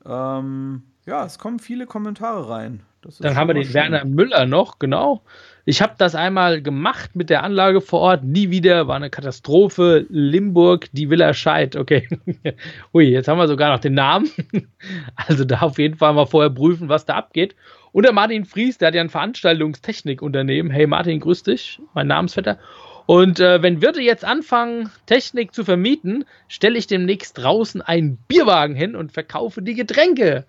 Ähm, 0.07 0.82
ja, 1.07 1.24
es 1.24 1.38
kommen 1.38 1.59
viele 1.59 1.86
Kommentare 1.86 2.48
rein. 2.48 2.82
Dann 3.20 3.36
haben 3.36 3.48
wir 3.48 3.55
den 3.55 3.64
schön. 3.64 3.74
Werner 3.74 4.05
Müller 4.05 4.46
noch, 4.46 4.78
genau. 4.78 5.22
Ich 5.66 5.82
habe 5.82 5.94
das 5.98 6.14
einmal 6.14 6.62
gemacht 6.62 7.16
mit 7.16 7.30
der 7.30 7.42
Anlage 7.42 7.80
vor 7.80 8.00
Ort, 8.00 8.24
nie 8.24 8.50
wieder, 8.50 8.88
war 8.88 8.96
eine 8.96 9.11
Katastrophe. 9.11 10.07
Limburg, 10.09 10.88
die 10.92 11.11
Villa 11.11 11.34
Scheid, 11.34 11.76
okay. 11.76 12.09
Ui, 12.94 13.05
jetzt 13.05 13.28
haben 13.28 13.38
wir 13.38 13.48
sogar 13.48 13.72
noch 13.72 13.80
den 13.80 13.94
Namen. 13.94 14.30
Also 15.16 15.44
da 15.44 15.61
auf 15.61 15.78
jeden 15.78 15.96
Fall 15.96 16.12
mal 16.12 16.26
vorher 16.26 16.50
prüfen, 16.50 16.88
was 16.88 17.07
da 17.07 17.14
abgeht. 17.14 17.55
Und 17.92 18.05
der 18.05 18.12
Martin 18.12 18.44
Fries, 18.44 18.76
der 18.76 18.88
hat 18.88 18.94
ja 18.94 19.00
ein 19.00 19.09
Veranstaltungstechnikunternehmen. 19.09 20.70
Hey 20.70 20.86
Martin, 20.86 21.20
grüß 21.20 21.44
dich, 21.44 21.80
mein 21.94 22.09
Namensvetter. 22.09 22.59
Und 23.07 23.38
äh, 23.40 23.62
wenn 23.62 23.82
Wirte 23.82 24.00
jetzt 24.00 24.24
anfangen, 24.24 24.90
Technik 25.07 25.55
zu 25.55 25.64
vermieten, 25.64 26.24
stelle 26.48 26.78
ich 26.78 26.86
demnächst 26.86 27.38
draußen 27.38 27.82
einen 27.82 28.16
Bierwagen 28.28 28.74
hin 28.74 28.96
und 28.96 29.12
verkaufe 29.12 29.62
die 29.62 29.74
Getränke. 29.74 30.46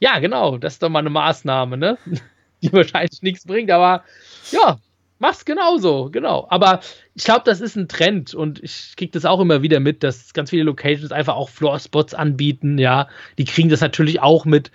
Ja, 0.00 0.18
genau, 0.18 0.58
das 0.58 0.74
ist 0.74 0.82
doch 0.82 0.90
mal 0.90 0.98
eine 1.00 1.10
Maßnahme, 1.10 1.76
ne? 1.76 1.98
Die 2.62 2.72
wahrscheinlich 2.72 3.20
nichts 3.20 3.44
bringt, 3.44 3.70
aber 3.70 4.04
ja, 4.50 4.78
mach's 5.18 5.44
genauso, 5.44 6.08
genau. 6.10 6.46
Aber 6.48 6.80
ich 7.14 7.24
glaube, 7.24 7.42
das 7.44 7.60
ist 7.60 7.76
ein 7.76 7.88
Trend 7.88 8.34
und 8.34 8.62
ich 8.62 8.94
kriege 8.96 9.12
das 9.12 9.24
auch 9.24 9.40
immer 9.40 9.62
wieder 9.62 9.80
mit, 9.80 10.02
dass 10.02 10.32
ganz 10.32 10.50
viele 10.50 10.64
Locations 10.64 11.12
einfach 11.12 11.34
auch 11.34 11.50
Floor-Spots 11.50 12.14
anbieten, 12.14 12.78
ja. 12.78 13.08
Die 13.38 13.44
kriegen 13.44 13.68
das 13.68 13.80
natürlich 13.80 14.20
auch 14.20 14.44
mit. 14.44 14.70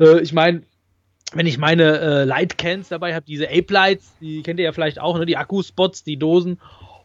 Äh, 0.00 0.20
ich 0.20 0.32
meine, 0.32 0.62
wenn 1.34 1.46
ich 1.46 1.58
meine 1.58 1.98
äh, 1.98 2.24
Lightcans 2.24 2.88
dabei 2.88 3.14
habe, 3.14 3.26
diese 3.26 3.48
Ape-Lights, 3.48 4.14
die 4.20 4.42
kennt 4.42 4.58
ihr 4.58 4.64
ja 4.64 4.72
vielleicht 4.72 5.00
auch, 5.00 5.18
ne? 5.18 5.26
die 5.26 5.36
Akkuspots, 5.36 6.04
die 6.04 6.16
Dosen. 6.16 6.60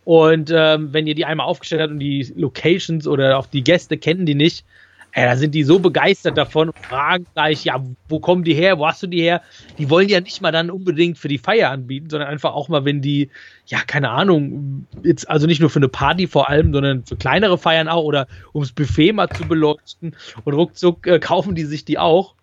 Und 0.06 0.52
ähm, 0.54 0.94
wenn 0.94 1.08
ihr 1.08 1.16
die 1.16 1.26
einmal 1.26 1.48
aufgestellt 1.48 1.82
habt 1.82 1.92
und 1.92 2.00
die 2.00 2.32
Locations 2.36 3.08
oder 3.08 3.38
auch 3.38 3.48
die 3.48 3.64
Gäste 3.64 3.98
kennen 3.98 4.26
die 4.26 4.36
nicht, 4.36 4.66
äh, 5.12 5.26
da 5.26 5.36
sind 5.36 5.56
die 5.56 5.64
so 5.64 5.80
begeistert 5.80 6.38
davon 6.38 6.70
und 6.70 6.78
fragen 6.78 7.26
gleich, 7.34 7.64
ja, 7.66 7.84
wo 8.08 8.20
kommen 8.20 8.44
die 8.44 8.54
her, 8.54 8.78
wo 8.78 8.88
hast 8.88 9.02
du 9.02 9.08
die 9.08 9.22
her? 9.22 9.42
Die 9.78 9.90
wollen 9.90 10.08
ja 10.08 10.22
nicht 10.22 10.42
mal 10.42 10.52
dann 10.52 10.70
unbedingt 10.70 11.18
für 11.18 11.28
die 11.28 11.40
Feier 11.40 11.72
anbieten, 11.72 12.10
sondern 12.10 12.30
einfach 12.30 12.54
auch 12.54 12.70
mal, 12.70 12.86
wenn 12.86 13.02
die, 13.02 13.30
ja, 13.66 13.80
keine 13.86 14.10
Ahnung, 14.10 14.86
jetzt 15.04 15.30
also 15.30 15.48
nicht 15.48 15.62
nur 15.62 15.70
für 15.70 15.80
eine 15.80 15.90
Party 15.90 16.28
vor 16.28 16.50
allem, 16.50 16.74
sondern 16.74 17.06
für 17.06 17.16
kleinere 17.16 17.58
Feiern 17.58 17.88
auch 17.88 18.04
oder 18.04 18.28
ums 18.54 18.72
Buffet 18.72 19.14
mal 19.14 19.30
zu 19.30 19.48
beleuchten 19.48 20.16
und 20.44 20.54
ruckzuck 20.54 21.08
äh, 21.08 21.20
kaufen 21.20 21.56
die 21.56 21.66
sich 21.66 21.86
die 21.86 21.98
auch. 21.98 22.36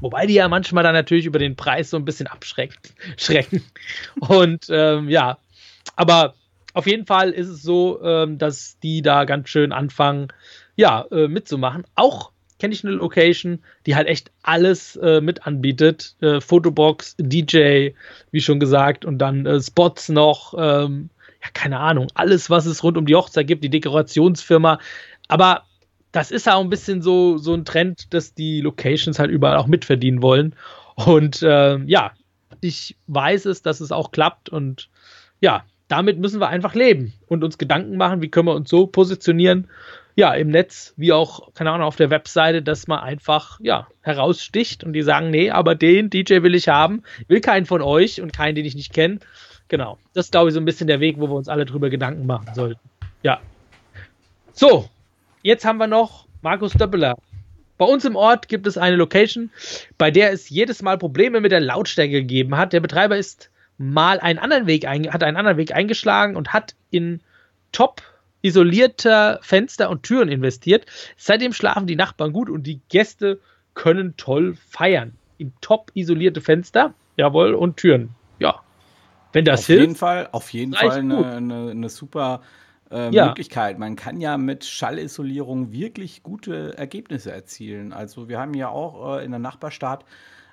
Wobei 0.00 0.26
die 0.26 0.34
ja 0.34 0.48
manchmal 0.48 0.84
dann 0.84 0.94
natürlich 0.94 1.26
über 1.26 1.38
den 1.38 1.56
Preis 1.56 1.90
so 1.90 1.96
ein 1.96 2.04
bisschen 2.04 2.26
abschrecken. 2.26 3.62
Und 4.20 4.66
ähm, 4.70 5.08
ja, 5.08 5.38
aber 5.96 6.34
auf 6.74 6.86
jeden 6.86 7.06
Fall 7.06 7.30
ist 7.30 7.48
es 7.48 7.62
so, 7.62 8.02
ähm, 8.02 8.38
dass 8.38 8.78
die 8.80 9.02
da 9.02 9.24
ganz 9.24 9.48
schön 9.48 9.72
anfangen, 9.72 10.28
ja, 10.76 11.06
äh, 11.10 11.26
mitzumachen. 11.26 11.84
Auch 11.96 12.30
kenne 12.58 12.74
ich 12.74 12.84
eine 12.84 12.94
Location, 12.94 13.62
die 13.86 13.96
halt 13.96 14.06
echt 14.06 14.30
alles 14.42 14.96
äh, 14.96 15.20
mit 15.20 15.46
anbietet. 15.46 16.16
Äh, 16.20 16.40
Fotobox, 16.40 17.16
DJ, 17.18 17.90
wie 18.30 18.40
schon 18.40 18.60
gesagt, 18.60 19.04
und 19.04 19.18
dann 19.18 19.46
äh, 19.46 19.60
Spots 19.60 20.08
noch. 20.08 20.54
Ähm, 20.56 21.10
ja, 21.42 21.48
keine 21.52 21.78
Ahnung, 21.78 22.08
alles, 22.14 22.50
was 22.50 22.66
es 22.66 22.82
rund 22.82 22.96
um 22.96 23.06
die 23.06 23.14
Hochzeit 23.14 23.46
gibt, 23.46 23.62
die 23.62 23.70
Dekorationsfirma. 23.70 24.78
Aber 25.28 25.67
das 26.12 26.30
ist 26.30 26.46
ja 26.46 26.54
auch 26.54 26.62
ein 26.62 26.70
bisschen 26.70 27.02
so, 27.02 27.38
so 27.38 27.54
ein 27.54 27.64
Trend, 27.64 28.12
dass 28.14 28.34
die 28.34 28.60
Locations 28.60 29.18
halt 29.18 29.30
überall 29.30 29.56
auch 29.56 29.66
mitverdienen 29.66 30.22
wollen. 30.22 30.54
Und 30.94 31.42
äh, 31.42 31.78
ja, 31.84 32.12
ich 32.60 32.96
weiß 33.06 33.46
es, 33.46 33.62
dass 33.62 33.80
es 33.80 33.92
auch 33.92 34.10
klappt 34.10 34.48
und 34.48 34.88
ja, 35.40 35.64
damit 35.86 36.18
müssen 36.18 36.40
wir 36.40 36.48
einfach 36.48 36.74
leben 36.74 37.14
und 37.26 37.44
uns 37.44 37.58
Gedanken 37.58 37.96
machen, 37.96 38.20
wie 38.20 38.28
können 38.28 38.48
wir 38.48 38.54
uns 38.54 38.68
so 38.68 38.86
positionieren, 38.86 39.68
ja, 40.16 40.34
im 40.34 40.48
Netz, 40.48 40.94
wie 40.96 41.12
auch, 41.12 41.54
keine 41.54 41.70
Ahnung, 41.70 41.86
auf 41.86 41.94
der 41.94 42.10
Webseite, 42.10 42.60
dass 42.60 42.88
man 42.88 42.98
einfach, 42.98 43.60
ja, 43.62 43.86
heraussticht 44.00 44.82
und 44.82 44.92
die 44.92 45.02
sagen, 45.02 45.30
nee, 45.30 45.50
aber 45.50 45.76
den 45.76 46.10
DJ 46.10 46.42
will 46.42 46.56
ich 46.56 46.68
haben, 46.68 47.04
will 47.28 47.40
keinen 47.40 47.66
von 47.66 47.82
euch 47.82 48.20
und 48.20 48.32
keinen, 48.32 48.56
den 48.56 48.64
ich 48.64 48.74
nicht 48.74 48.92
kenne. 48.92 49.20
Genau. 49.68 49.96
Das 50.14 50.26
ist, 50.26 50.32
glaube 50.32 50.48
ich, 50.48 50.54
so 50.54 50.60
ein 50.60 50.64
bisschen 50.64 50.88
der 50.88 50.98
Weg, 50.98 51.20
wo 51.20 51.28
wir 51.28 51.36
uns 51.36 51.48
alle 51.48 51.66
drüber 51.66 51.88
Gedanken 51.88 52.26
machen 52.26 52.52
sollten. 52.52 52.80
Ja. 53.22 53.40
So, 54.52 54.88
jetzt 55.42 55.64
haben 55.64 55.78
wir 55.78 55.86
noch 55.86 56.26
Markus 56.42 56.72
Döppeler. 56.72 57.16
Bei 57.78 57.84
uns 57.84 58.04
im 58.04 58.16
Ort 58.16 58.48
gibt 58.48 58.66
es 58.66 58.76
eine 58.76 58.96
Location, 58.96 59.50
bei 59.96 60.10
der 60.10 60.32
es 60.32 60.50
jedes 60.50 60.82
Mal 60.82 60.98
Probleme 60.98 61.40
mit 61.40 61.52
der 61.52 61.60
Lautstärke 61.60 62.12
gegeben 62.12 62.56
hat. 62.56 62.72
Der 62.72 62.80
Betreiber 62.80 63.16
ist 63.16 63.50
mal 63.78 64.18
einen 64.18 64.40
anderen 64.40 64.66
Weg, 64.66 64.86
hat 64.86 65.22
einen 65.22 65.36
anderen 65.36 65.56
Weg 65.56 65.74
eingeschlagen 65.74 66.34
und 66.36 66.52
hat 66.52 66.74
in 66.90 67.20
top 67.70 68.02
isolierter 68.42 69.38
Fenster 69.42 69.90
und 69.90 70.02
Türen 70.02 70.28
investiert. 70.28 70.86
Seitdem 71.16 71.52
schlafen 71.52 71.86
die 71.86 71.96
Nachbarn 71.96 72.32
gut 72.32 72.50
und 72.50 72.64
die 72.64 72.80
Gäste 72.88 73.40
können 73.74 74.16
toll 74.16 74.56
feiern. 74.68 75.14
In 75.38 75.52
top 75.60 75.92
isolierte 75.94 76.40
Fenster, 76.40 76.94
jawohl, 77.16 77.54
und 77.54 77.76
Türen. 77.76 78.10
Ja. 78.40 78.60
Wenn 79.32 79.44
das 79.44 79.60
auf 79.60 79.66
hilft. 79.66 79.80
Jeden 79.82 79.94
Fall, 79.94 80.28
auf 80.32 80.52
jeden 80.52 80.74
Fall 80.74 80.90
eine, 80.90 81.26
eine, 81.26 81.70
eine 81.70 81.88
super 81.88 82.42
äh, 82.90 83.10
ja. 83.10 83.26
Möglichkeit. 83.26 83.78
Man 83.78 83.96
kann 83.96 84.20
ja 84.20 84.38
mit 84.38 84.64
Schallisolierung 84.64 85.72
wirklich 85.72 86.22
gute 86.22 86.76
Ergebnisse 86.76 87.32
erzielen. 87.32 87.92
Also 87.92 88.28
wir 88.28 88.38
haben 88.38 88.54
ja 88.54 88.68
auch 88.68 89.18
äh, 89.18 89.24
in 89.24 89.30
der 89.30 89.40
Nachbarstadt 89.40 90.04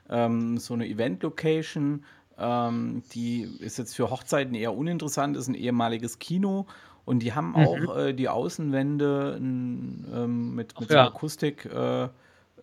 ähm, 0.09 0.57
so 0.57 0.73
eine 0.73 0.87
Event-Location, 0.87 2.03
ähm, 2.37 3.03
die 3.13 3.43
ist 3.59 3.77
jetzt 3.77 3.95
für 3.95 4.09
Hochzeiten 4.09 4.55
eher 4.55 4.75
uninteressant, 4.75 5.37
ist 5.37 5.47
ein 5.47 5.55
ehemaliges 5.55 6.19
Kino 6.19 6.67
und 7.05 7.19
die 7.19 7.33
haben 7.33 7.49
mhm. 7.49 7.55
auch 7.55 7.97
äh, 7.97 8.13
die 8.13 8.29
Außenwände 8.29 9.35
ähm, 9.37 10.55
mit, 10.55 10.79
mit 10.79 10.89
ja. 10.89 11.03
so 11.03 11.09
Akustik, 11.09 11.65
äh, 11.65 12.09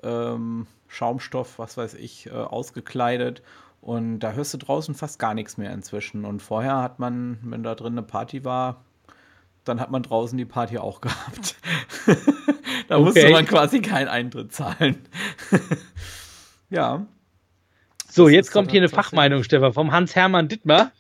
ähm, 0.03 0.67
Schaumstoff, 0.89 1.59
was 1.59 1.77
weiß 1.77 1.95
ich, 1.95 2.27
äh, 2.27 2.33
ausgekleidet. 2.33 3.43
Und 3.81 4.21
da 4.21 4.33
hörst 4.33 4.55
du 4.55 4.59
draußen 4.59 4.95
fast 4.95 5.19
gar 5.19 5.35
nichts 5.35 5.57
mehr 5.57 5.73
inzwischen. 5.73 6.25
Und 6.25 6.41
vorher 6.41 6.83
hat 6.83 6.99
man, 6.99 7.39
wenn 7.43 7.63
da 7.63 7.75
drin 7.75 7.95
eine 7.95 8.03
Party 8.03 8.45
war, 8.45 8.85
dann 9.65 9.81
hat 9.81 9.91
man 9.91 10.03
draußen 10.03 10.37
die 10.37 10.45
Party 10.45 10.79
auch 10.79 11.01
gehabt. 11.01 11.57
da 12.89 12.97
okay. 12.97 13.05
musste 13.05 13.31
man 13.31 13.47
quasi 13.47 13.81
keinen 13.81 14.09
Eintritt 14.09 14.53
zahlen. 14.53 14.97
ja. 16.71 17.07
So, 18.09 18.29
jetzt 18.29 18.53
kommt 18.53 18.71
hier 18.71 18.81
eine 18.81 18.89
Fachmeinung, 18.89 19.43
Stefan, 19.43 19.73
vom 19.73 19.93
Hans-Hermann 19.93 20.49
Dittmar. 20.49 20.93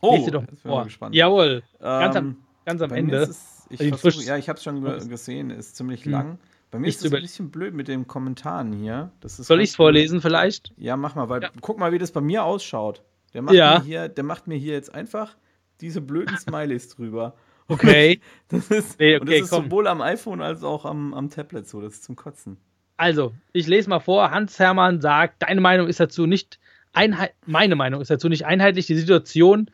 Oh, 0.00 0.16
Lese 0.16 0.30
doch 0.30 0.44
vor. 0.62 0.84
Gespannt. 0.84 1.14
Jawohl, 1.14 1.62
ganz 1.80 2.16
am, 2.16 2.26
ähm, 2.26 2.36
ganz 2.64 2.82
am 2.82 2.92
Ende. 2.92 3.16
Es, 3.16 3.66
ich 3.70 3.94
versuch, 3.96 4.22
ja, 4.22 4.36
ich 4.36 4.48
habe 4.48 4.58
es 4.58 4.62
schon 4.62 4.82
gesehen, 5.08 5.50
ist 5.50 5.76
ziemlich 5.76 6.04
hm. 6.04 6.12
lang. 6.12 6.38
Bei 6.70 6.78
mir 6.78 6.88
ist 6.88 7.04
es 7.04 7.12
ein 7.12 7.22
bisschen 7.22 7.50
blöd 7.50 7.74
mit 7.74 7.88
den 7.88 8.06
Kommentaren 8.06 8.72
hier. 8.72 9.10
Soll 9.22 9.60
ich 9.60 9.70
es 9.70 9.76
vorlesen 9.76 10.20
vielleicht? 10.20 10.72
Ja, 10.76 10.96
mach 10.96 11.14
mal, 11.14 11.28
weil 11.28 11.42
ja. 11.42 11.50
guck 11.60 11.78
mal, 11.78 11.92
wie 11.92 11.98
das 11.98 12.12
bei 12.12 12.20
mir 12.20 12.44
ausschaut. 12.44 13.02
Der 13.34 13.42
macht, 13.42 13.54
ja. 13.54 13.78
mir 13.78 13.84
hier, 13.84 14.08
der 14.08 14.24
macht 14.24 14.46
mir 14.46 14.56
hier 14.56 14.72
jetzt 14.74 14.94
einfach 14.94 15.36
diese 15.80 16.00
blöden 16.00 16.36
Smileys 16.38 16.88
drüber. 16.88 17.34
Okay. 17.68 18.20
das 18.48 18.70
ist, 18.70 18.98
nee, 19.00 19.16
okay, 19.16 19.20
und 19.20 19.30
das 19.30 19.40
ist 19.40 19.50
sowohl 19.50 19.86
am 19.86 20.00
iPhone 20.00 20.40
als 20.40 20.62
auch 20.62 20.84
am, 20.84 21.14
am 21.14 21.30
Tablet 21.30 21.68
so. 21.68 21.80
Das 21.80 21.94
ist 21.94 22.04
zum 22.04 22.16
Kotzen. 22.16 22.56
Also, 22.96 23.34
ich 23.52 23.66
lese 23.66 23.90
mal 23.90 24.00
vor. 24.00 24.30
Hans 24.30 24.58
Hermann 24.58 25.00
sagt, 25.00 25.42
deine 25.42 25.60
Meinung 25.60 25.88
ist 25.88 26.00
dazu 26.00 26.26
nicht 26.26 26.58
einheit, 26.92 27.34
meine 27.44 27.76
Meinung 27.76 28.00
ist 28.00 28.10
dazu 28.10 28.28
nicht 28.28 28.46
einheitlich. 28.46 28.86
Die 28.86 28.96
Situation 28.96 29.70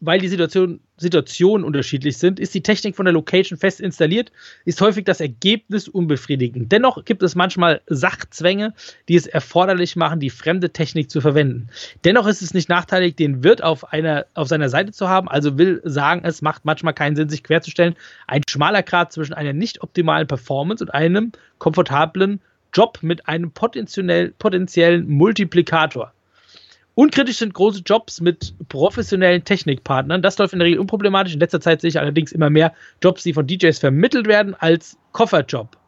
weil 0.00 0.20
die 0.20 0.28
Situation, 0.28 0.80
Situationen 0.96 1.64
unterschiedlich 1.64 2.16
sind, 2.16 2.38
ist 2.38 2.54
die 2.54 2.62
Technik 2.62 2.94
von 2.94 3.06
der 3.06 3.12
Location 3.12 3.58
fest 3.58 3.80
installiert, 3.80 4.30
ist 4.64 4.80
häufig 4.80 5.04
das 5.04 5.20
Ergebnis 5.20 5.88
unbefriedigend. 5.88 6.70
Dennoch 6.70 7.04
gibt 7.04 7.24
es 7.24 7.34
manchmal 7.34 7.80
Sachzwänge, 7.86 8.72
die 9.08 9.16
es 9.16 9.26
erforderlich 9.26 9.96
machen, 9.96 10.20
die 10.20 10.30
fremde 10.30 10.70
Technik 10.70 11.10
zu 11.10 11.20
verwenden. 11.20 11.68
Dennoch 12.04 12.28
ist 12.28 12.40
es 12.40 12.54
nicht 12.54 12.68
nachteilig, 12.68 13.16
den 13.16 13.42
Wirt 13.42 13.64
auf, 13.64 13.92
einer, 13.92 14.26
auf 14.34 14.46
seiner 14.46 14.68
Seite 14.68 14.92
zu 14.92 15.08
haben, 15.08 15.28
also 15.28 15.58
will 15.58 15.80
sagen, 15.84 16.22
es 16.24 16.40
macht 16.40 16.64
manchmal 16.64 16.94
keinen 16.94 17.16
Sinn, 17.16 17.28
sich 17.28 17.42
querzustellen. 17.42 17.96
Ein 18.28 18.42
schmaler 18.48 18.84
Grad 18.84 19.12
zwischen 19.12 19.34
einer 19.34 19.52
nicht 19.52 19.82
optimalen 19.82 20.28
Performance 20.28 20.84
und 20.84 20.90
einem 20.90 21.32
komfortablen 21.58 22.40
Job 22.72 22.98
mit 23.02 23.28
einem 23.28 23.50
potenziell, 23.50 24.30
potenziellen 24.38 25.08
Multiplikator. 25.08 26.12
Unkritisch 26.94 27.38
sind 27.38 27.54
große 27.54 27.82
Jobs 27.86 28.20
mit 28.20 28.54
professionellen 28.68 29.44
Technikpartnern. 29.44 30.20
Das 30.20 30.36
läuft 30.36 30.52
in 30.52 30.58
der 30.58 30.66
Regel 30.66 30.80
unproblematisch. 30.80 31.32
In 31.32 31.40
letzter 31.40 31.60
Zeit 31.60 31.80
sehe 31.80 31.88
ich 31.88 31.98
allerdings 31.98 32.32
immer 32.32 32.50
mehr 32.50 32.74
Jobs, 33.02 33.22
die 33.22 33.32
von 33.32 33.46
DJs 33.46 33.78
vermittelt 33.78 34.26
werden, 34.26 34.54
als 34.54 34.98
Kofferjob. 35.12 35.78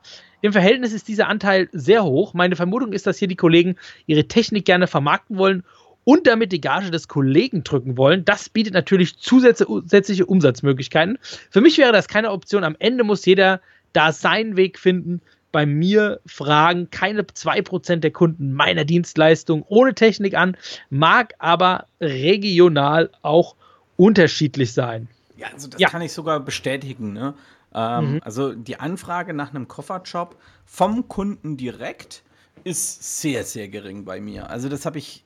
Im 0.40 0.52
Verhältnis 0.52 0.92
ist 0.92 1.08
dieser 1.08 1.28
Anteil 1.28 1.68
sehr 1.72 2.04
hoch. 2.04 2.32
Meine 2.32 2.56
Vermutung 2.56 2.92
ist, 2.92 3.06
dass 3.06 3.18
hier 3.18 3.28
die 3.28 3.36
Kollegen 3.36 3.76
ihre 4.06 4.28
Technik 4.28 4.64
gerne 4.64 4.86
vermarkten 4.86 5.36
wollen 5.36 5.62
und 6.04 6.26
damit 6.26 6.52
die 6.52 6.60
Gage 6.60 6.90
des 6.90 7.08
Kollegen 7.08 7.64
drücken 7.64 7.98
wollen. 7.98 8.24
Das 8.24 8.48
bietet 8.48 8.72
natürlich 8.72 9.18
zusätzliche 9.18 10.26
Umsatzmöglichkeiten. 10.26 11.18
Für 11.50 11.60
mich 11.60 11.76
wäre 11.76 11.92
das 11.92 12.08
keine 12.08 12.30
Option. 12.30 12.64
Am 12.64 12.76
Ende 12.78 13.04
muss 13.04 13.26
jeder 13.26 13.60
da 13.92 14.12
seinen 14.12 14.56
Weg 14.56 14.78
finden 14.78 15.20
bei 15.54 15.66
mir 15.66 16.20
fragen 16.26 16.90
keine 16.90 17.22
2% 17.22 17.98
der 17.98 18.10
Kunden 18.10 18.54
meiner 18.54 18.84
Dienstleistung 18.84 19.62
ohne 19.68 19.94
Technik 19.94 20.34
an, 20.34 20.56
mag 20.90 21.34
aber 21.38 21.86
regional 22.00 23.10
auch 23.22 23.54
unterschiedlich 23.96 24.72
sein. 24.72 25.06
Ja, 25.36 25.46
also 25.52 25.68
das 25.68 25.80
ja. 25.80 25.88
kann 25.88 26.02
ich 26.02 26.12
sogar 26.12 26.40
bestätigen. 26.40 27.12
Ne? 27.12 27.34
Ähm, 27.72 28.14
mhm. 28.14 28.20
Also 28.24 28.52
die 28.52 28.80
Anfrage 28.80 29.32
nach 29.32 29.54
einem 29.54 29.68
Kofferjob 29.68 30.34
vom 30.66 31.06
Kunden 31.06 31.56
direkt 31.56 32.24
ist 32.64 33.20
sehr, 33.20 33.44
sehr 33.44 33.68
gering 33.68 34.04
bei 34.04 34.20
mir. 34.20 34.50
Also 34.50 34.68
das 34.68 34.84
habe 34.84 34.98
ich 34.98 35.23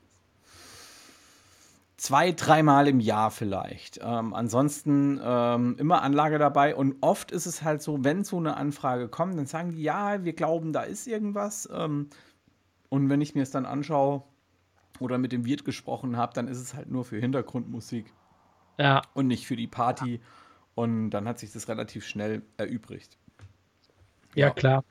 zwei, 1.99 2.32
dreimal 2.32 2.88
im 2.88 3.01
Jahr 3.01 3.30
vielleicht. 3.30 4.01
Ähm, 4.03 4.32
ansonsten 4.32 5.20
ähm, 5.22 5.76
immer 5.78 6.03
Anlage 6.03 6.38
dabei 6.38 6.74
und 6.74 6.96
oft 7.03 7.30
ist 7.32 7.44
es 7.44 7.62
halt 7.62 7.82
so, 7.82 8.03
wenn 8.05 8.24
so 8.24 8.38
eine 8.38 8.57
Anfrage 8.57 9.09
kommt, 9.09 9.36
dann 9.36 9.46
sagen 9.46 9.72
die, 9.72 9.82
ja, 9.82 10.24
wir 10.24 10.32
glauben, 10.32 10.72
da 10.72 10.82
ist 10.82 11.07
irgendwas. 11.07 11.68
Ähm, 11.70 12.09
und 12.88 13.11
wenn 13.11 13.20
ich 13.20 13.34
mir 13.34 13.42
es 13.42 13.51
dann 13.51 13.66
anschaue 13.66 14.22
oder 15.01 15.18
mit 15.18 15.32
dem 15.32 15.44
Wirt 15.44 15.64
gesprochen 15.64 16.16
habe, 16.16 16.32
dann 16.34 16.49
ist 16.49 16.59
es 16.59 16.72
halt 16.72 16.88
nur 16.88 17.05
für 17.05 17.18
Hintergrundmusik. 17.18 18.07
Ja. 18.78 19.03
Und 19.12 19.26
nicht 19.26 19.46
für 19.46 19.57
die 19.57 19.66
Party. 19.66 20.14
Ja. 20.14 20.20
Und 20.76 21.11
dann 21.11 21.26
hat 21.26 21.40
sich 21.40 21.53
das 21.53 21.68
relativ 21.68 22.07
schnell 22.07 22.42
erübrigt. 22.57 23.18
Ja, 24.36 24.46
ja. 24.46 24.51
klar. 24.53 24.84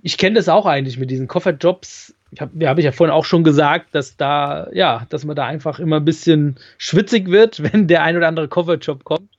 Ich 0.00 0.16
kenne 0.16 0.36
das 0.36 0.48
auch 0.48 0.64
eigentlich 0.64 0.98
mit 0.98 1.10
diesen 1.10 1.28
Kofferjobs 1.28 2.14
ich 2.32 2.40
habe 2.40 2.52
ja, 2.58 2.70
hab 2.70 2.78
ich 2.78 2.84
ja 2.84 2.92
vorhin 2.92 3.14
auch 3.14 3.24
schon 3.24 3.44
gesagt, 3.44 3.94
dass 3.94 4.16
da, 4.16 4.68
ja, 4.72 5.06
dass 5.10 5.24
man 5.24 5.36
da 5.36 5.46
einfach 5.46 5.78
immer 5.78 5.96
ein 5.96 6.04
bisschen 6.04 6.56
schwitzig 6.78 7.30
wird, 7.30 7.62
wenn 7.72 7.86
der 7.86 8.02
ein 8.02 8.16
oder 8.16 8.28
andere 8.28 8.48
Coverjob 8.48 9.04
kommt. 9.04 9.30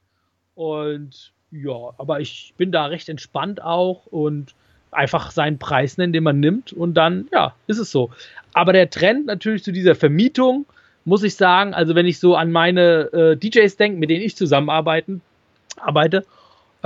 Und 0.56 1.32
ja, 1.52 1.94
aber 1.98 2.20
ich 2.20 2.54
bin 2.58 2.72
da 2.72 2.86
recht 2.86 3.10
entspannt 3.10 3.62
auch 3.62 4.06
und 4.08 4.54
einfach 4.92 5.32
seinen 5.32 5.60
Preis 5.60 5.98
nennen, 5.98 6.14
den 6.14 6.24
man 6.24 6.40
nimmt 6.40 6.74
und 6.74 6.96
dann, 6.96 7.28
ja, 7.32 7.54
ist 7.68 7.78
es 7.78 7.92
so. 7.92 8.12
Aber 8.54 8.74
der 8.74 8.90
Trend 8.90 9.26
natürlich 9.28 9.64
zu 9.64 9.72
dieser 9.72 9.96
Vermietung, 9.96 10.66
muss 11.06 11.24
ich 11.24 11.36
sagen, 11.36 11.74
also 11.74 11.96
wenn 11.96 12.06
ich 12.06 12.20
so 12.20 12.36
an 12.36 12.52
meine 12.52 13.12
äh, 13.14 13.38
DJs 13.38 13.76
denke, 13.78 14.00
mit 14.00 14.10
denen 14.10 14.24
ich 14.24 14.36
zusammenarbeiten, 14.36 15.22
arbeite, 15.78 16.26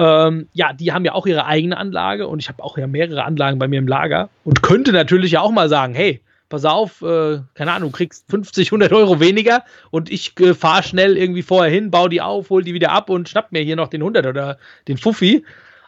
ähm, 0.02 0.48
ja, 0.54 0.74
die 0.74 0.92
haben 0.92 1.06
ja 1.06 1.14
auch 1.14 1.28
ihre 1.28 1.46
eigene 1.46 1.78
Anlage 1.78 2.28
und 2.28 2.40
ich 2.40 2.50
habe 2.50 2.64
auch 2.64 2.76
ja 2.76 2.88
mehrere 2.88 3.24
Anlagen 3.24 3.60
bei 3.60 3.68
mir 3.68 3.78
im 3.78 3.88
Lager 3.88 4.30
und 4.44 4.64
könnte 4.64 4.92
natürlich 4.94 5.34
ja 5.34 5.42
auch 5.42 5.52
mal 5.52 5.70
sagen, 5.70 5.94
hey, 5.94 6.22
pass 6.50 6.66
auf, 6.66 7.04
äh, 7.04 7.40
keine 7.54 7.72
Ahnung, 7.72 7.92
kriegst 7.92 8.26
50, 8.32 8.70
100 8.70 8.92
Euro 8.94 9.20
weniger 9.20 9.64
und 9.92 10.12
ich 10.12 10.38
äh, 10.40 10.56
fahre 10.56 10.82
schnell 10.82 11.18
irgendwie 11.18 11.44
vorher 11.44 11.72
hin, 11.72 11.92
baue 11.92 12.10
die 12.10 12.20
auf, 12.20 12.50
hol 12.50 12.64
die 12.64 12.74
wieder 12.74 12.92
ab 12.92 13.12
und 13.12 13.30
schnapp 13.30 13.52
mir 13.52 13.62
hier 13.62 13.76
noch 13.76 13.90
den 13.90 14.02
100 14.02 14.26
oder 14.26 14.58
den 14.88 14.98
Fuffi. 14.98 15.46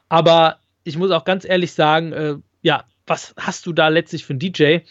Aber 0.09 0.57
ich 0.83 0.95
muss 0.95 1.09
auch 1.09 1.25
ganz 1.25 1.43
ehrlich 1.43 1.73
sagen, 1.73 2.13
äh, 2.13 2.35
ja, 2.61 2.83
was 3.07 3.33
hast 3.35 3.65
du 3.65 3.73
da 3.73 3.87
letztlich 3.87 4.25
für 4.25 4.33
einen 4.33 4.39
DJ? 4.39 4.81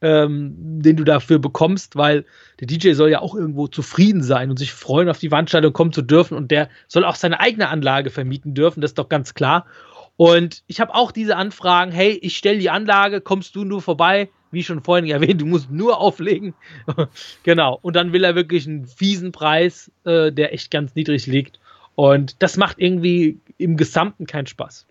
Ähm, 0.00 0.54
den 0.82 0.96
du 0.96 1.04
dafür 1.04 1.38
bekommst, 1.38 1.96
weil 1.96 2.24
der 2.60 2.66
DJ 2.66 2.92
soll 2.92 3.10
ja 3.10 3.20
auch 3.20 3.34
irgendwo 3.34 3.66
zufrieden 3.66 4.22
sein 4.22 4.50
und 4.50 4.58
sich 4.58 4.72
freuen, 4.72 5.08
auf 5.08 5.18
die 5.18 5.30
Veranstaltung 5.30 5.72
kommen 5.72 5.92
zu 5.92 6.02
dürfen 6.02 6.36
und 6.36 6.50
der 6.50 6.68
soll 6.86 7.04
auch 7.04 7.16
seine 7.16 7.40
eigene 7.40 7.68
Anlage 7.68 8.10
vermieten 8.10 8.54
dürfen, 8.54 8.80
das 8.80 8.92
ist 8.92 8.98
doch 8.98 9.08
ganz 9.08 9.34
klar. 9.34 9.66
Und 10.16 10.64
ich 10.66 10.80
habe 10.80 10.94
auch 10.96 11.12
diese 11.12 11.36
Anfragen, 11.36 11.92
hey, 11.92 12.18
ich 12.22 12.36
stelle 12.36 12.58
die 12.58 12.70
Anlage, 12.70 13.20
kommst 13.20 13.54
du 13.54 13.64
nur 13.64 13.80
vorbei? 13.80 14.28
Wie 14.50 14.64
schon 14.64 14.82
vorhin 14.82 15.08
erwähnt, 15.08 15.40
du 15.40 15.46
musst 15.46 15.70
nur 15.70 16.00
auflegen. 16.00 16.54
genau. 17.44 17.78
Und 17.82 17.94
dann 17.94 18.12
will 18.12 18.24
er 18.24 18.34
wirklich 18.34 18.66
einen 18.66 18.86
fiesen 18.86 19.30
Preis, 19.30 19.92
äh, 20.04 20.32
der 20.32 20.52
echt 20.52 20.72
ganz 20.72 20.94
niedrig 20.96 21.26
liegt. 21.26 21.60
Und 21.94 22.42
das 22.42 22.56
macht 22.56 22.78
irgendwie 22.78 23.38
im 23.58 23.76
Gesamten 23.76 24.26
keinen 24.26 24.46
Spaß. 24.46 24.86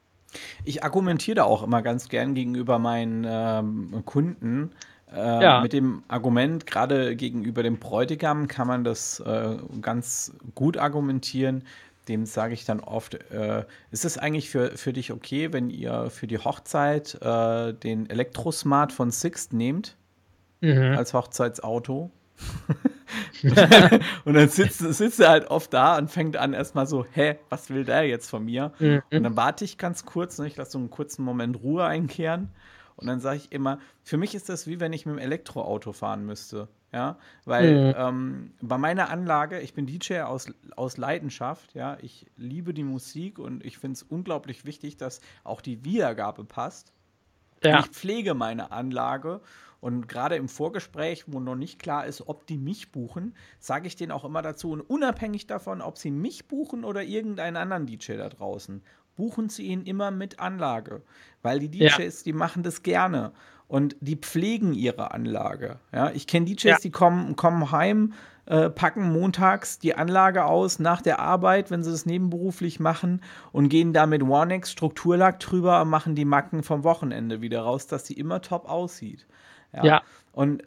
Ich 0.63 0.83
argumentiere 0.83 1.35
da 1.35 1.43
auch 1.43 1.63
immer 1.63 1.81
ganz 1.81 2.09
gern 2.09 2.33
gegenüber 2.33 2.79
meinen 2.79 3.25
ähm, 3.27 4.03
Kunden, 4.05 4.71
äh, 5.13 5.43
ja. 5.43 5.61
Mit 5.61 5.73
dem 5.73 6.03
Argument, 6.07 6.65
gerade 6.65 7.15
gegenüber 7.15 7.63
dem 7.63 7.77
Bräutigam 7.77 8.47
kann 8.47 8.67
man 8.67 8.83
das 8.83 9.19
äh, 9.21 9.57
ganz 9.81 10.33
gut 10.53 10.77
argumentieren. 10.77 11.63
Dem 12.07 12.25
sage 12.25 12.53
ich 12.53 12.65
dann 12.65 12.79
oft, 12.79 13.15
äh, 13.31 13.63
ist 13.91 14.05
es 14.05 14.17
eigentlich 14.17 14.49
für, 14.49 14.77
für 14.77 14.93
dich 14.93 15.11
okay, 15.11 15.51
wenn 15.53 15.69
ihr 15.69 16.09
für 16.09 16.27
die 16.27 16.37
Hochzeit 16.37 17.17
äh, 17.21 17.73
den 17.73 18.09
Elektrosmart 18.09 18.91
von 18.91 19.11
Sixt 19.11 19.53
nehmt 19.53 19.95
mhm. 20.61 20.95
als 20.97 21.13
Hochzeitsauto? 21.13 22.11
und 24.25 24.33
dann 24.33 24.49
sitzt, 24.49 24.79
sitzt 24.79 25.19
er 25.19 25.29
halt 25.29 25.49
oft 25.49 25.73
da 25.73 25.97
und 25.97 26.09
fängt 26.09 26.37
an 26.37 26.53
erstmal 26.53 26.85
so, 26.85 27.05
hä, 27.11 27.37
was 27.49 27.69
will 27.69 27.85
der 27.85 28.03
jetzt 28.03 28.29
von 28.29 28.43
mir? 28.43 28.73
Mhm. 28.79 29.01
Und 29.11 29.23
dann 29.23 29.35
warte 29.37 29.63
ich 29.63 29.77
ganz 29.77 30.05
kurz, 30.05 30.37
ne, 30.37 30.47
ich 30.47 30.57
lasse 30.57 30.71
so 30.71 30.77
einen 30.77 30.89
kurzen 30.89 31.23
Moment 31.23 31.61
Ruhe 31.61 31.85
einkehren 31.85 32.49
Und 32.97 33.07
dann 33.07 33.19
sage 33.19 33.37
ich 33.37 33.51
immer, 33.51 33.79
für 34.03 34.17
mich 34.17 34.35
ist 34.35 34.49
das 34.49 34.67
wie 34.67 34.79
wenn 34.79 34.91
ich 34.91 35.05
mit 35.05 35.15
dem 35.15 35.19
Elektroauto 35.19 35.93
fahren 35.93 36.25
müsste. 36.25 36.67
Ja, 36.93 37.17
weil 37.45 37.89
mhm. 37.89 37.93
ähm, 37.97 38.53
bei 38.61 38.77
meiner 38.77 39.09
Anlage, 39.09 39.59
ich 39.59 39.73
bin 39.73 39.85
DJ 39.85 40.21
aus, 40.21 40.47
aus 40.75 40.97
Leidenschaft, 40.97 41.73
ja, 41.73 41.97
ich 42.01 42.25
liebe 42.37 42.73
die 42.73 42.83
Musik 42.83 43.39
und 43.39 43.63
ich 43.65 43.77
finde 43.77 43.95
es 43.95 44.03
unglaublich 44.03 44.63
wichtig, 44.63 44.95
dass 44.95 45.19
auch 45.43 45.59
die 45.59 45.83
Wiedergabe 45.83 46.45
passt. 46.45 46.93
Ja. 47.61 47.79
Ich 47.79 47.87
pflege 47.87 48.33
meine 48.35 48.71
Anlage 48.71 49.41
und 49.81 50.07
gerade 50.07 50.37
im 50.37 50.47
Vorgespräch, 50.47 51.25
wo 51.27 51.39
noch 51.39 51.55
nicht 51.55 51.77
klar 51.77 52.05
ist, 52.05 52.27
ob 52.27 52.47
die 52.47 52.57
mich 52.57 52.91
buchen, 52.91 53.35
sage 53.59 53.87
ich 53.87 53.95
denen 53.95 54.11
auch 54.11 54.23
immer 54.23 54.41
dazu, 54.41 54.71
und 54.71 54.81
unabhängig 54.81 55.45
davon, 55.45 55.81
ob 55.81 55.97
sie 55.97 56.11
mich 56.11 56.47
buchen 56.47 56.83
oder 56.83 57.03
irgendeinen 57.03 57.57
anderen 57.57 57.85
DJ 57.85 58.13
da 58.13 58.29
draußen, 58.29 58.81
buchen 59.17 59.49
sie 59.49 59.63
ihn 59.63 59.83
immer 59.83 60.11
mit 60.11 60.39
Anlage. 60.39 61.01
Weil 61.41 61.59
die 61.59 61.69
DJs, 61.69 61.97
ja. 61.97 62.23
die 62.23 62.33
machen 62.33 62.63
das 62.63 62.83
gerne 62.83 63.33
und 63.67 63.95
die 63.99 64.15
pflegen 64.15 64.73
ihre 64.73 65.11
Anlage. 65.11 65.79
Ja, 65.91 66.09
ich 66.11 66.25
kenne 66.27 66.45
DJs, 66.45 66.63
ja. 66.63 66.77
die 66.81 66.91
kommen, 66.91 67.35
kommen 67.35 67.71
heim, 67.71 68.13
äh, 68.45 68.69
packen 68.69 69.11
montags 69.11 69.77
die 69.77 69.95
Anlage 69.95 70.45
aus 70.45 70.79
nach 70.79 71.01
der 71.01 71.19
Arbeit, 71.19 71.69
wenn 71.69 71.83
sie 71.83 71.91
das 71.91 72.05
nebenberuflich 72.05 72.79
machen 72.79 73.21
und 73.51 73.67
gehen 73.67 73.91
da 73.91 74.05
mit 74.05 74.25
Warnex 74.25 74.71
Strukturlack 74.71 75.41
drüber 75.41 75.81
und 75.81 75.89
machen 75.89 76.15
die 76.15 76.25
Macken 76.25 76.63
vom 76.63 76.85
Wochenende 76.85 77.41
wieder 77.41 77.61
raus, 77.61 77.87
dass 77.87 78.07
sie 78.07 78.13
immer 78.13 78.41
top 78.41 78.69
aussieht. 78.69 79.27
Ja. 79.73 79.83
ja. 79.83 80.01
Und 80.31 80.63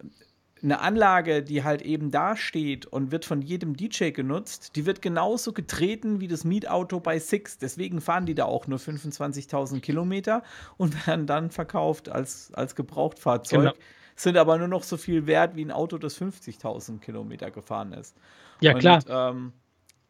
eine 0.63 0.81
Anlage, 0.81 1.43
die 1.43 1.65
halt 1.65 1.83
eben 1.83 2.11
da 2.11 2.37
steht 2.37 2.87
und 2.87 3.13
wird 3.13 3.25
von 3.25 3.43
jedem 3.43 3.77
DJ 3.77 4.11
genutzt, 4.11 4.77
die 4.77 4.87
wird 4.87 5.03
genauso 5.03 5.53
getreten 5.53 6.21
wie 6.21 6.29
das 6.29 6.45
Mietauto 6.45 7.01
bei 7.01 7.19
Six. 7.19 7.59
Deswegen 7.59 8.01
fahren 8.01 8.27
die 8.27 8.35
da 8.35 8.45
auch 8.45 8.67
nur 8.67 8.79
25.000 8.79 9.81
Kilometer 9.81 10.43
und 10.77 10.95
werden 11.07 11.27
dann 11.27 11.51
verkauft 11.51 12.09
als, 12.09 12.53
als 12.55 12.75
Gebrauchtfahrzeug. 12.75 13.61
Genau. 13.61 13.75
Sind 14.17 14.37
aber 14.37 14.59
nur 14.59 14.69
noch 14.69 14.83
so 14.83 14.97
viel 14.97 15.27
wert 15.27 15.57
wie 15.57 15.65
ein 15.65 15.71
Auto, 15.71 15.97
das 15.97 16.21
50.000 16.21 17.01
Kilometer 17.01 17.51
gefahren 17.51 17.93
ist. 17.95 18.17
Ja, 18.61 18.75
und, 18.75 18.81
klar. 18.81 19.03
Ähm, 19.09 19.53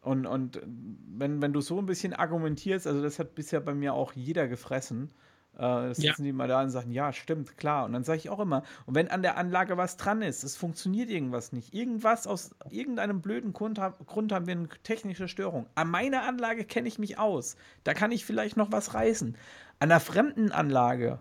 und, 0.00 0.26
und 0.26 0.60
wenn, 0.64 1.40
wenn 1.42 1.52
du 1.52 1.60
so 1.60 1.78
ein 1.78 1.86
bisschen 1.86 2.12
argumentierst, 2.14 2.86
also 2.86 3.02
das 3.02 3.18
hat 3.18 3.34
bisher 3.34 3.60
bei 3.60 3.74
mir 3.74 3.94
auch 3.94 4.12
jeder 4.14 4.48
gefressen, 4.48 5.12
äh, 5.58 5.88
sitzen 5.94 6.22
ja. 6.22 6.24
die 6.24 6.32
mal 6.32 6.48
da 6.48 6.62
und 6.62 6.70
sagen, 6.70 6.90
ja, 6.90 7.12
stimmt, 7.12 7.56
klar. 7.56 7.84
Und 7.84 7.92
dann 7.92 8.04
sage 8.04 8.18
ich 8.18 8.30
auch 8.30 8.40
immer, 8.40 8.62
und 8.86 8.94
wenn 8.94 9.08
an 9.08 9.22
der 9.22 9.36
Anlage 9.36 9.76
was 9.76 9.96
dran 9.96 10.22
ist, 10.22 10.42
es 10.42 10.56
funktioniert 10.56 11.10
irgendwas 11.10 11.52
nicht, 11.52 11.74
irgendwas 11.74 12.26
aus 12.26 12.54
irgendeinem 12.70 13.20
blöden 13.20 13.52
Grund, 13.52 13.80
Grund 14.06 14.32
haben 14.32 14.46
wir 14.46 14.52
eine 14.52 14.68
technische 14.82 15.28
Störung. 15.28 15.66
An 15.74 15.90
meiner 15.90 16.22
Anlage 16.22 16.64
kenne 16.64 16.88
ich 16.88 16.98
mich 16.98 17.18
aus. 17.18 17.56
Da 17.84 17.94
kann 17.94 18.12
ich 18.12 18.24
vielleicht 18.24 18.56
noch 18.56 18.72
was 18.72 18.94
reißen. 18.94 19.36
An 19.80 19.90
einer 19.90 20.00
fremden 20.00 20.52
Anlage, 20.52 21.18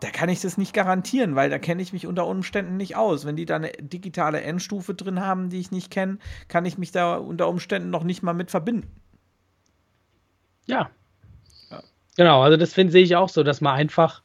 da 0.00 0.10
kann 0.10 0.28
ich 0.28 0.40
das 0.40 0.58
nicht 0.58 0.74
garantieren, 0.74 1.36
weil 1.36 1.48
da 1.48 1.58
kenne 1.58 1.80
ich 1.80 1.92
mich 1.92 2.06
unter 2.06 2.26
Umständen 2.26 2.76
nicht 2.76 2.96
aus. 2.96 3.24
Wenn 3.24 3.36
die 3.36 3.44
da 3.46 3.56
eine 3.56 3.70
digitale 3.70 4.40
Endstufe 4.40 4.94
drin 4.94 5.20
haben, 5.20 5.48
die 5.48 5.60
ich 5.60 5.70
nicht 5.70 5.90
kenne, 5.90 6.18
kann 6.48 6.66
ich 6.66 6.76
mich 6.76 6.90
da 6.90 7.16
unter 7.16 7.48
Umständen 7.48 7.90
noch 7.90 8.02
nicht 8.02 8.22
mal 8.22 8.32
mit 8.32 8.50
verbinden. 8.50 8.90
Ja, 10.66 10.90
Genau, 12.16 12.42
also 12.42 12.56
das 12.56 12.74
finde 12.74 12.98
ich 12.98 13.16
auch 13.16 13.28
so, 13.28 13.42
dass 13.42 13.60
man 13.60 13.74
einfach, 13.74 14.22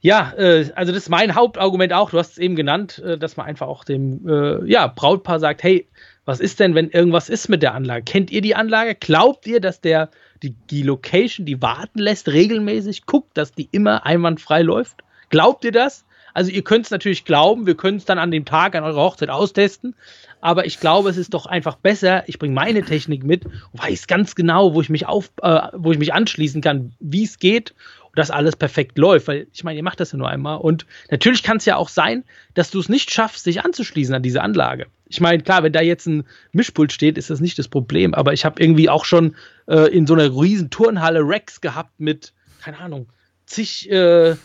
ja, 0.00 0.32
äh, 0.36 0.70
also 0.74 0.92
das 0.92 1.02
ist 1.02 1.08
mein 1.08 1.34
Hauptargument 1.34 1.92
auch, 1.92 2.10
du 2.10 2.18
hast 2.18 2.32
es 2.32 2.38
eben 2.38 2.54
genannt, 2.54 2.98
äh, 2.98 3.16
dass 3.16 3.36
man 3.36 3.46
einfach 3.46 3.66
auch 3.66 3.84
dem 3.84 4.28
äh, 4.28 4.64
ja, 4.66 4.86
Brautpaar 4.88 5.40
sagt, 5.40 5.62
hey, 5.62 5.88
was 6.26 6.40
ist 6.40 6.60
denn, 6.60 6.74
wenn 6.74 6.90
irgendwas 6.90 7.30
ist 7.30 7.48
mit 7.48 7.62
der 7.62 7.74
Anlage? 7.74 8.04
Kennt 8.04 8.30
ihr 8.30 8.42
die 8.42 8.54
Anlage? 8.54 8.94
Glaubt 8.94 9.46
ihr, 9.46 9.60
dass 9.60 9.80
der 9.80 10.10
die, 10.42 10.54
die 10.70 10.82
Location, 10.82 11.46
die 11.46 11.62
warten 11.62 12.00
lässt, 12.00 12.28
regelmäßig 12.28 13.06
guckt, 13.06 13.36
dass 13.38 13.52
die 13.52 13.68
immer 13.72 14.04
einwandfrei 14.04 14.60
läuft? 14.60 15.02
Glaubt 15.30 15.64
ihr 15.64 15.72
das? 15.72 16.04
Also 16.34 16.50
ihr 16.50 16.62
könnt 16.62 16.84
es 16.84 16.90
natürlich 16.90 17.24
glauben, 17.24 17.66
wir 17.66 17.76
können 17.76 17.98
es 17.98 18.04
dann 18.04 18.18
an 18.18 18.30
dem 18.30 18.44
Tag 18.44 18.74
an 18.74 18.84
eurer 18.84 19.02
Hochzeit 19.02 19.30
austesten, 19.30 19.94
aber 20.40 20.66
ich 20.66 20.80
glaube, 20.80 21.10
es 21.10 21.16
ist 21.16 21.34
doch 21.34 21.46
einfach 21.46 21.76
besser, 21.76 22.24
ich 22.28 22.38
bringe 22.38 22.54
meine 22.54 22.82
Technik 22.82 23.24
mit, 23.24 23.44
weiß 23.72 24.06
ganz 24.06 24.34
genau, 24.34 24.74
wo 24.74 24.80
ich 24.80 24.88
mich 24.88 25.06
auf, 25.06 25.30
äh, 25.42 25.60
wo 25.72 25.92
ich 25.92 25.98
mich 25.98 26.12
anschließen 26.12 26.60
kann, 26.62 26.92
wie 27.00 27.24
es 27.24 27.38
geht 27.38 27.74
und 28.04 28.18
dass 28.18 28.30
alles 28.30 28.56
perfekt 28.56 28.98
läuft, 28.98 29.28
weil 29.28 29.48
ich 29.52 29.64
meine, 29.64 29.78
ihr 29.78 29.82
macht 29.82 30.00
das 30.00 30.12
ja 30.12 30.18
nur 30.18 30.28
einmal 30.28 30.58
und 30.58 30.86
natürlich 31.10 31.42
kann 31.42 31.56
es 31.56 31.64
ja 31.64 31.76
auch 31.76 31.88
sein, 31.88 32.24
dass 32.54 32.70
du 32.70 32.78
es 32.78 32.88
nicht 32.88 33.10
schaffst, 33.10 33.46
dich 33.46 33.64
anzuschließen 33.64 34.14
an 34.14 34.22
diese 34.22 34.42
Anlage. 34.42 34.86
Ich 35.08 35.20
meine, 35.20 35.42
klar, 35.42 35.62
wenn 35.62 35.72
da 35.72 35.80
jetzt 35.80 36.06
ein 36.06 36.24
Mischpult 36.52 36.92
steht, 36.92 37.18
ist 37.18 37.30
das 37.30 37.40
nicht 37.40 37.58
das 37.58 37.68
Problem, 37.68 38.14
aber 38.14 38.32
ich 38.32 38.44
habe 38.44 38.62
irgendwie 38.62 38.88
auch 38.88 39.04
schon 39.04 39.34
äh, 39.66 39.90
in 39.90 40.06
so 40.06 40.14
einer 40.14 40.30
riesen 40.30 40.70
Turnhalle 40.70 41.20
Rex 41.20 41.60
gehabt 41.60 41.98
mit, 41.98 42.32
keine 42.62 42.78
Ahnung, 42.78 43.08
zig 43.48 43.90
äh, 43.90 44.30
ja. 44.30 44.36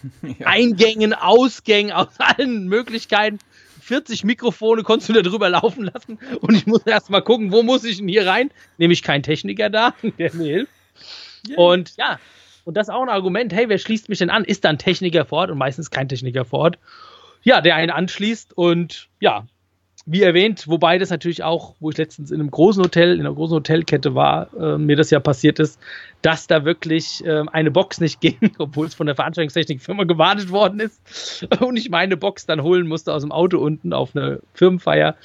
Eingängen, 0.45 1.13
Ausgängen 1.13 1.91
aus 1.91 2.07
allen 2.19 2.67
Möglichkeiten. 2.67 3.39
40 3.81 4.23
Mikrofone 4.23 4.83
konntest 4.83 5.09
du 5.09 5.13
da 5.13 5.21
drüber 5.21 5.49
laufen 5.49 5.83
lassen 5.83 6.17
und 6.39 6.55
ich 6.55 6.65
muss 6.65 6.83
erst 6.85 7.09
mal 7.09 7.21
gucken, 7.21 7.51
wo 7.51 7.63
muss 7.63 7.83
ich 7.83 7.97
denn 7.97 8.07
hier 8.07 8.25
rein? 8.25 8.49
Nämlich 8.77 9.03
kein 9.03 9.23
Techniker 9.23 9.69
da, 9.69 9.93
der 10.17 10.33
mir 10.33 10.53
hilft. 10.53 10.71
Yeah. 11.49 11.59
Und 11.59 11.97
ja, 11.97 12.17
und 12.63 12.77
das 12.77 12.87
ist 12.87 12.93
auch 12.93 13.01
ein 13.01 13.09
Argument, 13.09 13.51
hey, 13.51 13.67
wer 13.67 13.77
schließt 13.77 14.07
mich 14.07 14.19
denn 14.19 14.29
an? 14.29 14.45
Ist 14.45 14.63
da 14.63 14.69
ein 14.69 14.77
Techniker 14.77 15.25
vor 15.25 15.39
Ort 15.39 15.51
und 15.51 15.57
meistens 15.57 15.91
kein 15.91 16.07
Techniker 16.07 16.45
vor 16.45 16.59
Ort. 16.59 16.79
Ja, 17.43 17.59
der 17.59 17.75
einen 17.75 17.91
anschließt 17.91 18.57
und 18.57 19.09
ja, 19.19 19.45
wie 20.05 20.21
erwähnt, 20.21 20.67
wobei 20.67 20.97
das 20.97 21.09
natürlich 21.09 21.43
auch, 21.43 21.75
wo 21.79 21.89
ich 21.89 21.97
letztens 21.97 22.29
in 22.29 22.41
einem 22.41 22.51
großen 22.51 22.83
Hotel, 22.83 23.13
in 23.13 23.21
einer 23.21 23.33
großen 23.33 23.55
Hotelkette 23.55 24.15
war, 24.15 24.49
äh, 24.53 24.77
mir 24.77 24.97
das 24.97 25.11
ja 25.11 25.21
passiert 25.21 25.59
ist, 25.59 25.79
dass 26.21 26.45
da 26.47 26.65
wirklich 26.65 27.23
äh, 27.25 27.43
eine 27.51 27.71
Box 27.71 28.01
nicht 28.01 28.19
ging, 28.21 28.51
obwohl 28.57 28.85
es 28.85 28.95
von 28.95 29.05
der 29.05 29.15
Veranstaltungstechnikfirma 29.15 30.03
gewartet 30.03 30.51
worden 30.51 30.81
ist 30.81 31.47
und 31.61 31.77
ich 31.77 31.89
meine 31.89 32.17
Box 32.17 32.45
dann 32.45 32.63
holen 32.63 32.87
musste 32.87 33.13
aus 33.13 33.21
dem 33.21 33.31
Auto 33.31 33.59
unten 33.59 33.93
auf 33.93 34.15
eine 34.15 34.39
Firmenfeier. 34.53 35.15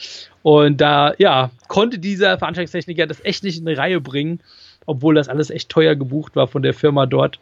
Und 0.43 0.81
da, 0.81 1.13
ja, 1.19 1.51
konnte 1.67 1.99
dieser 1.99 2.39
Veranstaltungstechniker 2.39 3.07
das 3.07 3.25
echt 3.25 3.43
nicht 3.43 3.59
in 3.59 3.67
eine 3.67 3.77
Reihe 3.77 4.01
bringen, 4.01 4.41
obwohl 4.87 5.17
das 5.17 5.29
alles 5.29 5.51
echt 5.51 5.69
teuer 5.71 5.97
gebucht 5.97 6.37
war 6.37 6.47
von 6.47 6.63
der 6.63 6.73
Firma 6.73 7.07
dort. 7.07 7.41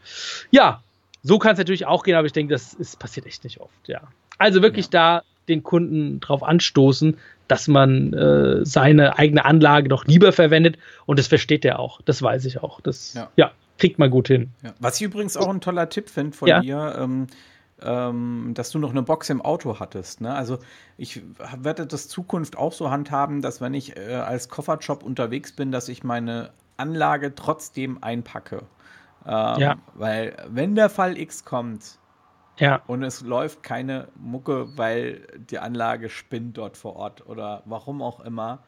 Ja, 0.50 0.82
so 1.22 1.38
kann 1.38 1.52
es 1.52 1.58
natürlich 1.58 1.86
auch 1.86 2.02
gehen, 2.02 2.14
aber 2.14 2.26
ich 2.26 2.32
denke, 2.32 2.54
das 2.54 2.72
ist, 2.72 2.98
passiert 2.98 3.26
echt 3.26 3.44
nicht 3.44 3.60
oft, 3.60 3.88
ja. 3.88 4.00
Also 4.38 4.62
wirklich 4.62 4.86
ja. 4.86 4.90
da 4.90 5.22
den 5.48 5.62
Kunden 5.62 6.20
darauf 6.20 6.42
anstoßen, 6.42 7.16
dass 7.48 7.68
man 7.68 8.12
äh, 8.12 8.64
seine 8.64 9.18
eigene 9.18 9.44
Anlage 9.44 9.88
doch 9.88 10.04
lieber 10.04 10.32
verwendet 10.32 10.78
und 11.06 11.18
das 11.18 11.28
versteht 11.28 11.64
er 11.64 11.78
auch. 11.78 12.00
Das 12.02 12.20
weiß 12.22 12.44
ich 12.44 12.62
auch. 12.62 12.80
Das 12.80 13.14
ja, 13.14 13.30
ja 13.36 13.52
kriegt 13.78 13.98
man 13.98 14.10
gut 14.10 14.28
hin. 14.28 14.50
Ja. 14.62 14.74
Was 14.80 14.96
ich 14.96 15.02
übrigens 15.02 15.36
auch 15.36 15.48
ein 15.48 15.60
toller 15.60 15.88
Tipp 15.88 16.08
finde 16.08 16.36
von 16.36 16.48
ja. 16.48 16.60
dir. 16.60 16.96
Ähm, 16.98 17.26
ähm, 17.82 18.52
dass 18.54 18.70
du 18.70 18.78
noch 18.78 18.90
eine 18.90 19.02
Box 19.02 19.28
im 19.28 19.42
Auto 19.42 19.78
hattest. 19.78 20.22
Ne? 20.22 20.34
Also 20.34 20.58
ich 20.96 21.22
werde 21.58 21.86
das 21.86 22.08
Zukunft 22.08 22.56
auch 22.56 22.72
so 22.72 22.90
handhaben, 22.90 23.42
dass 23.42 23.60
wenn 23.60 23.74
ich 23.74 23.96
äh, 23.96 24.14
als 24.14 24.48
Kofferjob 24.48 25.02
unterwegs 25.02 25.52
bin, 25.52 25.72
dass 25.72 25.88
ich 25.88 26.02
meine 26.02 26.52
Anlage 26.78 27.34
trotzdem 27.34 28.02
einpacke. 28.02 28.62
Ähm, 29.26 29.60
ja. 29.60 29.76
Weil 29.94 30.36
wenn 30.48 30.74
der 30.74 30.88
Fall 30.88 31.18
X 31.18 31.44
kommt, 31.44 31.98
ja. 32.58 32.82
Und 32.86 33.02
es 33.02 33.20
läuft 33.20 33.62
keine 33.62 34.08
Mucke, 34.16 34.76
weil 34.76 35.26
die 35.36 35.58
Anlage 35.58 36.08
spinnt 36.08 36.56
dort 36.56 36.76
vor 36.76 36.96
Ort 36.96 37.26
oder 37.26 37.62
warum 37.64 38.02
auch 38.02 38.20
immer. 38.20 38.62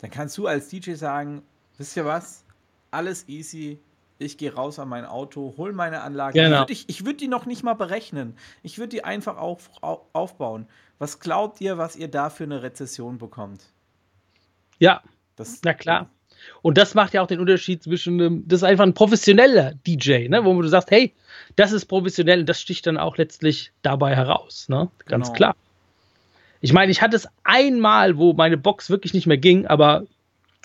Dann 0.00 0.10
kannst 0.10 0.36
du 0.38 0.46
als 0.46 0.68
DJ 0.68 0.94
sagen, 0.94 1.42
wisst 1.78 1.96
ihr 1.96 2.04
was? 2.04 2.44
Alles 2.90 3.28
easy. 3.28 3.80
Ich 4.18 4.38
gehe 4.38 4.54
raus 4.54 4.78
an 4.78 4.88
mein 4.88 5.04
Auto, 5.04 5.54
hol 5.56 5.72
meine 5.72 6.02
Anlage. 6.02 6.40
Genau. 6.40 6.64
Ich 6.68 6.86
würde 6.88 7.06
würd 7.06 7.20
die 7.20 7.28
noch 7.28 7.46
nicht 7.46 7.62
mal 7.62 7.74
berechnen. 7.74 8.36
Ich 8.62 8.78
würde 8.78 8.90
die 8.90 9.04
einfach 9.04 9.36
auf, 9.36 9.70
aufbauen. 9.80 10.68
Was 10.98 11.18
glaubt 11.18 11.60
ihr, 11.60 11.78
was 11.78 11.96
ihr 11.96 12.08
da 12.08 12.30
für 12.30 12.44
eine 12.44 12.62
Rezession 12.62 13.18
bekommt? 13.18 13.72
Ja, 14.78 15.02
das, 15.36 15.60
na 15.64 15.74
klar. 15.74 16.10
Und 16.62 16.78
das 16.78 16.94
macht 16.94 17.14
ja 17.14 17.22
auch 17.22 17.26
den 17.26 17.40
Unterschied 17.40 17.82
zwischen, 17.82 18.20
einem, 18.20 18.44
das 18.46 18.60
ist 18.60 18.64
einfach 18.64 18.84
ein 18.84 18.94
professioneller 18.94 19.72
DJ, 19.86 20.28
ne? 20.28 20.44
wo 20.44 20.60
du 20.60 20.68
sagst, 20.68 20.90
hey, 20.90 21.14
das 21.56 21.72
ist 21.72 21.86
professionell 21.86 22.40
und 22.40 22.48
das 22.48 22.60
sticht 22.60 22.86
dann 22.86 22.98
auch 22.98 23.16
letztlich 23.16 23.72
dabei 23.82 24.14
heraus. 24.14 24.68
Ne? 24.68 24.88
Ganz 25.06 25.28
genau. 25.28 25.36
klar. 25.36 25.56
Ich 26.60 26.72
meine, 26.72 26.92
ich 26.92 27.02
hatte 27.02 27.16
es 27.16 27.28
einmal, 27.42 28.16
wo 28.16 28.32
meine 28.34 28.56
Box 28.56 28.88
wirklich 28.88 29.14
nicht 29.14 29.26
mehr 29.26 29.38
ging, 29.38 29.66
aber 29.66 30.04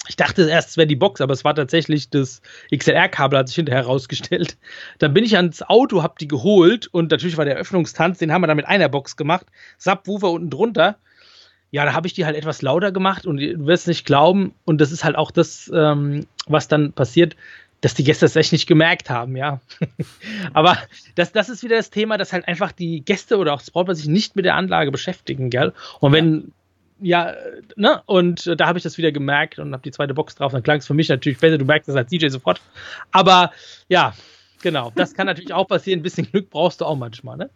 ich 0.08 0.16
dachte 0.16 0.48
erst, 0.48 0.70
es 0.70 0.78
wäre 0.78 0.88
die 0.88 0.96
Box, 0.96 1.22
aber 1.22 1.34
es 1.34 1.44
war 1.44 1.56
tatsächlich 1.56 2.10
das 2.10 2.42
XLR-Kabel, 2.74 3.40
hat 3.40 3.48
sich 3.48 3.56
hinterher 3.56 3.84
herausgestellt. 3.84 4.58
Dann 5.00 5.14
bin 5.14 5.24
ich 5.24 5.36
ans 5.36 5.64
Auto, 5.64 6.04
hab 6.04 6.20
die 6.20 6.28
geholt 6.28 6.88
und 6.88 7.12
natürlich 7.12 7.38
war 7.38 7.46
der 7.46 7.58
Öffnungstanz, 7.58 8.20
den 8.20 8.32
haben 8.32 8.42
wir 8.42 8.48
dann 8.48 8.58
mit 8.58 8.68
einer 8.68 8.90
Box 8.90 9.18
gemacht. 9.18 9.48
Subwoofer 9.78 10.32
unten 10.32 10.50
drunter. 10.50 10.98
Ja, 11.72 11.86
da 11.86 11.93
habe 11.93 12.07
ich 12.07 12.13
die 12.13 12.26
halt 12.26 12.36
etwas 12.36 12.61
lauter 12.61 12.91
gemacht 12.91 13.26
und 13.26 13.38
du 13.38 13.65
wirst 13.65 13.88
nicht 13.88 14.05
glauben, 14.05 14.53
und 14.65 14.80
das 14.80 14.91
ist 14.91 15.03
halt 15.03 15.15
auch 15.15 15.32
das, 15.32 15.70
ähm, 15.74 16.26
was 16.47 16.68
dann 16.68 16.93
passiert 16.93 17.36
dass 17.82 17.93
die 17.93 18.03
Gäste 18.03 18.26
das 18.26 18.36
echt 18.36 18.51
nicht 18.51 18.68
gemerkt 18.68 19.09
haben, 19.09 19.36
ja. 19.36 19.59
Aber 20.53 20.78
das, 21.15 21.32
das 21.32 21.49
ist 21.49 21.63
wieder 21.63 21.78
das 21.78 21.89
Thema, 21.89 22.18
dass 22.18 22.34
halt 22.34 22.47
einfach 22.47 22.72
die 22.72 23.01
Gäste 23.01 23.38
oder 23.38 23.53
auch 23.53 23.61
Brautpaar 23.61 23.95
sich 23.95 24.07
nicht 24.07 24.36
mit 24.36 24.45
der 24.45 24.55
Anlage 24.55 24.91
beschäftigen, 24.91 25.49
gell? 25.49 25.74
Und 25.99 26.11
wenn, 26.11 26.51
ja, 26.99 27.32
ja 27.32 27.36
ne, 27.76 28.01
und 28.05 28.51
da 28.59 28.65
habe 28.65 28.80
ich 28.80 28.84
das 28.84 28.97
wieder 28.97 29.11
gemerkt 29.11 29.59
und 29.59 29.74
habe 29.74 29.84
die 29.84 29.91
zweite 29.91 30.15
Box 30.15 30.36
drauf, 30.36 30.51
dann 30.51 30.63
klang 30.63 30.80
es 30.80 30.88
für 30.88 30.95
mich 30.95 31.09
natürlich 31.09 31.38
besser, 31.38 31.57
du 31.57 31.65
merkst 31.65 31.88
das 31.88 31.95
als 31.95 32.09
DJ 32.09 32.30
sofort. 32.30 32.61
Aber 33.11 33.51
ja, 33.89 34.15
Genau, 34.62 34.91
das 34.95 35.14
kann 35.14 35.28
natürlich 35.28 35.53
auch 35.53 35.68
passieren. 35.68 35.99
Ein 35.99 36.03
bisschen 36.03 36.30
Glück 36.30 36.49
brauchst 36.49 36.82
du 36.82 36.86
auch 36.86 36.95
manchmal. 36.95 37.38
Ne? 37.38 37.49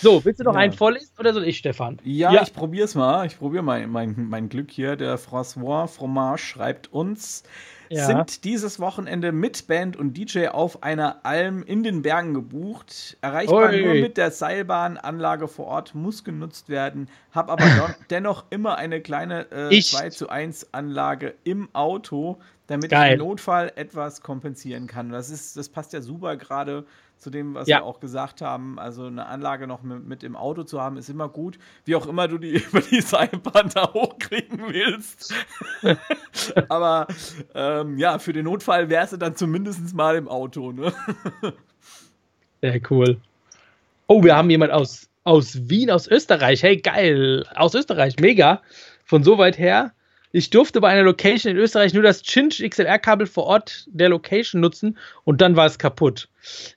So, 0.00 0.24
willst 0.24 0.40
du 0.40 0.44
noch 0.44 0.54
ja. 0.54 0.60
einen 0.60 0.72
vorlesen 0.72 1.12
oder 1.18 1.32
soll 1.32 1.44
ich, 1.44 1.58
Stefan? 1.58 1.98
Ja, 2.04 2.32
ja. 2.32 2.42
ich 2.42 2.52
probiere 2.52 2.84
es 2.84 2.94
mal. 2.94 3.26
Ich 3.26 3.38
probiere 3.38 3.62
mein, 3.62 3.90
mein, 3.90 4.14
mein 4.28 4.48
Glück 4.48 4.70
hier. 4.70 4.96
Der 4.96 5.18
François 5.18 5.86
Fromage 5.86 6.42
schreibt 6.42 6.92
uns, 6.92 7.44
ja. 7.92 8.06
sind 8.06 8.44
dieses 8.44 8.80
Wochenende 8.80 9.32
mit 9.32 9.66
Band 9.66 9.96
und 9.96 10.14
DJ 10.14 10.48
auf 10.48 10.82
einer 10.82 11.24
Alm 11.24 11.62
in 11.62 11.82
den 11.82 12.02
Bergen 12.02 12.34
gebucht. 12.34 13.16
Erreichbar 13.20 13.70
Oi. 13.70 13.82
nur 13.82 13.94
mit 13.94 14.16
der 14.16 14.30
Seilbahnanlage 14.30 15.48
vor 15.48 15.66
Ort, 15.66 15.94
muss 15.94 16.24
genutzt 16.24 16.68
werden. 16.68 17.08
Hab 17.32 17.50
aber 17.50 17.64
dennoch 18.10 18.44
immer 18.50 18.76
eine 18.76 19.00
kleine 19.00 19.50
äh, 19.50 19.80
2 19.80 20.10
zu 20.10 20.28
1 20.28 20.72
Anlage 20.72 21.34
im 21.44 21.68
Auto, 21.74 22.38
damit 22.66 22.90
Geil. 22.90 23.14
ich 23.14 23.20
im 23.20 23.26
Notfall 23.26 23.72
etwas 23.76 24.20
kompensieren 24.20 24.86
kann. 24.86 25.10
Das, 25.10 25.30
ist, 25.30 25.56
das 25.56 25.68
passt 25.68 25.92
ja 25.92 26.00
super 26.00 26.36
gerade 26.36 26.84
zu 27.22 27.30
dem, 27.30 27.54
was 27.54 27.68
ja. 27.68 27.78
wir 27.78 27.84
auch 27.84 28.00
gesagt 28.00 28.40
haben. 28.40 28.78
Also 28.78 29.06
eine 29.06 29.26
Anlage 29.26 29.66
noch 29.66 29.82
mit, 29.82 30.04
mit, 30.04 30.22
im 30.24 30.34
Auto 30.34 30.64
zu 30.64 30.80
haben, 30.80 30.96
ist 30.96 31.08
immer 31.08 31.28
gut. 31.28 31.58
Wie 31.84 31.94
auch 31.94 32.06
immer 32.06 32.26
du 32.26 32.38
die 32.38 32.50
über 32.68 32.80
die 32.80 33.00
Seilbahn 33.00 33.70
da 33.72 33.92
hochkriegen 33.92 34.60
willst. 34.68 35.32
Aber 36.68 37.06
ähm, 37.54 37.96
ja, 37.96 38.18
für 38.18 38.32
den 38.32 38.44
Notfall 38.44 38.88
wärst 38.88 39.12
du 39.12 39.16
dann 39.16 39.36
zumindest 39.36 39.94
mal 39.94 40.16
im 40.16 40.28
Auto. 40.28 40.72
Ne? 40.72 40.92
Sehr 42.60 42.80
cool. 42.90 43.16
Oh, 44.08 44.22
wir 44.22 44.36
haben 44.36 44.50
jemand 44.50 44.72
aus, 44.72 45.08
aus 45.22 45.68
Wien, 45.68 45.90
aus 45.90 46.08
Österreich. 46.08 46.62
Hey, 46.62 46.76
geil. 46.76 47.46
Aus 47.54 47.74
Österreich, 47.74 48.18
mega. 48.18 48.62
Von 49.04 49.22
so 49.22 49.38
weit 49.38 49.58
her. 49.58 49.92
Ich 50.32 50.50
durfte 50.50 50.80
bei 50.80 50.88
einer 50.88 51.02
Location 51.02 51.52
in 51.52 51.58
Österreich 51.58 51.92
nur 51.92 52.02
das 52.02 52.22
Cinch 52.22 52.62
XLR-Kabel 52.62 53.26
vor 53.26 53.44
Ort 53.44 53.86
der 53.88 54.08
Location 54.08 54.60
nutzen 54.60 54.98
und 55.24 55.40
dann 55.40 55.56
war 55.56 55.66
es 55.66 55.78
kaputt. 55.78 56.28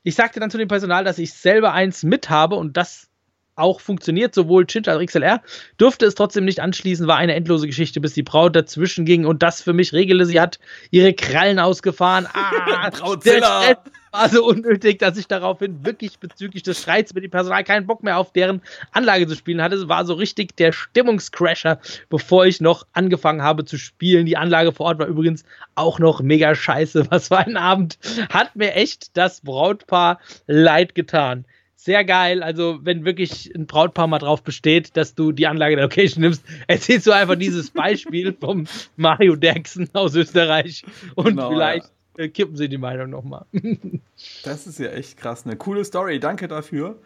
Ich 0.04 0.16
sagte 0.16 0.40
dann 0.40 0.52
zu 0.52 0.58
dem 0.58 0.68
Personal, 0.68 1.06
dass 1.06 1.18
ich 1.18 1.34
selber 1.34 1.74
eins 1.74 2.04
mit 2.04 2.30
habe 2.30 2.56
und 2.56 2.76
das 2.76 3.10
auch 3.56 3.80
funktioniert, 3.80 4.36
sowohl 4.36 4.68
Cinch 4.68 4.90
als 4.90 4.98
auch 4.98 5.06
XLR, 5.06 5.42
durfte 5.78 6.06
es 6.06 6.16
trotzdem 6.16 6.44
nicht 6.44 6.60
anschließen, 6.60 7.08
war 7.08 7.16
eine 7.16 7.34
endlose 7.36 7.68
Geschichte, 7.68 8.02
bis 8.02 8.14
die 8.14 8.24
Braut 8.24 8.56
dazwischen 8.56 9.06
ging 9.06 9.26
und 9.26 9.42
das 9.44 9.62
für 9.62 9.74
mich 9.74 9.94
regelte. 9.94 10.26
Sie 10.26 10.42
hat 10.42 10.60
ihre 10.92 11.14
Krallen 11.14 11.60
ausgefahren. 11.60 12.28
Ah, 12.34 12.90
Brautzilla! 12.94 13.78
War 14.16 14.30
so 14.30 14.46
unnötig, 14.46 15.00
dass 15.00 15.18
ich 15.18 15.28
daraufhin 15.28 15.86
wirklich 15.86 16.20
bezüglich 16.20 16.64
des 16.64 16.82
Streits 16.82 17.14
mit 17.14 17.24
dem 17.24 17.32
Personal 17.32 17.64
keinen 17.64 17.86
Bock 17.86 18.02
mehr 18.04 18.18
auf 18.18 18.32
deren 18.32 18.62
Anlage 18.92 19.28
zu 19.28 19.36
spielen 19.36 19.62
hatte. 19.62 19.76
Es 19.76 19.90
war 19.90 20.06
so 20.06 20.14
richtig 20.14 20.56
der 20.56 20.72
Stimmungscrasher, 20.72 21.80
bevor 22.10 22.46
ich 22.46 22.62
noch 22.62 22.88
angefangen 22.94 23.42
habe 23.42 23.66
zu 23.66 23.78
spielen. 23.78 24.26
Die 24.26 24.38
Anlage 24.38 24.72
vor 24.72 24.88
Ort 24.88 25.00
war 25.00 25.08
übrigens 25.08 25.44
auch 25.76 26.00
noch 26.00 26.22
mega 26.22 26.56
scheiße. 26.56 27.08
Was 27.12 27.30
war 27.30 27.46
ein 27.46 27.58
Abend? 27.58 27.98
Hat 28.30 28.56
mir 28.56 28.74
echt 28.74 29.18
das 29.18 29.42
Brautpaar 29.42 30.20
leid 30.48 30.96
getan 30.96 31.46
sehr 31.76 32.04
geil. 32.04 32.42
Also, 32.42 32.80
wenn 32.82 33.06
wirklich 33.06 33.54
ein 33.56 33.68
Brautpaar 33.68 34.08
mal 34.08 34.18
drauf 34.18 34.44
besteht, 34.44 34.98
dass 34.98 35.14
du 35.14 35.32
die 35.32 35.46
Anlage 35.46 35.76
der 35.76 35.86
Location 35.86 36.24
nimmst, 36.24 36.44
erzählst 36.68 37.06
du 37.06 37.12
einfach 37.12 37.36
dieses 37.36 37.70
Beispiel 37.70 38.34
vom 38.34 38.66
Mario 38.98 39.36
Derksen 39.36 39.88
aus 39.94 40.16
Österreich 40.16 40.84
und 41.14 41.26
genau, 41.26 41.50
vielleicht. 41.50 41.92
Kippen 42.16 42.56
sie 42.56 42.70
die 42.70 42.78
Meinung 42.78 43.10
nochmal. 43.10 43.46
das 44.44 44.68
ist 44.68 44.80
ja 44.80 44.90
echt 44.90 45.18
krass. 45.18 45.46
Eine 45.46 45.56
coole 45.56 45.86
Story. 45.86 46.20
Danke 46.20 46.48
dafür. 46.48 46.98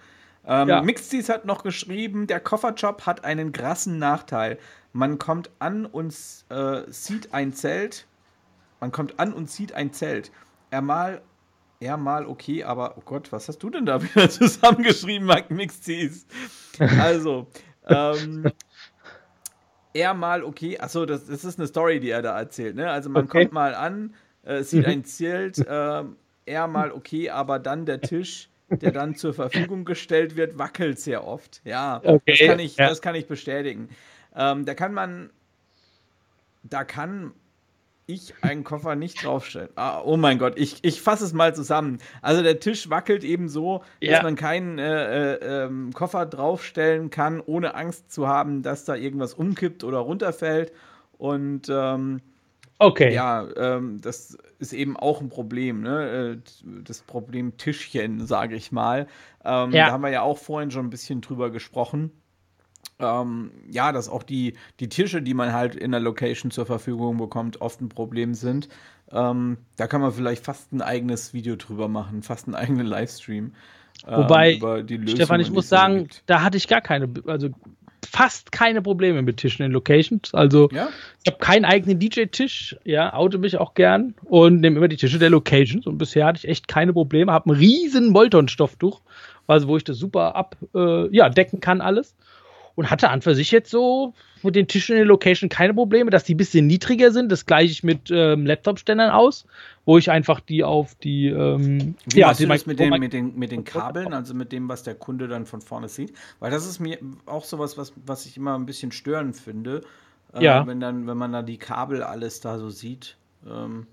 Ähm, 0.45 0.69
ja. 0.69 0.81
Mixties 0.81 1.29
hat 1.29 1.45
noch 1.45 1.63
geschrieben, 1.63 2.27
der 2.27 2.39
Kofferjob 2.39 3.05
hat 3.05 3.23
einen 3.23 3.51
krassen 3.51 3.99
Nachteil. 3.99 4.57
Man 4.93 5.19
kommt 5.19 5.51
an 5.59 5.85
und 5.85 6.15
äh, 6.49 6.81
sieht 6.87 7.33
ein 7.33 7.53
Zelt. 7.53 8.07
Man 8.79 8.91
kommt 8.91 9.19
an 9.19 9.33
und 9.33 9.49
sieht 9.49 9.73
ein 9.73 9.93
Zelt. 9.93 10.31
Er 10.71 10.81
mal 10.81 11.21
er 11.81 11.97
mal 11.97 12.25
okay, 12.25 12.63
aber 12.63 12.97
oh 12.97 13.01
Gott, 13.05 13.31
was 13.31 13.47
hast 13.47 13.59
du 13.59 13.69
denn 13.69 13.85
da 13.85 14.01
wieder 14.03 14.29
zusammengeschrieben, 14.29 15.31
Mixties? 15.49 16.25
Also, 16.79 17.47
ähm, 17.87 18.49
er 19.93 20.13
mal 20.13 20.45
okay, 20.45 20.79
achso, 20.79 21.05
das, 21.05 21.25
das 21.25 21.43
ist 21.43 21.59
eine 21.59 21.67
Story, 21.67 21.99
die 21.99 22.09
er 22.09 22.21
da 22.21 22.37
erzählt, 22.39 22.77
ne? 22.77 22.89
Also 22.89 23.09
man 23.09 23.25
okay. 23.25 23.41
kommt 23.41 23.53
mal 23.53 23.75
an, 23.75 24.15
äh, 24.43 24.63
sieht 24.63 24.85
mhm. 24.85 24.91
ein 24.91 25.03
Zelt, 25.05 25.59
äh, 25.59 26.03
er 26.45 26.67
mal 26.67 26.91
okay, 26.91 27.29
aber 27.29 27.59
dann 27.59 27.85
der 27.85 28.01
Tisch, 28.01 28.49
der 28.69 28.91
dann 28.91 29.15
zur 29.15 29.33
Verfügung 29.33 29.85
gestellt 29.85 30.35
wird, 30.35 30.57
wackelt 30.57 30.99
sehr 30.99 31.25
oft. 31.25 31.61
Ja, 31.63 32.01
okay. 32.03 32.35
das, 32.37 32.47
kann 32.47 32.59
ich, 32.59 32.77
ja. 32.77 32.89
das 32.89 33.01
kann 33.01 33.15
ich 33.15 33.27
bestätigen. 33.27 33.89
Ähm, 34.35 34.65
da 34.65 34.73
kann 34.73 34.93
man, 34.93 35.29
da 36.63 36.83
kann 36.83 37.33
ich 38.09 38.33
einen 38.41 38.63
Koffer 38.63 38.95
nicht 38.95 39.23
draufstellen. 39.23 39.69
Ah, 39.75 40.01
oh 40.03 40.17
mein 40.17 40.39
Gott, 40.39 40.53
ich, 40.57 40.79
ich 40.81 41.01
fasse 41.01 41.25
es 41.25 41.33
mal 41.33 41.53
zusammen. 41.53 41.99
Also 42.23 42.41
der 42.41 42.59
Tisch 42.59 42.89
wackelt 42.89 43.23
eben 43.23 43.49
so, 43.49 43.83
ja. 44.01 44.13
dass 44.13 44.23
man 44.23 44.35
keinen 44.35 44.79
äh, 44.79 45.33
äh, 45.33 45.65
ähm, 45.65 45.93
Koffer 45.93 46.25
draufstellen 46.25 47.11
kann, 47.11 47.39
ohne 47.39 47.75
Angst 47.75 48.11
zu 48.11 48.27
haben, 48.27 48.63
dass 48.63 48.83
da 48.83 48.95
irgendwas 48.95 49.35
umkippt 49.35 49.83
oder 49.83 49.99
runterfällt. 49.99 50.71
Und 51.19 51.67
ähm, 51.69 52.21
okay. 52.79 53.13
ja, 53.13 53.47
ähm, 53.55 54.01
das 54.01 54.37
ist 54.57 54.73
eben 54.73 54.97
auch 54.97 55.21
ein 55.21 55.29
Problem, 55.29 55.81
ne? 55.81 56.39
Äh, 56.41 56.81
das 56.83 57.01
Problem 57.01 57.57
Tischchen, 57.57 58.25
sage 58.25 58.55
ich 58.55 58.71
mal. 58.71 59.07
Ähm, 59.45 59.71
ja. 59.71 59.87
Da 59.87 59.91
haben 59.91 60.01
wir 60.01 60.09
ja 60.09 60.21
auch 60.21 60.37
vorhin 60.37 60.71
schon 60.71 60.87
ein 60.87 60.89
bisschen 60.89 61.21
drüber 61.21 61.51
gesprochen 61.51 62.11
ähm, 62.99 63.51
ja, 63.71 63.91
dass 63.91 64.09
auch 64.09 64.23
die, 64.23 64.55
die 64.79 64.89
Tische, 64.89 65.21
die 65.21 65.33
man 65.33 65.53
halt 65.53 65.75
in 65.75 65.91
der 65.91 65.99
Location 65.99 66.51
zur 66.51 66.65
Verfügung 66.65 67.17
bekommt, 67.17 67.61
oft 67.61 67.81
ein 67.81 67.89
Problem 67.89 68.33
sind. 68.33 68.67
Ähm, 69.11 69.57
da 69.77 69.87
kann 69.87 70.01
man 70.01 70.11
vielleicht 70.11 70.45
fast 70.45 70.71
ein 70.73 70.81
eigenes 70.81 71.33
Video 71.33 71.55
drüber 71.55 71.87
machen, 71.87 72.21
fast 72.21 72.47
einen 72.47 72.55
eigenen 72.55 72.85
Livestream. 72.85 73.53
Ähm, 74.07 74.17
Wobei, 74.17 74.59
Stefan, 75.07 75.39
ich 75.39 75.51
muss 75.51 75.69
sagen, 75.69 76.03
gibt. 76.03 76.23
da 76.25 76.41
hatte 76.43 76.57
ich 76.57 76.67
gar 76.67 76.81
keine, 76.81 77.09
also 77.25 77.49
fast 78.05 78.51
keine 78.51 78.81
Probleme 78.81 79.21
mit 79.21 79.37
Tischen 79.37 79.65
in 79.65 79.71
Locations. 79.71 80.33
Also 80.33 80.69
ja? 80.71 80.89
ich 81.23 81.31
habe 81.31 81.43
keinen 81.43 81.65
eigenen 81.65 81.99
DJ-Tisch, 81.99 82.75
ja, 82.83 83.13
oute 83.13 83.37
mich 83.37 83.57
auch 83.57 83.73
gern 83.73 84.15
und 84.25 84.61
nehme 84.61 84.77
immer 84.77 84.87
die 84.87 84.97
Tische 84.97 85.19
der 85.19 85.29
Locations 85.29 85.85
und 85.87 85.97
bisher 85.97 86.25
hatte 86.25 86.39
ich 86.39 86.47
echt 86.47 86.67
keine 86.67 86.93
Probleme, 86.93 87.31
habe 87.31 87.49
ein 87.49 87.55
riesen 87.55 88.09
Molton-Stofftuch, 88.11 89.01
also 89.47 89.67
wo 89.67 89.77
ich 89.77 89.83
das 89.83 89.97
super 89.97 90.35
ab, 90.35 90.55
äh, 90.75 91.15
ja, 91.15 91.29
decken 91.29 91.59
kann 91.59 91.81
alles 91.81 92.15
und 92.79 92.89
hatte 92.89 93.09
an 93.09 93.21
für 93.21 93.35
sich 93.35 93.51
jetzt 93.51 93.69
so 93.69 94.13
mit 94.41 94.55
den 94.55 94.65
Tischen 94.65 94.93
in 94.93 94.99
der 94.99 95.05
Location 95.05 95.49
keine 95.49 95.73
Probleme, 95.73 96.11
dass 96.11 96.23
die 96.23 96.33
ein 96.33 96.37
bisschen 96.37 96.65
niedriger 96.65 97.11
sind. 97.11 97.29
Das 97.29 97.45
gleiche 97.45 97.73
ich 97.73 97.83
mit 97.83 98.09
ähm, 98.09 98.45
Laptop-Ständern 98.45 99.09
aus, 99.09 99.45
wo 99.83 99.97
ich 99.97 100.09
einfach 100.09 100.39
die 100.39 100.63
auf 100.63 100.95
die. 100.95 101.27
Ähm, 101.27 101.95
Wie 102.05 102.19
ja, 102.19 102.27
machst 102.27 102.39
du 102.39 102.47
das 102.47 102.65
mit, 102.65 102.79
den, 102.79 102.97
mit, 102.97 103.11
den, 103.11 103.37
mit 103.37 103.51
den 103.51 103.65
Kabeln, 103.65 104.13
also 104.13 104.33
mit 104.33 104.53
dem, 104.53 104.69
was 104.69 104.83
der 104.83 104.95
Kunde 104.95 105.27
dann 105.27 105.45
von 105.45 105.59
vorne 105.59 105.89
sieht? 105.89 106.13
Weil 106.39 106.51
das 106.51 106.65
ist 106.65 106.79
mir 106.79 106.97
auch 107.25 107.43
sowas, 107.43 107.77
was, 107.77 107.91
was 108.05 108.25
ich 108.25 108.37
immer 108.37 108.57
ein 108.57 108.65
bisschen 108.65 108.93
störend 108.93 109.35
finde. 109.35 109.81
Äh, 110.33 110.45
ja. 110.45 110.65
Wenn, 110.65 110.79
dann, 110.79 111.05
wenn 111.05 111.17
man 111.17 111.33
da 111.33 111.41
die 111.41 111.57
Kabel 111.57 112.01
alles 112.01 112.39
da 112.39 112.59
so 112.59 112.69
sieht. 112.69 113.17
Ähm. 113.45 113.87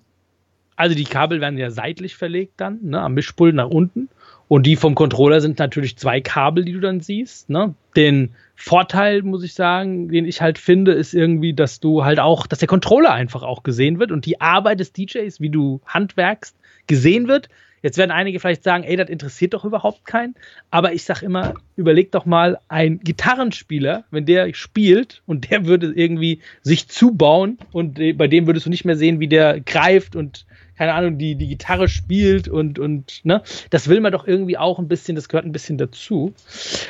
Also 0.76 0.95
die 0.95 1.03
Kabel 1.03 1.41
werden 1.41 1.59
ja 1.59 1.72
seitlich 1.72 2.14
verlegt 2.14 2.61
dann, 2.61 2.78
ne, 2.82 3.01
am 3.01 3.14
Mischpult 3.14 3.57
nach 3.57 3.68
unten. 3.68 4.09
Und 4.49 4.64
die 4.66 4.76
vom 4.76 4.94
Controller 4.94 5.40
sind 5.40 5.59
natürlich 5.59 5.97
zwei 5.97 6.20
Kabel, 6.20 6.64
die 6.64 6.72
du 6.72 6.80
dann 6.80 7.01
siehst. 7.01 7.51
Ne? 7.51 7.74
Den 7.97 8.34
Vorteil, 8.55 9.22
muss 9.22 9.42
ich 9.42 9.55
sagen, 9.55 10.09
den 10.09 10.24
ich 10.24 10.40
halt 10.40 10.59
finde, 10.59 10.92
ist 10.92 11.14
irgendwie, 11.14 11.53
dass 11.53 11.80
du 11.80 12.05
halt 12.05 12.20
auch, 12.20 12.47
dass 12.47 12.61
der 12.61 12.68
Controller 12.68 13.12
einfach 13.12 13.42
auch 13.42 13.64
gesehen 13.64 13.99
wird 13.99 14.12
und 14.12 14.24
die 14.24 14.40
Arbeit 14.40 14.80
des 14.80 14.92
DJs, 14.92 15.40
wie 15.40 15.51
du 15.51 15.80
handwerkst, 15.86 16.57
gesehen 16.86 17.26
wird. 17.26 17.49
Jetzt 17.82 17.99
werden 17.99 18.11
einige 18.11 18.40
vielleicht 18.40 18.64
sagen, 18.64 18.84
ey, 18.84 18.97
das 18.97 19.11
interessiert 19.11 19.55
doch 19.55 19.64
überhaupt 19.64 20.07
keinen. 20.07 20.34
Aber 20.70 20.92
ich 20.92 21.05
sag 21.05 21.22
immer, 21.22 21.55
überleg 21.76 22.11
doch 22.12 22.24
mal, 22.24 22.59
ein 22.68 23.01
Gitarrenspieler, 23.01 24.05
wenn 24.11 24.26
der 24.26 24.53
spielt 24.55 25.22
und 25.26 25.51
der 25.51 25.66
würde 25.66 25.92
irgendwie 25.94 26.40
sich 26.62 26.88
zubauen 26.88 27.59
und 27.72 28.01
bei 28.16 28.28
dem 28.28 28.47
würdest 28.47 28.66
du 28.66 28.70
nicht 28.70 28.84
mehr 28.84 28.97
sehen, 28.97 29.20
wie 29.20 29.28
der 29.28 29.61
greift 29.61 30.16
und 30.16 30.47
keine 30.76 30.94
Ahnung, 30.94 31.18
die, 31.18 31.34
die 31.36 31.48
Gitarre 31.48 31.88
spielt 31.88 32.48
und, 32.48 32.78
und, 32.78 33.24
ne, 33.24 33.42
das 33.70 33.88
will 33.88 34.00
man 34.00 34.12
doch 34.12 34.26
irgendwie 34.26 34.58
auch 34.58 34.78
ein 34.78 34.88
bisschen, 34.88 35.16
das 35.16 35.28
gehört 35.28 35.46
ein 35.46 35.52
bisschen 35.52 35.78
dazu. 35.78 36.34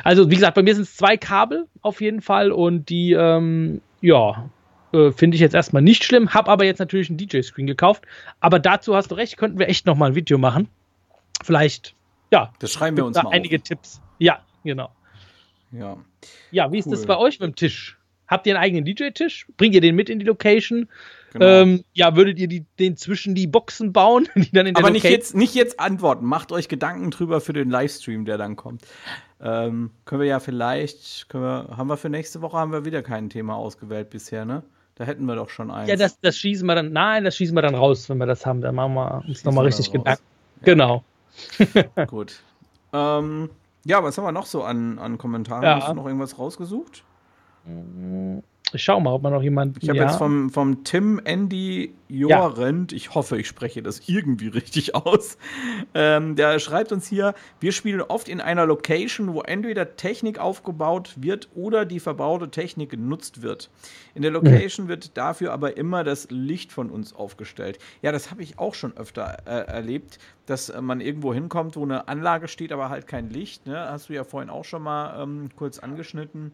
Also, 0.04 0.30
wie 0.30 0.34
gesagt, 0.34 0.54
bei 0.54 0.62
mir 0.62 0.74
sind 0.74 0.84
es 0.84 0.96
zwei 0.96 1.16
Kabel 1.16 1.66
auf 1.82 2.00
jeden 2.00 2.20
Fall 2.20 2.50
und 2.52 2.88
die, 2.88 3.12
ähm, 3.12 3.80
ja, 4.00 4.48
äh, 4.92 5.12
finde 5.12 5.34
ich 5.34 5.40
jetzt 5.40 5.54
erstmal 5.54 5.82
nicht 5.82 6.04
schlimm, 6.04 6.34
habe 6.34 6.50
aber 6.50 6.64
jetzt 6.64 6.78
natürlich 6.78 7.08
einen 7.08 7.18
DJ-Screen 7.18 7.66
gekauft. 7.66 8.04
Aber 8.40 8.58
dazu 8.58 8.94
hast 8.94 9.10
du 9.10 9.14
recht, 9.14 9.36
könnten 9.36 9.58
wir 9.58 9.68
echt 9.68 9.86
nochmal 9.86 10.10
ein 10.10 10.14
Video 10.14 10.38
machen. 10.38 10.68
Vielleicht, 11.44 11.94
ja. 12.32 12.52
Das 12.58 12.72
schreiben 12.72 12.96
wir 12.96 13.04
uns 13.04 13.16
mal 13.22 13.30
Einige 13.30 13.56
auf. 13.56 13.62
Tipps. 13.62 14.00
Ja, 14.18 14.40
genau. 14.64 14.90
Ja. 15.72 15.96
Ja, 16.50 16.72
wie 16.72 16.78
ist 16.78 16.86
cool. 16.86 16.92
das 16.92 17.06
bei 17.06 17.16
euch 17.16 17.40
mit 17.40 17.48
dem 17.48 17.54
Tisch? 17.56 17.98
Habt 18.28 18.46
ihr 18.46 18.54
einen 18.54 18.62
eigenen 18.62 18.84
DJ-Tisch? 18.84 19.46
Bringt 19.56 19.74
ihr 19.74 19.80
den 19.80 19.94
mit 19.94 20.08
in 20.08 20.18
die 20.18 20.24
Location? 20.24 20.88
Genau. 21.38 21.62
Ähm, 21.62 21.84
ja, 21.92 22.16
würdet 22.16 22.38
ihr 22.38 22.48
die, 22.48 22.64
den 22.78 22.96
zwischen 22.96 23.34
die 23.34 23.46
Boxen 23.46 23.92
bauen, 23.92 24.28
die 24.34 24.50
dann 24.52 24.66
in 24.66 24.74
der 24.74 24.84
Aber 24.84 24.90
nicht 24.90 25.04
jetzt, 25.04 25.34
nicht 25.34 25.54
jetzt 25.54 25.78
antworten. 25.80 26.24
Macht 26.26 26.52
euch 26.52 26.68
Gedanken 26.68 27.10
drüber 27.10 27.40
für 27.40 27.52
den 27.52 27.70
Livestream, 27.70 28.24
der 28.24 28.38
dann 28.38 28.56
kommt. 28.56 28.82
Ähm, 29.40 29.90
können 30.04 30.22
wir 30.22 30.28
ja 30.28 30.40
vielleicht, 30.40 31.28
können 31.28 31.44
wir, 31.44 31.76
haben 31.76 31.88
wir 31.88 31.96
für 31.96 32.08
nächste 32.08 32.40
Woche 32.40 32.56
haben 32.56 32.72
wir 32.72 32.84
wieder 32.84 33.02
kein 33.02 33.28
Thema 33.28 33.56
ausgewählt 33.56 34.10
bisher, 34.10 34.44
ne? 34.44 34.62
Da 34.94 35.04
hätten 35.04 35.26
wir 35.26 35.36
doch 35.36 35.50
schon 35.50 35.70
eins. 35.70 35.90
Ja, 35.90 35.96
das, 35.96 36.18
das 36.20 36.38
schießen 36.38 36.66
wir 36.66 36.74
dann, 36.74 36.90
nein, 36.90 37.24
das 37.24 37.36
schießen 37.36 37.54
wir 37.54 37.60
dann 37.60 37.74
raus, 37.74 38.08
wenn 38.08 38.16
wir 38.16 38.24
das 38.24 38.46
haben. 38.46 38.62
Dann 38.62 38.74
machen 38.74 38.94
wir 38.94 39.22
uns 39.28 39.44
nochmal 39.44 39.66
richtig 39.66 39.92
Gedanken. 39.92 40.22
Ja. 40.60 40.64
Genau. 40.64 41.04
Gut. 42.06 42.40
Ähm, 42.94 43.50
ja, 43.84 44.02
was 44.02 44.16
haben 44.16 44.24
wir 44.24 44.32
noch 44.32 44.46
so 44.46 44.62
an, 44.62 44.98
an 44.98 45.18
Kommentaren? 45.18 45.62
Ja. 45.62 45.80
Hast 45.80 45.88
du 45.90 45.94
noch 45.94 46.06
irgendwas 46.06 46.38
rausgesucht? 46.38 47.04
Mm, 47.66 48.38
ich 48.76 48.84
schau 48.84 49.00
mal, 49.00 49.12
ob 49.12 49.22
man 49.22 49.32
noch 49.32 49.42
jemanden. 49.42 49.78
Ich 49.82 49.88
habe 49.88 49.98
ja. 49.98 50.06
jetzt 50.06 50.16
vom, 50.16 50.50
vom 50.50 50.84
Tim 50.84 51.20
Andy 51.24 51.94
Jorent, 52.08 52.92
ja. 52.92 52.96
ich 52.96 53.14
hoffe, 53.14 53.38
ich 53.38 53.48
spreche 53.48 53.82
das 53.82 54.08
irgendwie 54.08 54.48
richtig 54.48 54.94
aus. 54.94 55.36
Ähm, 55.94 56.36
der 56.36 56.58
schreibt 56.58 56.92
uns 56.92 57.06
hier: 57.08 57.34
Wir 57.58 57.72
spielen 57.72 58.00
oft 58.00 58.28
in 58.28 58.40
einer 58.40 58.66
Location, 58.66 59.34
wo 59.34 59.40
entweder 59.40 59.96
Technik 59.96 60.38
aufgebaut 60.38 61.14
wird 61.16 61.48
oder 61.54 61.84
die 61.84 61.98
verbaute 61.98 62.50
Technik 62.50 62.90
genutzt 62.90 63.42
wird. 63.42 63.70
In 64.14 64.22
der 64.22 64.30
Location 64.30 64.86
mhm. 64.86 64.90
wird 64.90 65.16
dafür 65.16 65.52
aber 65.52 65.76
immer 65.76 66.04
das 66.04 66.28
Licht 66.30 66.72
von 66.72 66.90
uns 66.90 67.14
aufgestellt. 67.14 67.78
Ja, 68.02 68.12
das 68.12 68.30
habe 68.30 68.42
ich 68.42 68.58
auch 68.58 68.74
schon 68.74 68.96
öfter 68.96 69.38
äh, 69.46 69.66
erlebt, 69.66 70.18
dass 70.46 70.68
äh, 70.68 70.80
man 70.80 71.00
irgendwo 71.00 71.34
hinkommt, 71.34 71.76
wo 71.76 71.82
eine 71.82 72.08
Anlage 72.08 72.46
steht, 72.48 72.72
aber 72.72 72.88
halt 72.88 73.06
kein 73.06 73.30
Licht. 73.30 73.66
Ne? 73.66 73.78
Hast 73.78 74.08
du 74.08 74.12
ja 74.12 74.24
vorhin 74.24 74.50
auch 74.50 74.64
schon 74.64 74.82
mal 74.82 75.22
ähm, 75.22 75.48
kurz 75.56 75.78
angeschnitten 75.78 76.52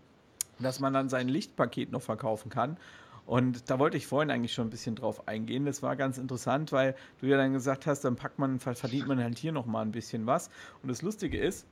dass 0.62 0.80
man 0.80 0.92
dann 0.92 1.08
sein 1.08 1.28
Lichtpaket 1.28 1.92
noch 1.92 2.02
verkaufen 2.02 2.50
kann. 2.50 2.76
Und 3.24 3.70
da 3.70 3.78
wollte 3.78 3.96
ich 3.96 4.06
vorhin 4.06 4.30
eigentlich 4.30 4.52
schon 4.52 4.66
ein 4.66 4.70
bisschen 4.70 4.96
drauf 4.96 5.28
eingehen. 5.28 5.64
Das 5.64 5.82
war 5.82 5.94
ganz 5.96 6.18
interessant, 6.18 6.72
weil 6.72 6.96
du 7.20 7.26
ja 7.26 7.36
dann 7.36 7.52
gesagt 7.52 7.86
hast, 7.86 8.00
dann 8.04 8.16
packt 8.16 8.38
man, 8.38 8.58
verdient 8.58 9.06
man 9.06 9.22
halt 9.22 9.38
hier 9.38 9.52
noch 9.52 9.66
mal 9.66 9.82
ein 9.82 9.92
bisschen 9.92 10.26
was. 10.26 10.50
Und 10.82 10.90
das 10.90 11.02
Lustige 11.02 11.38
ist, 11.38 11.66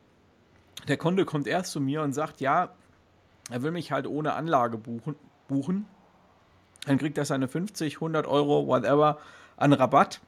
der 0.87 0.97
Kunde 0.97 1.25
kommt 1.25 1.47
erst 1.47 1.73
zu 1.73 1.81
mir 1.81 2.03
und 2.03 2.13
sagt, 2.13 2.41
ja, 2.41 2.71
er 3.51 3.63
will 3.63 3.73
mich 3.73 3.91
halt 3.91 4.07
ohne 4.07 4.35
Anlage 4.35 4.79
buchen. 4.79 5.17
buchen. 5.49 5.87
Dann 6.87 6.99
kriegt 6.99 7.19
er 7.19 7.25
seine 7.25 7.49
50, 7.49 7.97
100 7.97 8.27
Euro, 8.27 8.67
whatever, 8.67 9.19
an 9.57 9.73
Rabatt. 9.73 10.21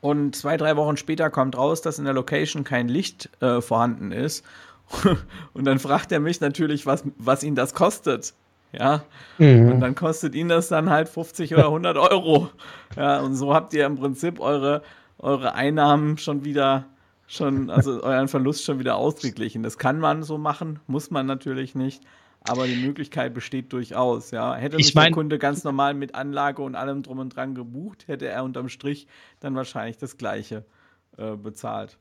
Und 0.00 0.36
zwei, 0.36 0.56
drei 0.56 0.76
Wochen 0.76 0.96
später 0.98 1.30
kommt 1.30 1.56
raus, 1.56 1.80
dass 1.80 1.98
in 1.98 2.04
der 2.04 2.12
Location 2.12 2.64
kein 2.64 2.88
Licht 2.88 3.30
äh, 3.40 3.62
vorhanden 3.62 4.12
ist. 4.12 4.44
Und 5.54 5.64
dann 5.64 5.78
fragt 5.78 6.12
er 6.12 6.20
mich 6.20 6.40
natürlich, 6.40 6.86
was, 6.86 7.04
was 7.18 7.42
ihn 7.42 7.54
das 7.54 7.74
kostet. 7.74 8.34
Ja. 8.72 9.04
Mhm. 9.38 9.72
Und 9.72 9.80
dann 9.80 9.94
kostet 9.94 10.34
ihn 10.34 10.48
das 10.48 10.68
dann 10.68 10.90
halt 10.90 11.08
50 11.08 11.54
oder 11.54 11.66
100 11.66 11.96
Euro. 11.96 12.50
Ja, 12.96 13.20
und 13.20 13.36
so 13.36 13.54
habt 13.54 13.72
ihr 13.72 13.86
im 13.86 13.96
Prinzip 13.96 14.40
eure, 14.40 14.82
eure 15.18 15.54
Einnahmen 15.54 16.18
schon 16.18 16.44
wieder, 16.44 16.86
schon, 17.26 17.70
also 17.70 18.02
euren 18.02 18.28
Verlust 18.28 18.64
schon 18.64 18.78
wieder 18.78 18.96
ausgeglichen. 18.96 19.62
Das 19.62 19.78
kann 19.78 20.00
man 20.00 20.22
so 20.22 20.38
machen, 20.38 20.80
muss 20.86 21.10
man 21.10 21.26
natürlich 21.26 21.74
nicht. 21.74 22.02
Aber 22.46 22.66
die 22.66 22.76
Möglichkeit 22.76 23.32
besteht 23.32 23.72
durchaus, 23.72 24.30
ja. 24.30 24.54
Hätte 24.54 24.76
mich 24.76 24.94
mein, 24.94 25.04
der 25.04 25.12
Kunde 25.12 25.38
ganz 25.38 25.64
normal 25.64 25.94
mit 25.94 26.14
Anlage 26.14 26.60
und 26.60 26.74
allem 26.74 27.02
drum 27.02 27.18
und 27.18 27.34
dran 27.34 27.54
gebucht, 27.54 28.06
hätte 28.06 28.28
er 28.28 28.44
unterm 28.44 28.68
Strich 28.68 29.06
dann 29.40 29.54
wahrscheinlich 29.54 29.96
das 29.96 30.18
Gleiche 30.18 30.66
äh, 31.16 31.36
bezahlt. 31.36 31.96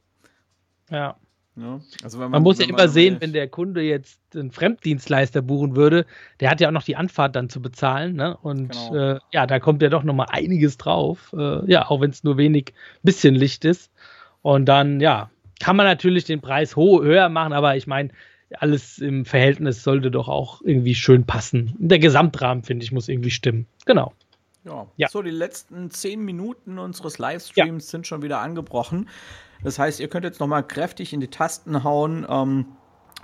Ja. 0.89 1.15
Ja, 1.56 1.80
also 2.04 2.18
man, 2.18 2.32
man, 2.32 2.41
muss 2.41 2.58
ja 2.58 2.68
immer 2.68 2.88
sehen, 2.88 3.18
wenn 3.20 3.32
der 3.32 3.47
Kunde 3.47 3.84
jetzt 3.84 4.20
einen 4.36 4.51
Fremddienstleister 4.51 5.43
buchen 5.43 5.76
würde, 5.76 6.08
der 6.39 6.49
hat 6.49 6.60
ja 6.60 6.68
auch 6.68 6.74
noch 6.74 6.84
die 6.84 6.95
Anfahrt 6.95 7.36
dann 7.36 7.47
zu 7.49 7.62
bezahlen. 7.62 8.16
Ne? 8.16 8.36
Und 8.38 8.72
genau. 8.72 8.95
äh, 8.95 9.20
ja, 9.32 9.45
da 9.45 9.60
kommt 9.60 9.84
ja 9.84 9.89
doch 9.89 10.04
noch 10.04 10.16
mal 10.16 10.28
einiges 10.32 10.78
drauf. 10.78 11.32
Äh, 11.38 11.70
ja, 11.70 11.89
auch 11.89 12.01
wenn 12.01 12.10
es 12.10 12.24
nur 12.24 12.38
wenig, 12.38 12.74
bisschen 13.04 13.36
Licht 13.36 13.66
ist. 13.66 13.91
Und 14.41 14.66
dann, 14.66 14.99
ja, 14.99 15.30
kann 15.60 15.76
man 15.76 15.86
natürlich 15.86 16.26
den 16.26 16.41
Preis 16.41 16.76
höher 16.76 17.30
machen, 17.30 17.54
aber 17.54 17.78
ich 17.78 17.86
meine, 17.86 18.10
alles 18.60 18.97
im 18.97 19.26
Verhältnis 19.26 19.84
sollte 19.84 20.12
doch 20.12 20.28
auch 20.28 20.62
irgendwie 20.64 20.95
schön 20.95 21.26
passen. 21.26 21.76
Der 21.78 21.99
Gesamtrahmen, 21.99 22.64
finde 22.64 22.84
ich, 22.84 22.91
muss 22.91 23.10
irgendwie 23.10 23.32
stimmen. 23.32 23.68
Genau. 23.86 24.14
Ja. 24.66 24.88
ja. 24.97 25.08
So, 25.10 25.22
die 25.22 25.32
letzten 25.32 25.91
zehn 25.91 26.24
Minuten 26.24 26.80
unseres 26.80 27.20
Livestreams 27.20 27.86
ja. 27.86 27.91
sind 27.91 28.08
schon 28.08 28.22
wieder 28.22 28.39
angebrochen. 28.39 29.10
Das 29.64 29.80
heißt, 29.80 29.99
ihr 29.99 30.07
könnt 30.09 30.26
jetzt 30.26 30.39
noch 30.39 30.47
mal 30.47 30.61
kräftig 30.61 31.14
in 31.14 31.20
die 31.20 31.30
Tasten 31.30 31.84
hauen. 31.84 32.26
Ähm, 32.30 32.66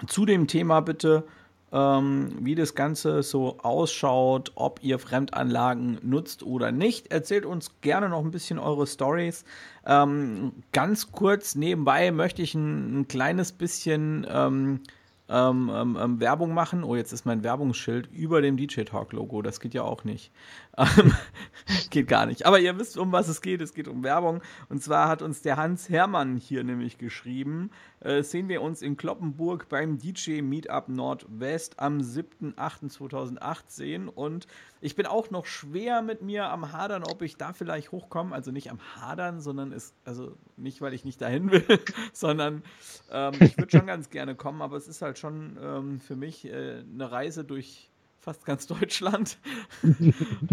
zu 0.08 0.26
dem 0.26 0.48
Thema 0.48 0.80
bitte, 0.80 1.26
ähm, 1.72 2.32
wie 2.40 2.56
das 2.56 2.74
Ganze 2.74 3.22
so 3.22 3.60
ausschaut, 3.60 4.54
ob 4.56 4.82
ihr 4.82 4.98
Fremdanlagen 5.00 6.00
nutzt 6.02 6.44
oder 6.44 6.72
nicht. 6.72 7.12
Erzählt 7.12 7.46
uns 7.46 7.82
gerne 7.82 8.10
noch 8.10 8.24
ein 8.24 8.32
bisschen 8.32 8.60
eure 8.60 8.88
Stories. 8.88 9.44
Ähm, 9.86 10.54
ganz 10.72 11.12
kurz 11.12 11.56
nebenbei 11.56 12.12
möchte 12.12 12.42
ich 12.42 12.56
ein, 12.56 13.02
ein 13.02 13.08
kleines 13.08 13.52
bisschen 13.52 14.26
ähm, 14.30 14.82
ähm, 15.30 15.72
ähm, 15.72 15.98
ähm, 16.02 16.20
Werbung 16.20 16.54
machen. 16.54 16.84
Oh, 16.84 16.96
jetzt 16.96 17.14
ist 17.14 17.26
mein 17.26 17.44
Werbungsschild 17.44 18.12
über 18.12 18.42
dem 18.42 18.58
DJ 18.58 18.82
Talk 18.82 19.14
Logo. 19.14 19.44
Das 19.44 19.60
geht 19.60 19.76
ja 19.76 19.84
auch 19.84 20.04
nicht. 20.04 20.32
Ähm, 20.80 21.14
geht 21.90 22.08
gar 22.08 22.26
nicht. 22.26 22.46
Aber 22.46 22.58
ihr 22.60 22.78
wisst, 22.80 22.98
um 22.98 23.12
was 23.12 23.28
es 23.28 23.42
geht. 23.42 23.60
Es 23.62 23.74
geht 23.74 23.90
um 23.90 24.04
Werbung. 24.04 24.42
Und 24.70 24.82
zwar 24.82 25.10
hat 25.10 25.22
uns 25.22 25.42
der 25.42 25.58
Hans 25.58 25.90
Hermann 25.90 26.38
hier 26.38 26.64
nämlich 26.64 26.98
geschrieben. 26.98 27.72
Äh, 28.00 28.24
sehen 28.24 28.48
wir 28.48 28.62
uns 28.62 28.82
in 28.82 28.96
Kloppenburg 28.98 29.68
beim 29.70 30.00
DJ 30.00 30.42
Meetup 30.42 30.88
Nordwest 30.88 31.80
am 31.80 32.00
7.8.2018. 32.00 34.08
Und 34.08 34.48
ich 34.82 34.96
bin 34.96 35.06
auch 35.06 35.30
noch 35.30 35.46
schwer 35.46 36.02
mit 36.02 36.22
mir 36.22 36.50
am 36.50 36.72
Hadern, 36.72 37.04
ob 37.04 37.22
ich 37.22 37.36
da 37.36 37.52
vielleicht 37.54 37.92
hochkomme. 37.92 38.34
Also 38.34 38.52
nicht 38.52 38.72
am 38.72 38.80
Hadern, 38.96 39.42
sondern 39.42 39.74
ist, 39.74 39.94
also 40.06 40.38
nicht, 40.58 40.82
weil 40.82 40.94
ich 40.94 41.04
nicht 41.04 41.22
dahin 41.22 41.52
will, 41.52 41.66
sondern 42.14 42.64
ähm, 43.12 43.34
ich 43.42 43.58
würde 43.58 43.72
schon 43.72 43.88
ganz 43.88 44.10
gerne 44.10 44.36
kommen, 44.36 44.62
aber 44.62 44.78
es 44.78 44.88
ist 44.88 45.02
halt 45.02 45.20
schon 45.20 45.58
ähm, 45.62 46.00
für 46.00 46.16
mich 46.16 46.46
äh, 46.46 46.86
eine 46.94 47.12
Reise 47.12 47.44
durch 47.44 47.90
fast 48.20 48.46
ganz 48.46 48.68
Deutschland. 48.68 49.38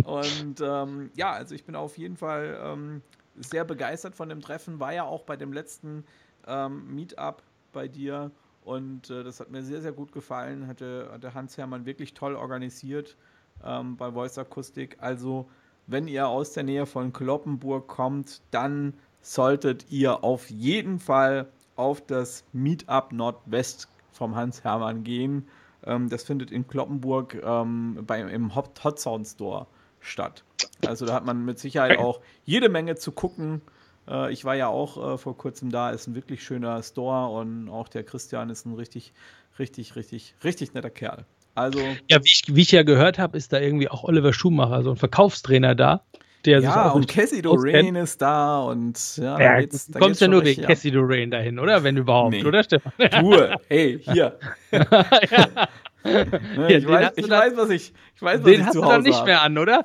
und 0.05 0.61
ähm, 0.61 1.11
ja, 1.15 1.33
also 1.33 1.55
ich 1.55 1.65
bin 1.65 1.75
auf 1.75 1.99
jeden 1.99 2.17
Fall 2.17 2.59
ähm, 2.63 3.03
sehr 3.37 3.65
begeistert 3.65 4.15
von 4.15 4.29
dem 4.29 4.41
Treffen. 4.41 4.81
War 4.81 4.93
ja 4.93 5.05
auch 5.05 5.23
bei 5.23 5.37
dem 5.37 5.53
letzten 5.53 6.05
ähm, 6.47 6.95
Meetup 6.95 7.43
bei 7.73 7.89
dir 7.89 8.31
und 8.65 9.11
äh, 9.11 9.23
das 9.23 9.41
hat 9.41 9.51
mir 9.51 9.63
sehr, 9.63 9.81
sehr 9.81 9.93
gut 9.93 10.13
gefallen. 10.13 10.67
Hatte, 10.67 11.09
hatte 11.13 11.35
Hans 11.35 11.57
Hermann 11.57 11.87
wirklich 11.87 12.15
toll 12.15 12.35
organisiert 12.35 13.17
ähm, 13.65 13.97
bei 13.97 14.11
Voice 14.11 14.39
Akustik. 14.39 14.97
Also, 15.01 15.49
wenn 15.87 16.09
ihr 16.09 16.27
aus 16.27 16.53
der 16.53 16.65
Nähe 16.65 16.87
von 16.87 17.13
Kloppenburg 17.13 17.87
kommt, 17.87 18.43
dann 18.51 18.95
solltet 19.23 19.91
ihr 19.91 20.25
auf 20.25 20.51
jeden 20.51 20.99
Fall 20.99 21.49
auf 21.77 22.05
das 22.05 22.45
Meetup 22.53 23.13
Nordwest 23.13 23.89
vom 24.11 24.35
Hans 24.35 24.65
Hermann 24.65 25.05
gehen. 25.05 25.47
Ähm, 25.87 26.09
das 26.09 26.25
findet 26.25 26.51
in 26.51 26.67
Kloppenburg 26.67 27.41
ähm, 27.43 28.03
bei, 28.07 28.21
im 28.21 28.55
Hot, 28.55 28.83
Hot 28.85 28.99
Sound 28.99 29.27
Store 29.27 29.67
statt. 30.01 30.45
Also 30.87 31.07
da 31.07 31.15
hat 31.15 31.25
man 31.25 31.45
mit 31.45 31.59
Sicherheit 31.59 31.99
auch 31.99 32.21
jede 32.45 32.69
Menge 32.69 32.97
zu 32.97 33.13
gucken. 33.13 33.63
Äh, 34.09 34.33
ich 34.33 34.45
war 34.45 34.55
ja 34.55 34.69
auch 34.69 35.15
äh, 35.15 35.19
vor 35.19 35.37
kurzem 35.37 35.71
da, 35.71 35.91
ist 35.91 36.07
ein 36.07 36.15
wirklich 36.15 36.43
schöner 36.43 36.83
Store 36.83 37.29
und 37.39 37.69
auch 37.69 37.89
der 37.89 38.05
Christian 38.05 38.51
ist 38.51 38.67
ein 38.67 38.75
richtig, 38.75 39.13
richtig, 39.59 39.97
richtig, 39.97 40.35
richtig 40.45 40.75
netter 40.75 40.91
Kerl. 40.91 41.25
Also. 41.55 41.81
Ja, 42.09 42.23
wie 42.23 42.27
ich, 42.29 42.43
wie 42.49 42.61
ich 42.61 42.73
ja 42.73 42.83
gehört 42.83 43.19
habe, 43.19 43.37
ist 43.39 43.53
da 43.53 43.59
irgendwie 43.59 43.89
auch 43.89 44.05
Oliver 44.05 44.33
Schumacher, 44.33 44.83
so 44.83 44.91
ein 44.91 44.97
Verkaufstrainer 44.97 45.75
da. 45.75 46.03
Der 46.47 46.61
ja, 46.61 46.91
und 46.91 47.09
Cassie 47.09 47.43
Doreen 47.43 47.97
ist 47.97 48.23
da 48.23 48.61
und 48.61 49.17
ja, 49.17 49.41
ja 49.41 49.61
geht's, 49.61 49.89
du 49.89 49.99
kommst 49.99 50.21
ja 50.21 50.29
nur 50.29 50.45
wegen 50.45 50.63
Cassie 50.63 50.93
Doreen 50.93 51.33
dahin, 51.33 51.59
oder? 51.59 51.83
Wenn 51.83 51.97
überhaupt, 51.97 52.33
nee. 52.33 52.45
oder 52.45 52.63
Stefan? 52.63 52.93
Du, 52.99 53.59
hey, 53.69 53.99
hier. 54.01 54.39
ja. 54.71 55.69
Ne, 56.05 56.73
ich, 56.73 56.87
weiß, 56.87 57.13
ich 57.17 57.27
dann, 57.27 57.41
weiß, 57.41 57.57
was 57.57 57.71
ich, 57.71 57.93
ich 58.15 58.23
weiß, 58.23 58.39
was 58.39 58.45
den 58.45 58.61
ich 58.61 58.67
hast 58.67 58.77
du 58.77 58.81
dann 58.81 59.03
nicht 59.03 59.19
hab. 59.19 59.27
mehr 59.27 59.43
an, 59.43 59.59
oder? 59.59 59.83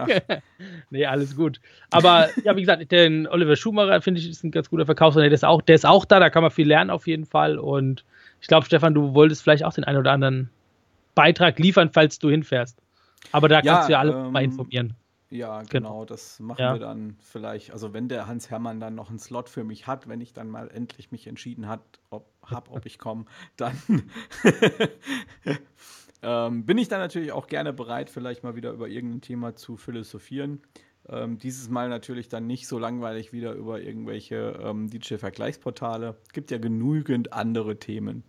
nee, 0.90 1.04
alles 1.04 1.36
gut. 1.36 1.60
Aber 1.90 2.28
ja, 2.44 2.56
wie 2.56 2.62
gesagt, 2.62 2.90
den 2.90 3.26
Oliver 3.26 3.56
Schumacher 3.56 4.00
finde 4.00 4.20
ich 4.20 4.28
ist 4.30 4.42
ein 4.42 4.52
ganz 4.52 4.70
guter 4.70 4.86
Verkaufsredner. 4.86 5.28
Der 5.28 5.34
ist 5.34 5.44
auch, 5.44 5.60
der 5.60 5.74
ist 5.74 5.84
auch 5.84 6.06
da, 6.06 6.18
da 6.18 6.30
kann 6.30 6.42
man 6.42 6.50
viel 6.50 6.66
lernen 6.66 6.88
auf 6.88 7.06
jeden 7.06 7.26
Fall. 7.26 7.58
Und 7.58 8.04
ich 8.40 8.48
glaube, 8.48 8.64
Stefan, 8.64 8.94
du 8.94 9.12
wolltest 9.12 9.42
vielleicht 9.42 9.64
auch 9.64 9.74
den 9.74 9.84
einen 9.84 9.98
oder 9.98 10.12
anderen 10.12 10.48
Beitrag 11.14 11.58
liefern, 11.58 11.90
falls 11.92 12.18
du 12.18 12.30
hinfährst. 12.30 12.78
Aber 13.32 13.48
da 13.48 13.56
kannst 13.56 13.66
ja, 13.66 13.86
du 13.86 13.92
ja 13.92 13.98
alle 13.98 14.12
ähm, 14.12 14.32
mal 14.32 14.42
informieren. 14.42 14.94
Ja, 15.34 15.62
genau, 15.62 15.68
genau. 15.68 16.04
das 16.04 16.38
machen 16.38 16.62
ja. 16.62 16.74
wir 16.74 16.78
dann 16.78 17.16
vielleicht. 17.20 17.72
Also 17.72 17.92
wenn 17.92 18.08
der 18.08 18.28
Hans 18.28 18.50
Hermann 18.50 18.78
dann 18.78 18.94
noch 18.94 19.10
einen 19.10 19.18
Slot 19.18 19.48
für 19.48 19.64
mich 19.64 19.88
hat, 19.88 20.08
wenn 20.08 20.20
ich 20.20 20.32
dann 20.32 20.48
mal 20.48 20.70
endlich 20.70 21.10
mich 21.10 21.26
entschieden 21.26 21.66
hat, 21.66 21.80
ob, 22.08 22.30
hab, 22.44 22.70
ob 22.70 22.86
ich 22.86 23.00
komme, 23.00 23.24
dann 23.56 23.76
ähm, 26.22 26.64
bin 26.64 26.78
ich 26.78 26.86
dann 26.86 27.00
natürlich 27.00 27.32
auch 27.32 27.48
gerne 27.48 27.72
bereit, 27.72 28.10
vielleicht 28.10 28.44
mal 28.44 28.54
wieder 28.54 28.70
über 28.70 28.86
irgendein 28.86 29.22
Thema 29.22 29.56
zu 29.56 29.76
philosophieren. 29.76 30.62
Ähm, 31.08 31.38
dieses 31.38 31.68
Mal 31.68 31.88
natürlich 31.88 32.28
dann 32.28 32.46
nicht 32.46 32.66
so 32.66 32.78
langweilig 32.78 33.32
wieder 33.32 33.52
über 33.52 33.80
irgendwelche 33.80 34.58
ähm, 34.62 34.88
DJ-Vergleichsportale. 34.88 36.16
Gibt 36.32 36.50
ja 36.50 36.58
genügend 36.58 37.32
andere 37.32 37.78
Themen. 37.78 38.24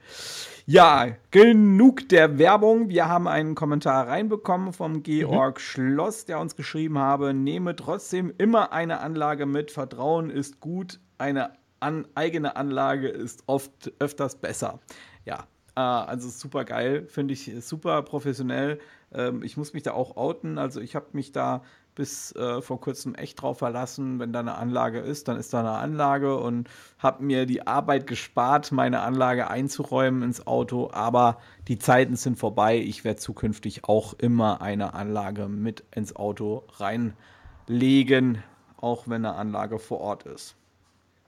Ja, 0.66 1.08
genug 1.32 2.10
der 2.10 2.38
Werbung. 2.38 2.90
Wir 2.90 3.08
haben 3.08 3.28
einen 3.28 3.56
Kommentar 3.56 4.08
reinbekommen 4.08 4.74
vom 4.74 5.04
Georg 5.04 5.56
mhm. 5.56 5.60
Schloss, 5.60 6.26
der 6.26 6.40
uns 6.40 6.56
geschrieben 6.56 6.98
habe, 6.98 7.34
nehme 7.34 7.76
trotzdem 7.76 8.34
immer 8.38 8.74
eine 8.74 9.00
Anlage 9.00 9.46
mit. 9.46 9.72
Vertrauen 9.72 10.30
ist 10.30 10.60
gut, 10.60 11.00
eine 11.18 11.52
an 11.80 12.08
eigene 12.16 12.56
Anlage 12.56 13.08
ist 13.08 13.44
oft 13.48 13.94
öfters 14.00 14.36
besser. 14.36 14.80
Ja, 15.24 15.46
äh, 15.76 15.82
also 15.82 16.30
super 16.30 16.66
geil, 16.66 17.06
finde 17.08 17.34
ich 17.34 17.52
super 17.62 18.02
professionell. 18.02 18.80
Ähm, 19.14 19.44
ich 19.44 19.56
muss 19.56 19.74
mich 19.74 19.84
da 19.84 19.92
auch 19.92 20.18
outen. 20.18 20.58
Also 20.58 20.82
ich 20.82 20.96
habe 20.96 21.08
mich 21.14 21.32
da 21.32 21.64
bis 21.96 22.36
äh, 22.36 22.62
vor 22.62 22.80
kurzem 22.82 23.16
echt 23.16 23.42
drauf 23.42 23.60
verlassen, 23.60 24.20
wenn 24.20 24.34
da 24.34 24.42
eine 24.42 24.56
Anlage 24.56 25.00
ist, 25.00 25.28
dann 25.28 25.38
ist 25.38 25.54
da 25.54 25.62
eine 25.62 25.72
Anlage 25.72 26.38
und 26.38 26.70
habe 27.00 27.24
mir 27.24 27.46
die 27.46 27.66
Arbeit 27.66 28.06
gespart, 28.06 28.72
meine 28.72 29.00
Anlage 29.00 29.50
einzuräumen 29.50 30.22
ins 30.22 30.46
Auto. 30.46 30.92
Aber 30.92 31.38
die 31.68 31.80
Zeiten 31.80 32.16
sind 32.16 32.38
vorbei. 32.38 32.78
Ich 32.78 33.04
werde 33.04 33.20
zukünftig 33.20 33.86
auch 33.86 34.14
immer 34.14 34.62
eine 34.62 34.94
Anlage 34.94 35.48
mit 35.48 35.84
ins 35.96 36.16
Auto 36.16 36.64
reinlegen, 36.78 38.44
auch 38.78 39.08
wenn 39.08 39.26
eine 39.26 39.36
Anlage 39.36 39.80
vor 39.80 40.02
Ort 40.02 40.24
ist. 40.24 40.56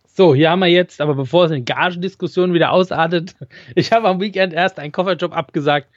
So, 0.06 0.34
hier 0.34 0.50
haben 0.50 0.60
wir 0.60 0.68
jetzt, 0.68 1.00
aber 1.00 1.14
bevor 1.14 1.46
es 1.46 1.52
in 1.52 1.64
Gagendiskussion 1.64 2.54
wieder 2.54 2.72
ausartet, 2.72 3.36
ich 3.76 3.92
habe 3.92 4.08
am 4.08 4.20
Weekend 4.20 4.52
erst 4.52 4.80
einen 4.80 4.92
Kofferjob 4.92 5.32
abgesagt. 5.32 5.88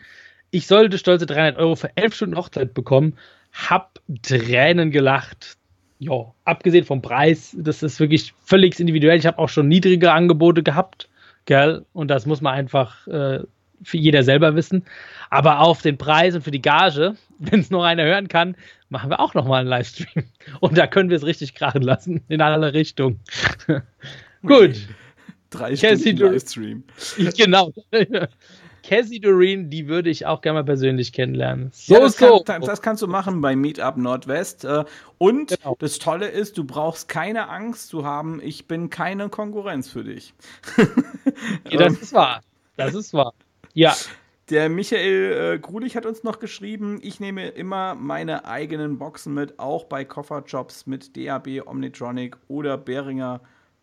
Ich 0.50 0.66
sollte 0.66 0.98
stolze 0.98 1.26
300 1.26 1.56
Euro 1.58 1.74
für 1.74 1.96
11 1.96 2.14
Stunden 2.14 2.36
Hochzeit 2.36 2.74
bekommen, 2.74 3.16
hab 3.52 4.00
Tränen 4.22 4.90
gelacht. 4.90 5.56
Ja, 5.98 6.32
abgesehen 6.44 6.84
vom 6.84 7.02
Preis, 7.02 7.54
das 7.58 7.82
ist 7.82 8.00
wirklich 8.00 8.32
völlig 8.44 8.80
individuell. 8.80 9.18
Ich 9.18 9.26
habe 9.26 9.38
auch 9.38 9.50
schon 9.50 9.68
niedrige 9.68 10.12
Angebote 10.12 10.62
gehabt, 10.62 11.08
gell? 11.44 11.84
Und 11.92 12.08
das 12.08 12.24
muss 12.24 12.40
man 12.40 12.54
einfach 12.54 13.06
äh, 13.06 13.40
für 13.82 13.96
jeder 13.98 14.22
selber 14.22 14.54
wissen. 14.54 14.84
Aber 15.28 15.60
auf 15.60 15.82
den 15.82 15.98
Preis 15.98 16.34
und 16.34 16.42
für 16.42 16.50
die 16.50 16.62
Gage, 16.62 17.16
wenn 17.38 17.60
es 17.60 17.70
noch 17.70 17.84
einer 17.84 18.04
hören 18.04 18.28
kann, 18.28 18.56
machen 18.88 19.10
wir 19.10 19.20
auch 19.20 19.34
noch 19.34 19.46
mal 19.46 19.60
einen 19.60 19.68
Livestream. 19.68 20.24
Und 20.60 20.78
da 20.78 20.86
können 20.86 21.10
wir 21.10 21.16
es 21.16 21.26
richtig 21.26 21.54
krachen 21.54 21.82
lassen, 21.82 22.22
in 22.28 22.40
alle 22.40 22.72
Richtungen. 22.72 23.20
Gut. 24.42 24.88
Drei 25.50 25.76
Stunden 25.76 26.16
Livestream. 26.16 26.84
genau. 27.36 27.72
Cassie 28.90 29.20
Doreen, 29.20 29.70
die 29.70 29.86
würde 29.86 30.10
ich 30.10 30.26
auch 30.26 30.40
gerne 30.40 30.58
mal 30.58 30.64
persönlich 30.64 31.12
kennenlernen. 31.12 31.70
So, 31.72 31.94
ja, 31.94 32.00
das, 32.00 32.16
so. 32.16 32.42
Kann, 32.42 32.60
das 32.62 32.82
kannst 32.82 33.00
du 33.02 33.06
machen 33.06 33.40
bei 33.40 33.54
Meetup 33.54 33.96
Nordwest. 33.96 34.64
Äh, 34.64 34.84
und 35.16 35.50
genau. 35.50 35.76
das 35.78 36.00
Tolle 36.00 36.26
ist, 36.26 36.58
du 36.58 36.64
brauchst 36.64 37.08
keine 37.08 37.48
Angst 37.48 37.86
zu 37.88 38.04
haben, 38.04 38.40
ich 38.42 38.66
bin 38.66 38.90
keine 38.90 39.28
Konkurrenz 39.28 39.88
für 39.88 40.02
dich. 40.02 40.34
ja, 41.70 41.78
das 41.78 42.00
ist 42.00 42.12
wahr. 42.12 42.40
Das 42.76 42.94
ist 42.94 43.14
wahr. 43.14 43.32
Ja. 43.74 43.94
Der 44.48 44.68
Michael 44.68 45.54
äh, 45.54 45.58
Grulich 45.60 45.94
hat 45.94 46.04
uns 46.04 46.24
noch 46.24 46.40
geschrieben, 46.40 46.98
ich 47.00 47.20
nehme 47.20 47.46
immer 47.46 47.94
meine 47.94 48.44
eigenen 48.44 48.98
Boxen 48.98 49.34
mit, 49.34 49.60
auch 49.60 49.84
bei 49.84 50.04
Kofferjobs 50.04 50.88
mit 50.88 51.16
DAB, 51.16 51.64
Omnitronic 51.64 52.36
oder 52.48 52.76
Behringer 52.76 53.40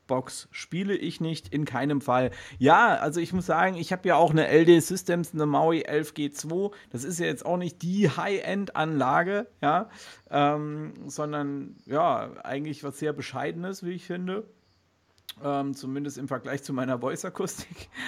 Box 0.08 0.48
spiele 0.52 0.96
ich 0.96 1.22
nicht, 1.22 1.54
in 1.54 1.66
keinem 1.66 2.02
Fall. 2.02 2.32
Ja, 2.58 2.96
also 2.96 3.20
ich 3.20 3.34
muss 3.34 3.46
sagen, 3.46 3.76
ich 3.76 3.92
habe 3.92 4.08
ja 4.08 4.16
auch 4.16 4.32
eine 4.32 4.48
LD 4.48 4.82
Systems, 4.82 5.34
eine 5.34 5.46
Maui 5.46 5.84
11G2. 5.84 6.74
Das 6.90 7.04
ist 7.04 7.20
ja 7.20 7.26
jetzt 7.26 7.46
auch 7.46 7.58
nicht 7.58 7.82
die 7.82 8.10
High-End-Anlage, 8.10 9.48
ja, 9.62 9.90
ähm, 10.30 10.94
sondern 11.08 11.76
ja, 11.86 12.32
eigentlich 12.44 12.84
was 12.84 13.00
sehr 13.00 13.14
Bescheidenes, 13.14 13.84
wie 13.84 13.92
ich 13.92 14.06
finde. 14.06 14.48
Ähm, 15.44 15.76
zumindest 15.76 16.18
im 16.18 16.28
Vergleich 16.28 16.64
zu 16.64 16.74
meiner 16.74 17.00
Voice-Akustik. 17.00 17.90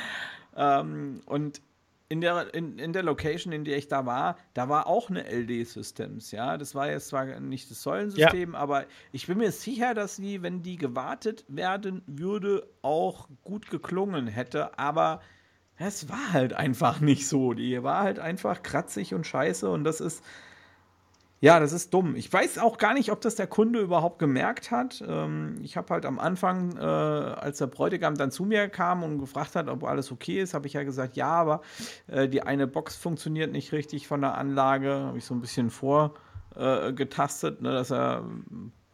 Ähm, 0.55 1.21
und 1.27 1.61
in 2.09 2.21
der, 2.21 2.53
in, 2.55 2.79
in 2.79 2.91
der 2.91 3.03
Location, 3.03 3.53
in 3.53 3.63
der 3.63 3.77
ich 3.77 3.87
da 3.87 4.05
war, 4.07 4.35
da 4.55 4.67
war 4.67 4.87
auch 4.87 5.11
eine 5.11 5.23
LD-Systems, 5.29 6.31
ja. 6.31 6.57
Das 6.57 6.73
war 6.73 6.89
jetzt 6.89 7.09
zwar 7.09 7.39
nicht 7.39 7.69
das 7.69 7.83
Säulensystem, 7.83 8.53
ja. 8.53 8.59
aber 8.59 8.85
ich 9.11 9.27
bin 9.27 9.37
mir 9.37 9.51
sicher, 9.51 9.93
dass 9.93 10.15
sie, 10.15 10.41
wenn 10.41 10.63
die 10.63 10.77
gewartet 10.77 11.45
werden 11.47 12.01
würde, 12.07 12.67
auch 12.81 13.29
gut 13.43 13.69
geklungen 13.69 14.25
hätte, 14.25 14.77
aber 14.79 15.21
es 15.77 16.09
war 16.09 16.33
halt 16.33 16.53
einfach 16.53 16.99
nicht 16.99 17.27
so. 17.27 17.53
Die 17.53 17.81
war 17.83 18.03
halt 18.03 18.19
einfach 18.19 18.63
kratzig 18.63 19.13
und 19.13 19.27
scheiße 19.27 19.69
und 19.69 19.83
das 19.83 20.01
ist 20.01 20.23
ja, 21.41 21.59
das 21.59 21.71
ist 21.71 21.93
dumm. 21.93 22.15
Ich 22.15 22.31
weiß 22.31 22.57
auch 22.57 22.77
gar 22.77 22.93
nicht, 22.93 23.11
ob 23.11 23.21
das 23.21 23.35
der 23.35 23.47
Kunde 23.47 23.79
überhaupt 23.79 24.19
gemerkt 24.19 24.71
hat. 24.71 25.01
Ähm, 25.07 25.55
ich 25.63 25.77
habe 25.77 25.93
halt 25.93 26.05
am 26.05 26.19
Anfang, 26.19 26.75
äh, 26.75 26.81
als 26.81 27.59
der 27.59 27.67
Bräutigam 27.67 28.15
dann 28.15 28.29
zu 28.29 28.43
mir 28.43 28.67
kam 28.67 29.03
und 29.03 29.19
gefragt 29.19 29.55
hat, 29.55 29.69
ob 29.69 29.85
alles 29.85 30.11
okay 30.11 30.41
ist, 30.41 30.53
habe 30.53 30.67
ich 30.67 30.73
ja 30.73 30.83
gesagt, 30.83 31.15
ja, 31.15 31.31
aber 31.31 31.61
äh, 32.07 32.27
die 32.27 32.43
eine 32.43 32.67
Box 32.67 32.97
funktioniert 32.97 33.53
nicht 33.53 33.71
richtig 33.71 34.07
von 34.07 34.19
der 34.19 34.37
Anlage. 34.37 34.91
Habe 34.91 35.17
ich 35.17 35.25
so 35.25 35.33
ein 35.33 35.39
bisschen 35.39 35.69
vorgetastet, 35.69 37.59
äh, 37.59 37.63
ne, 37.63 37.71
dass 37.71 37.91
er 37.91 38.25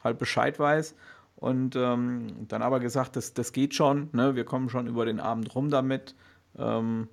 halt 0.03 0.19
Bescheid 0.19 0.59
weiß. 0.59 0.95
Und 1.37 1.75
ähm, 1.75 2.47
dann 2.47 2.61
aber 2.61 2.79
gesagt, 2.79 3.15
das, 3.15 3.33
das 3.33 3.53
geht 3.53 3.73
schon, 3.73 4.09
ne? 4.13 4.35
wir 4.35 4.45
kommen 4.45 4.69
schon 4.69 4.87
über 4.87 5.05
den 5.05 5.19
Abend 5.19 5.53
rum 5.55 5.69
damit. 5.69 6.15
Ähm, 6.57 7.09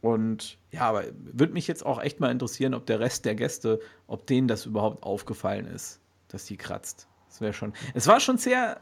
und 0.00 0.58
ja, 0.70 0.82
aber 0.82 1.04
würde 1.14 1.52
mich 1.52 1.66
jetzt 1.66 1.84
auch 1.84 2.00
echt 2.00 2.20
mal 2.20 2.30
interessieren, 2.30 2.74
ob 2.74 2.86
der 2.86 3.00
Rest 3.00 3.24
der 3.24 3.34
Gäste, 3.34 3.80
ob 4.06 4.26
denen 4.26 4.46
das 4.46 4.66
überhaupt 4.66 5.02
aufgefallen 5.02 5.66
ist, 5.66 6.00
dass 6.28 6.44
die 6.44 6.56
kratzt. 6.56 7.08
Das 7.28 7.40
wäre 7.40 7.52
schon. 7.52 7.72
Es 7.94 8.06
war 8.06 8.20
schon 8.20 8.38
sehr, 8.38 8.80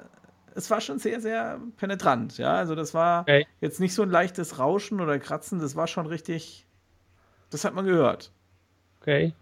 es 0.54 0.70
war 0.70 0.80
schon 0.80 0.98
sehr, 0.98 1.20
sehr 1.20 1.60
penetrant, 1.76 2.38
ja. 2.38 2.54
Also 2.54 2.74
das 2.74 2.92
war 2.92 3.22
okay. 3.22 3.46
jetzt 3.60 3.80
nicht 3.80 3.94
so 3.94 4.02
ein 4.02 4.10
leichtes 4.10 4.58
Rauschen 4.58 5.00
oder 5.00 5.18
Kratzen, 5.18 5.58
das 5.58 5.74
war 5.74 5.86
schon 5.86 6.06
richtig. 6.06 6.66
Das 7.50 7.64
hat 7.64 7.74
man 7.74 7.86
gehört. 7.86 8.32
Okay. 9.00 9.32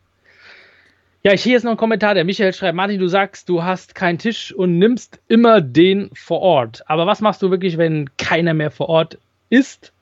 Ja, 1.26 1.32
ich 1.32 1.42
hier 1.42 1.54
jetzt 1.54 1.64
noch 1.64 1.70
einen 1.70 1.78
Kommentar. 1.78 2.12
Der 2.12 2.24
Michael 2.24 2.52
schreibt, 2.52 2.76
Martin, 2.76 3.00
du 3.00 3.08
sagst, 3.08 3.48
du 3.48 3.64
hast 3.64 3.94
keinen 3.94 4.18
Tisch 4.18 4.54
und 4.54 4.78
nimmst 4.78 5.20
immer 5.26 5.62
den 5.62 6.10
vor 6.14 6.40
Ort. 6.40 6.82
Aber 6.86 7.06
was 7.06 7.22
machst 7.22 7.40
du 7.40 7.50
wirklich, 7.50 7.78
wenn 7.78 8.10
keiner 8.18 8.52
mehr 8.52 8.70
vor 8.70 8.90
Ort 8.90 9.16
ist? 9.48 9.93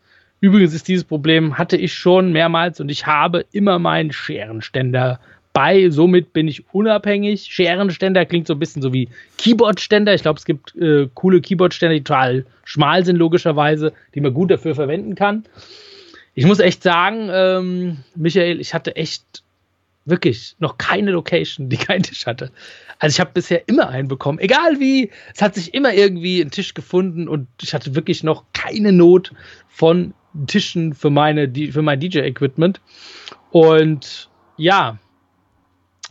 Übrigens 0.42 0.74
ist 0.74 0.88
dieses 0.88 1.04
Problem, 1.04 1.56
hatte 1.56 1.76
ich 1.76 1.94
schon 1.94 2.32
mehrmals 2.32 2.80
und 2.80 2.88
ich 2.88 3.06
habe 3.06 3.46
immer 3.52 3.78
meinen 3.78 4.12
Scherenständer 4.12 5.20
bei. 5.52 5.88
Somit 5.88 6.32
bin 6.32 6.48
ich 6.48 6.64
unabhängig. 6.74 7.46
Scherenständer 7.48 8.26
klingt 8.26 8.48
so 8.48 8.54
ein 8.54 8.58
bisschen 8.58 8.82
so 8.82 8.92
wie 8.92 9.08
Keyboardständer. 9.38 10.12
Ich 10.14 10.22
glaube, 10.22 10.40
es 10.40 10.44
gibt 10.44 10.74
äh, 10.74 11.08
coole 11.14 11.40
Keyboardständer, 11.40 11.94
die 11.94 12.02
total 12.02 12.44
schmal 12.64 13.04
sind, 13.04 13.18
logischerweise, 13.18 13.92
die 14.16 14.20
man 14.20 14.34
gut 14.34 14.50
dafür 14.50 14.74
verwenden 14.74 15.14
kann. 15.14 15.44
Ich 16.34 16.44
muss 16.44 16.58
echt 16.58 16.82
sagen, 16.82 17.28
ähm, 17.30 17.98
Michael, 18.16 18.60
ich 18.60 18.74
hatte 18.74 18.96
echt 18.96 19.44
wirklich 20.06 20.56
noch 20.58 20.76
keine 20.76 21.12
Location, 21.12 21.68
die 21.68 21.76
keinen 21.76 22.02
Tisch 22.02 22.26
hatte. 22.26 22.50
Also 22.98 23.14
ich 23.14 23.20
habe 23.20 23.30
bisher 23.32 23.68
immer 23.68 23.90
einen 23.90 24.08
bekommen, 24.08 24.40
egal 24.40 24.80
wie. 24.80 25.12
Es 25.32 25.40
hat 25.40 25.54
sich 25.54 25.72
immer 25.72 25.94
irgendwie 25.94 26.40
ein 26.40 26.50
Tisch 26.50 26.74
gefunden 26.74 27.28
und 27.28 27.46
ich 27.62 27.74
hatte 27.74 27.94
wirklich 27.94 28.24
noch 28.24 28.42
keine 28.52 28.90
Not 28.90 29.32
von 29.68 30.14
Tischen 30.46 30.94
für, 30.94 31.10
meine, 31.10 31.52
für 31.70 31.82
mein 31.82 32.00
DJ-Equipment. 32.00 32.80
Und 33.50 34.28
ja, 34.56 34.98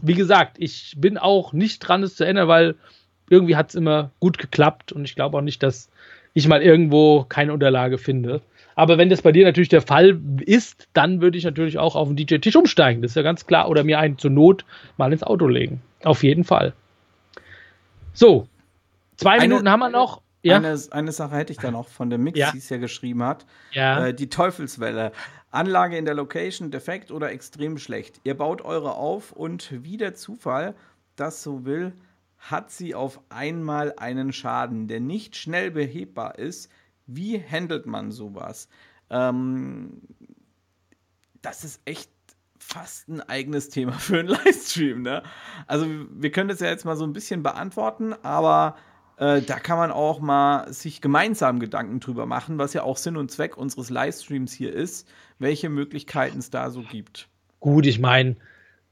wie 0.02 0.14
gesagt, 0.14 0.58
ich 0.60 0.96
bin 0.98 1.18
auch 1.18 1.54
nicht 1.54 1.80
dran, 1.80 2.04
es 2.04 2.16
zu 2.16 2.26
ändern, 2.26 2.48
weil 2.48 2.76
irgendwie 3.30 3.56
hat 3.56 3.70
es 3.70 3.76
immer 3.76 4.12
gut 4.20 4.38
geklappt 4.38 4.92
und 4.92 5.06
ich 5.06 5.16
glaube 5.16 5.38
auch 5.38 5.42
nicht, 5.42 5.64
dass 5.64 5.90
ich 6.34 6.48
mal 6.48 6.62
irgendwo 6.62 7.26
keine 7.28 7.54
Unterlage 7.54 7.98
finde. 7.98 8.42
Aber 8.76 8.98
wenn 8.98 9.10
das 9.10 9.22
bei 9.22 9.32
dir 9.32 9.46
natürlich 9.46 9.70
der 9.70 9.82
Fall 9.82 10.20
ist, 10.46 10.88
dann 10.94 11.22
würde 11.22 11.38
ich 11.38 11.44
natürlich 11.44 11.78
auch 11.78 11.96
auf 11.96 12.08
den 12.08 12.16
DJ-Tisch 12.16 12.56
umsteigen. 12.56 13.02
Das 13.02 13.12
ist 13.12 13.16
ja 13.16 13.22
ganz 13.22 13.46
klar. 13.46 13.70
Oder 13.70 13.84
mir 13.84 14.00
einen 14.00 14.18
zur 14.18 14.32
Not 14.32 14.66
mal 14.98 15.12
ins 15.12 15.24
Auto 15.24 15.48
legen. 15.48 15.82
Auf 16.04 16.24
jeden 16.24 16.44
Fall. 16.44 16.74
So, 18.14 18.48
zwei 19.18 19.34
Eine, 19.34 19.50
Minuten 19.50 19.70
haben 19.70 19.82
wir 19.82 19.90
noch. 19.90 20.22
Ja? 20.44 20.58
Eine, 20.58 20.80
eine 20.92 21.12
Sache 21.12 21.36
hätte 21.36 21.52
ich 21.52 21.60
da 21.60 21.72
noch 21.72 21.88
von 21.88 22.10
der 22.10 22.20
Mix, 22.20 22.38
ja. 22.40 22.52
die 22.52 22.58
es 22.58 22.70
ja 22.70 22.78
geschrieben 22.78 23.24
hat. 23.24 23.46
Ja. 23.72 24.08
Äh, 24.08 24.14
die 24.14 24.30
Teufelswelle. 24.30 25.12
Anlage 25.52 25.98
in 25.98 26.06
der 26.06 26.14
Location 26.14 26.72
defekt 26.72 27.12
oder 27.12 27.32
extrem 27.32 27.78
schlecht. 27.78 28.22
Ihr 28.24 28.36
baut 28.36 28.62
eure 28.62 28.94
auf 28.94 29.32
und 29.32 29.84
wie 29.84 29.98
der 29.98 30.16
Zufall 30.16 30.76
das 31.16 31.44
so 31.44 31.66
will, 31.66 31.94
hat 32.38 32.72
sie 32.72 32.96
auf 32.96 33.20
einmal 33.30 33.94
einen 33.98 34.34
Schaden, 34.34 34.88
der 34.88 35.00
nicht 35.00 35.36
schnell 35.36 35.70
behebbar 35.70 36.40
ist. 36.40 36.72
Wie 37.06 37.40
handelt 37.40 37.86
man 37.86 38.12
sowas? 38.12 38.68
Ähm, 39.10 40.02
das 41.42 41.64
ist 41.64 41.82
echt 41.86 42.10
fast 42.58 43.10
ein 43.10 43.22
eigenes 43.22 43.70
Thema 43.70 43.92
für 44.00 44.20
einen 44.20 44.30
Livestream. 44.30 45.02
Ne? 45.02 45.22
Also 45.68 45.86
wir 45.88 46.32
können 46.32 46.50
das 46.50 46.62
ja 46.62 46.70
jetzt 46.70 46.86
mal 46.86 46.96
so 46.96 47.04
ein 47.04 47.14
bisschen 47.14 47.44
beantworten, 47.44 48.14
aber 48.24 48.78
äh, 49.22 49.44
da 49.44 49.60
kann 49.60 49.78
man 49.78 49.92
auch 49.92 50.20
mal 50.20 50.74
sich 50.74 51.00
gemeinsam 51.00 51.60
Gedanken 51.60 52.00
drüber 52.00 52.26
machen, 52.26 52.58
was 52.58 52.74
ja 52.74 52.82
auch 52.82 52.98
Sinn 52.98 53.18
und 53.18 53.30
Zweck 53.30 53.56
unseres 53.56 53.92
Livestreams 53.92 54.52
hier 54.52 54.74
ist, 54.74 55.08
welche 55.38 55.70
Möglichkeiten 55.70 56.40
es 56.40 56.50
da 56.50 56.72
so 56.72 56.82
gibt. 56.82 57.28
Gut, 57.60 57.86
ich 57.86 58.00
meine, 58.00 58.36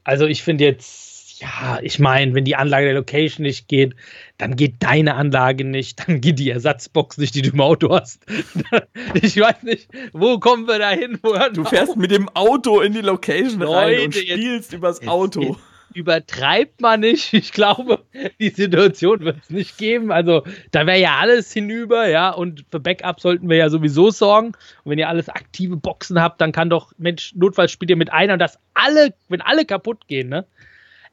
also 0.04 0.26
ich 0.26 0.44
finde 0.44 0.64
jetzt, 0.64 1.40
ja, 1.40 1.80
ich 1.82 1.98
meine, 1.98 2.32
wenn 2.32 2.44
die 2.44 2.54
Anlage 2.54 2.86
der 2.86 2.94
Location 2.94 3.42
nicht 3.42 3.66
geht, 3.66 3.96
dann 4.38 4.54
geht 4.54 4.76
deine 4.78 5.16
Anlage 5.16 5.64
nicht, 5.64 6.06
dann 6.06 6.20
geht 6.20 6.38
die 6.38 6.50
Ersatzbox 6.50 7.18
nicht, 7.18 7.34
die 7.34 7.42
du 7.42 7.50
im 7.50 7.60
Auto 7.60 7.92
hast. 7.92 8.24
ich 9.14 9.36
weiß 9.36 9.64
nicht, 9.64 9.88
wo 10.12 10.38
kommen 10.38 10.68
wir 10.68 10.78
da 10.78 10.90
hin? 10.90 11.18
Du 11.54 11.64
fährst 11.64 11.96
mit 11.96 12.12
dem 12.12 12.28
Auto 12.28 12.80
in 12.80 12.92
die 12.92 13.00
Location 13.00 13.58
Leute, 13.58 13.74
rein 13.74 14.04
und 14.04 14.14
spielst 14.14 14.44
jetzt, 14.44 14.72
übers 14.74 15.04
Auto. 15.08 15.42
Jetzt, 15.42 15.69
übertreibt 15.94 16.80
man 16.80 17.00
nicht. 17.00 17.32
Ich 17.40 17.52
glaube, 17.52 18.04
die 18.38 18.50
Situation 18.50 19.20
wird 19.20 19.38
es 19.42 19.50
nicht 19.50 19.78
geben. 19.78 20.12
Also 20.12 20.44
da 20.70 20.86
wäre 20.86 20.98
ja 20.98 21.16
alles 21.18 21.52
hinüber, 21.52 22.08
ja. 22.08 22.30
Und 22.30 22.64
für 22.70 22.80
Backup 22.80 23.20
sollten 23.20 23.48
wir 23.48 23.56
ja 23.56 23.70
sowieso 23.70 24.10
sorgen. 24.10 24.48
Und 24.48 24.90
wenn 24.90 24.98
ihr 24.98 25.08
alles 25.08 25.28
aktive 25.28 25.76
Boxen 25.76 26.20
habt, 26.20 26.40
dann 26.40 26.52
kann 26.52 26.70
doch, 26.70 26.92
Mensch, 26.98 27.34
notfalls 27.34 27.72
spielt 27.72 27.90
ihr 27.90 27.96
mit 27.96 28.12
einer 28.12 28.34
und 28.34 28.38
das 28.38 28.58
alle, 28.74 29.14
wenn 29.28 29.40
alle 29.40 29.64
kaputt 29.64 30.06
gehen, 30.06 30.28
ne? 30.28 30.46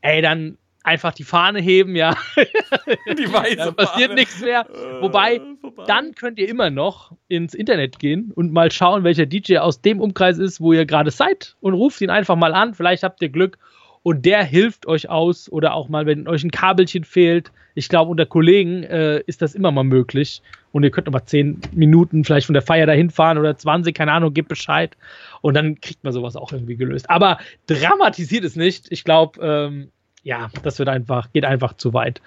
Ey, 0.01 0.21
dann 0.21 0.57
einfach 0.87 1.13
die 1.13 1.23
Fahne 1.23 1.59
heben, 1.59 1.95
ja. 1.95 2.15
Die 3.17 3.31
weiße 3.31 3.57
da 3.57 3.71
passiert 3.71 4.09
Fahne. 4.09 4.15
nichts 4.15 4.41
mehr. 4.41 4.65
Äh, 4.69 5.01
Wobei, 5.01 5.41
vorbei. 5.61 5.83
Dann 5.85 6.15
könnt 6.15 6.39
ihr 6.39 6.47
immer 6.47 6.69
noch 6.69 7.11
ins 7.27 7.53
Internet 7.53 7.99
gehen 7.99 8.31
und 8.33 8.53
mal 8.53 8.71
schauen, 8.71 9.03
welcher 9.03 9.25
DJ 9.25 9.57
aus 9.57 9.81
dem 9.81 9.99
Umkreis 9.99 10.37
ist, 10.37 10.61
wo 10.61 10.71
ihr 10.73 10.85
gerade 10.85 11.11
seid 11.11 11.55
und 11.59 11.73
ruft 11.73 11.99
ihn 12.01 12.09
einfach 12.09 12.37
mal 12.37 12.53
an. 12.53 12.73
Vielleicht 12.73 13.03
habt 13.03 13.21
ihr 13.21 13.29
Glück 13.29 13.57
und 14.07 14.25
der 14.25 14.41
hilft 14.45 14.87
euch 14.87 15.09
aus 15.09 15.51
oder 15.51 15.73
auch 15.73 15.89
mal, 15.89 16.05
wenn 16.05 16.29
euch 16.29 16.41
ein 16.41 16.49
Kabelchen 16.49 17.03
fehlt. 17.03 17.51
Ich 17.75 17.89
glaube, 17.89 18.09
unter 18.09 18.25
Kollegen 18.25 18.83
äh, 18.83 19.19
ist 19.27 19.41
das 19.41 19.53
immer 19.53 19.69
mal 19.69 19.83
möglich. 19.83 20.41
Und 20.71 20.83
ihr 20.83 20.91
könnt 20.91 21.07
noch 21.07 21.11
mal 21.11 21.25
10 21.25 21.59
Minuten 21.73 22.23
vielleicht 22.23 22.45
von 22.45 22.53
der 22.53 22.61
Feier 22.61 22.85
dahin 22.85 23.09
fahren 23.09 23.37
oder 23.37 23.57
20, 23.57 23.93
keine 23.93 24.13
Ahnung, 24.13 24.33
gebt 24.33 24.47
Bescheid. 24.47 24.95
Und 25.41 25.55
dann 25.55 25.81
kriegt 25.81 26.05
man 26.05 26.13
sowas 26.13 26.37
auch 26.37 26.53
irgendwie 26.53 26.77
gelöst. 26.77 27.09
Aber 27.09 27.37
dramatisiert 27.65 28.45
es 28.45 28.55
nicht. 28.55 28.89
Ich 28.93 29.03
glaube, 29.03 29.41
ähm, 29.45 29.91
ja, 30.23 30.51
das 30.63 30.79
wird 30.79 30.87
einfach, 30.87 31.33
geht 31.33 31.43
einfach 31.43 31.73
zu 31.73 31.93
weit. 31.93 32.21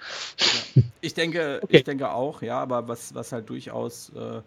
Ich 1.01 1.15
denke, 1.15 1.61
Okay. 1.63 1.77
ich 1.77 1.83
denke 1.83 2.11
auch, 2.11 2.43
ja, 2.43 2.59
aber 2.59 2.87
was, 2.87 3.15
was 3.15 3.31
halt 3.31 3.49
durchaus 3.49 4.11
äh, 4.15 4.41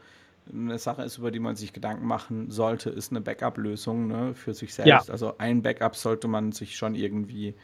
eine 0.52 0.78
Sache 0.78 1.02
ist, 1.02 1.18
über 1.18 1.30
die 1.30 1.38
man 1.40 1.56
sich 1.56 1.72
Gedanken 1.72 2.06
machen 2.06 2.50
sollte, 2.50 2.90
ist 2.90 3.10
eine 3.12 3.20
Backup-Lösung 3.20 4.06
ne, 4.08 4.34
für 4.34 4.54
sich 4.54 4.74
selbst. 4.74 5.08
Ja. 5.08 5.12
Also 5.12 5.38
ein 5.38 5.62
Backup 5.62 5.96
sollte 5.96 6.28
man 6.28 6.52
sich 6.52 6.76
schon 6.76 6.94
irgendwie, 6.94 7.54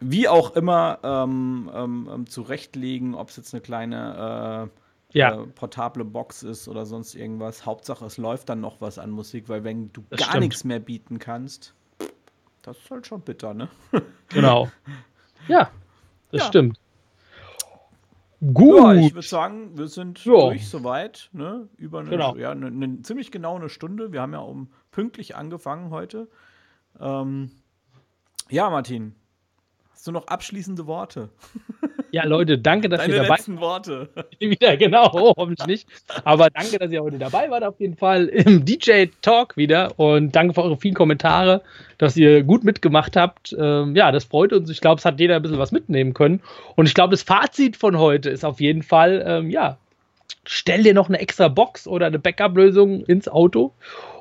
wie 0.00 0.28
auch 0.28 0.54
immer, 0.54 0.98
ähm, 1.02 1.70
ähm, 1.74 2.08
ähm, 2.12 2.26
zurechtlegen, 2.28 3.14
ob 3.14 3.30
es 3.30 3.36
jetzt 3.36 3.52
eine 3.54 3.60
kleine 3.60 4.70
äh, 5.12 5.18
Ja. 5.18 5.42
äh, 5.42 5.46
portable 5.48 6.04
Box 6.04 6.42
ist 6.42 6.68
oder 6.68 6.86
sonst 6.86 7.14
irgendwas. 7.14 7.66
Hauptsache, 7.66 8.04
es 8.04 8.16
läuft 8.16 8.48
dann 8.48 8.60
noch 8.60 8.80
was 8.80 8.98
an 8.98 9.10
Musik, 9.10 9.48
weil 9.48 9.64
wenn 9.64 9.92
du 9.92 10.04
Das 10.10 10.20
gar 10.20 10.38
nichts 10.38 10.64
mehr 10.64 10.78
bieten 10.80 11.18
kannst, 11.18 11.74
das 12.62 12.76
ist 12.78 12.90
halt 12.90 13.06
schon 13.06 13.20
bitter, 13.22 13.54
ne? 13.54 13.68
Genau. 14.28 14.68
Ja, 15.48 15.70
das 16.30 16.42
Ja. 16.42 16.46
stimmt. 16.48 16.78
Gut. 18.40 18.76
Ja, 18.78 18.94
ich 18.94 19.14
würde 19.14 19.26
sagen, 19.26 19.76
wir 19.76 19.88
sind 19.88 20.24
Ja. 20.24 20.32
durch 20.32 20.68
soweit. 20.68 21.28
Ne? 21.32 21.68
Über 21.76 22.00
eine, 22.00 22.10
Genau. 22.10 22.36
ja, 22.36 22.52
eine, 22.52 22.66
eine 22.66 23.02
ziemlich 23.02 23.32
genau 23.32 23.56
eine 23.56 23.68
Stunde. 23.68 24.12
Wir 24.12 24.22
haben 24.22 24.32
ja 24.32 24.38
um 24.38 24.70
pünktlich 24.92 25.34
angefangen 25.34 25.90
heute. 25.90 26.28
Ähm, 27.00 27.50
ja, 28.48 28.70
Martin, 28.70 29.14
hast 29.98 30.06
du 30.06 30.12
noch 30.12 30.28
abschließende 30.28 30.86
Worte? 30.86 31.28
Ja, 32.10 32.24
Leute, 32.24 32.56
danke, 32.56 32.88
dass 32.88 33.02
Deine 33.02 33.16
ihr 33.16 33.22
dabei 33.22 33.34
letzten 33.34 33.60
Worte. 33.60 34.08
wieder, 34.38 34.78
genau, 34.78 35.10
oh, 35.12 35.34
hoffentlich 35.36 35.66
nicht. 35.66 35.88
Aber 36.24 36.48
danke, 36.48 36.78
dass 36.78 36.90
ihr 36.90 37.02
heute 37.02 37.18
dabei 37.18 37.50
wart, 37.50 37.64
auf 37.64 37.78
jeden 37.80 37.98
Fall 37.98 38.28
im 38.28 38.64
DJ 38.64 39.08
Talk 39.20 39.58
wieder. 39.58 39.92
Und 39.98 40.34
danke 40.34 40.54
für 40.54 40.62
eure 40.62 40.78
vielen 40.78 40.94
Kommentare, 40.94 41.60
dass 41.98 42.16
ihr 42.16 42.44
gut 42.44 42.64
mitgemacht 42.64 43.14
habt. 43.14 43.54
Ähm, 43.58 43.94
ja, 43.94 44.10
das 44.10 44.24
freut 44.24 44.54
uns. 44.54 44.70
Ich 44.70 44.80
glaube, 44.80 45.00
es 45.00 45.04
hat 45.04 45.20
jeder 45.20 45.36
ein 45.36 45.42
bisschen 45.42 45.58
was 45.58 45.70
mitnehmen 45.70 46.14
können. 46.14 46.40
Und 46.76 46.86
ich 46.86 46.94
glaube, 46.94 47.10
das 47.10 47.20
Fazit 47.20 47.76
von 47.76 47.98
heute 47.98 48.30
ist 48.30 48.42
auf 48.42 48.58
jeden 48.58 48.82
Fall, 48.82 49.22
ähm, 49.26 49.50
ja, 49.50 49.76
stell 50.46 50.84
dir 50.84 50.94
noch 50.94 51.10
eine 51.10 51.20
extra 51.20 51.48
Box 51.48 51.86
oder 51.86 52.06
eine 52.06 52.18
Backup-Lösung 52.18 53.04
ins 53.04 53.28
Auto. 53.28 53.74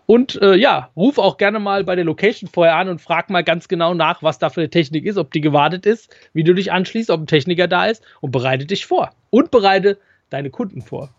Und 0.07 0.41
äh, 0.41 0.55
ja, 0.55 0.89
ruf 0.95 1.17
auch 1.19 1.37
gerne 1.37 1.59
mal 1.59 1.83
bei 1.83 1.95
der 1.95 2.05
Location 2.05 2.49
vorher 2.49 2.77
an 2.77 2.87
und 2.87 3.01
frag 3.01 3.29
mal 3.29 3.43
ganz 3.43 3.67
genau 3.67 3.93
nach, 3.93 4.23
was 4.23 4.39
da 4.39 4.49
für 4.49 4.61
eine 4.61 4.69
Technik 4.69 5.05
ist, 5.05 5.17
ob 5.17 5.31
die 5.31 5.41
gewartet 5.41 5.85
ist, 5.85 6.15
wie 6.33 6.43
du 6.45 6.53
dich 6.55 6.71
anschließt, 6.71 7.09
ob 7.09 7.19
ein 7.21 7.27
Techniker 7.27 7.67
da 7.67 7.85
ist 7.87 8.01
und 8.21 8.31
bereite 8.31 8.65
dich 8.65 8.85
vor. 8.85 9.11
Und 9.29 9.51
bereite 9.51 9.99
deine 10.29 10.49
Kunden 10.49 10.81
vor. 10.81 11.09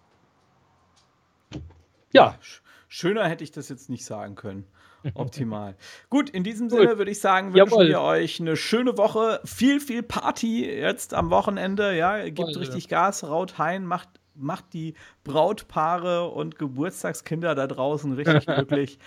Ja, 2.12 2.36
sch- 2.42 2.60
Schöner 2.88 3.28
hätte 3.28 3.44
ich 3.44 3.52
das 3.52 3.68
jetzt 3.68 3.90
nicht 3.90 4.04
sagen 4.06 4.34
können. 4.34 4.64
Optimal. 5.14 5.76
Gut, 6.08 6.30
in 6.30 6.42
diesem 6.42 6.68
Gut. 6.68 6.80
Sinne 6.80 6.98
würde 6.98 7.10
ich 7.10 7.20
sagen, 7.20 7.48
wünschen 7.52 7.68
Jawohl. 7.70 7.88
wir 7.88 8.00
euch 8.00 8.40
eine 8.40 8.56
schöne 8.56 8.96
Woche. 8.96 9.40
Viel, 9.44 9.80
viel 9.80 10.02
Party 10.02 10.64
jetzt 10.64 11.12
am 11.14 11.30
Wochenende. 11.30 11.94
Ja, 11.94 12.22
gebt 12.24 12.38
Jawohl. 12.38 12.56
richtig 12.56 12.88
Gas, 12.88 13.22
raut 13.22 13.58
heim, 13.58 13.84
macht, 13.84 14.08
macht 14.38 14.72
die 14.72 14.94
Brautpaare 15.24 16.28
und 16.28 16.58
Geburtstagskinder 16.58 17.54
da 17.54 17.66
draußen 17.66 18.12
richtig 18.12 18.46
glücklich. 18.46 18.98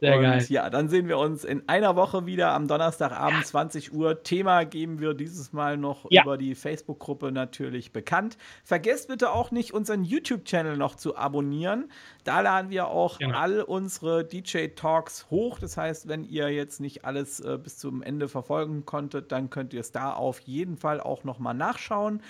Sehr 0.00 0.16
und 0.16 0.22
geil. 0.22 0.44
ja, 0.48 0.70
dann 0.70 0.88
sehen 0.88 1.06
wir 1.06 1.18
uns 1.18 1.44
in 1.44 1.68
einer 1.68 1.94
Woche 1.94 2.26
wieder 2.26 2.50
am 2.52 2.66
Donnerstagabend 2.66 3.46
20 3.46 3.92
Uhr. 3.94 4.24
Thema 4.24 4.64
geben 4.64 4.98
wir 4.98 5.14
dieses 5.14 5.52
Mal 5.52 5.76
noch 5.76 6.06
Ja. 6.10 6.22
über 6.22 6.36
die 6.36 6.56
Facebook-Gruppe 6.56 7.30
natürlich 7.30 7.92
bekannt. 7.92 8.36
Vergesst 8.64 9.06
bitte 9.06 9.30
auch 9.30 9.52
nicht, 9.52 9.72
unseren 9.72 10.02
YouTube-Channel 10.02 10.76
noch 10.76 10.96
zu 10.96 11.16
abonnieren. 11.16 11.92
Da 12.24 12.40
laden 12.40 12.70
wir 12.70 12.88
auch 12.88 13.18
Genau. 13.18 13.38
all 13.38 13.62
unsere 13.62 14.24
DJ-Talks 14.24 15.30
hoch. 15.30 15.60
Das 15.60 15.76
heißt, 15.76 16.08
wenn 16.08 16.24
ihr 16.24 16.48
jetzt 16.50 16.80
nicht 16.80 17.04
alles 17.04 17.38
äh, 17.38 17.56
bis 17.56 17.78
zum 17.78 18.02
Ende 18.02 18.26
verfolgen 18.28 18.84
konntet, 18.84 19.30
dann 19.30 19.48
könnt 19.48 19.72
ihr 19.72 19.80
es 19.80 19.92
da 19.92 20.12
auf 20.12 20.40
jeden 20.40 20.76
Fall 20.76 21.00
auch 21.00 21.22
noch 21.22 21.38
mal 21.38 21.54
nachschauen. 21.54 22.20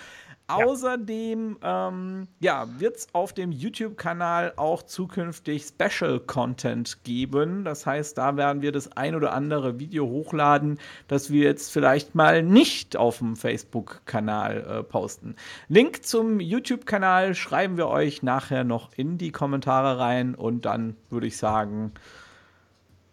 Außerdem 0.46 1.56
ähm, 1.62 2.28
ja, 2.40 2.66
wird 2.78 2.96
es 2.96 3.08
auf 3.14 3.32
dem 3.32 3.50
YouTube-Kanal 3.50 4.52
auch 4.56 4.82
zukünftig 4.82 5.64
Special-Content 5.64 7.02
geben. 7.02 7.64
Das 7.64 7.86
heißt, 7.86 8.18
da 8.18 8.36
werden 8.36 8.60
wir 8.60 8.70
das 8.70 8.92
ein 8.94 9.14
oder 9.14 9.32
andere 9.32 9.78
Video 9.78 10.06
hochladen, 10.06 10.78
das 11.08 11.30
wir 11.30 11.44
jetzt 11.44 11.72
vielleicht 11.72 12.14
mal 12.14 12.42
nicht 12.42 12.94
auf 12.96 13.18
dem 13.18 13.36
Facebook-Kanal 13.36 14.66
äh, 14.68 14.82
posten. 14.82 15.34
Link 15.68 16.04
zum 16.04 16.40
YouTube-Kanal 16.40 17.34
schreiben 17.34 17.78
wir 17.78 17.88
euch 17.88 18.22
nachher 18.22 18.64
noch 18.64 18.90
in 18.96 19.16
die 19.16 19.32
Kommentare 19.32 19.98
rein 19.98 20.34
und 20.34 20.66
dann 20.66 20.94
würde 21.08 21.26
ich 21.26 21.38
sagen, 21.38 21.92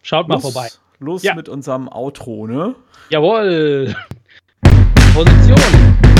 Schaut 0.03 0.27
mal 0.27 0.35
los, 0.35 0.51
vorbei. 0.51 0.67
los 0.99 1.23
Ja. 1.23 1.33
mit 1.35 1.47
unserem 1.47 1.87
Outro, 1.87 2.45
ne? 2.45 2.75
Jawohl. 3.09 3.95
Position. 5.13 6.10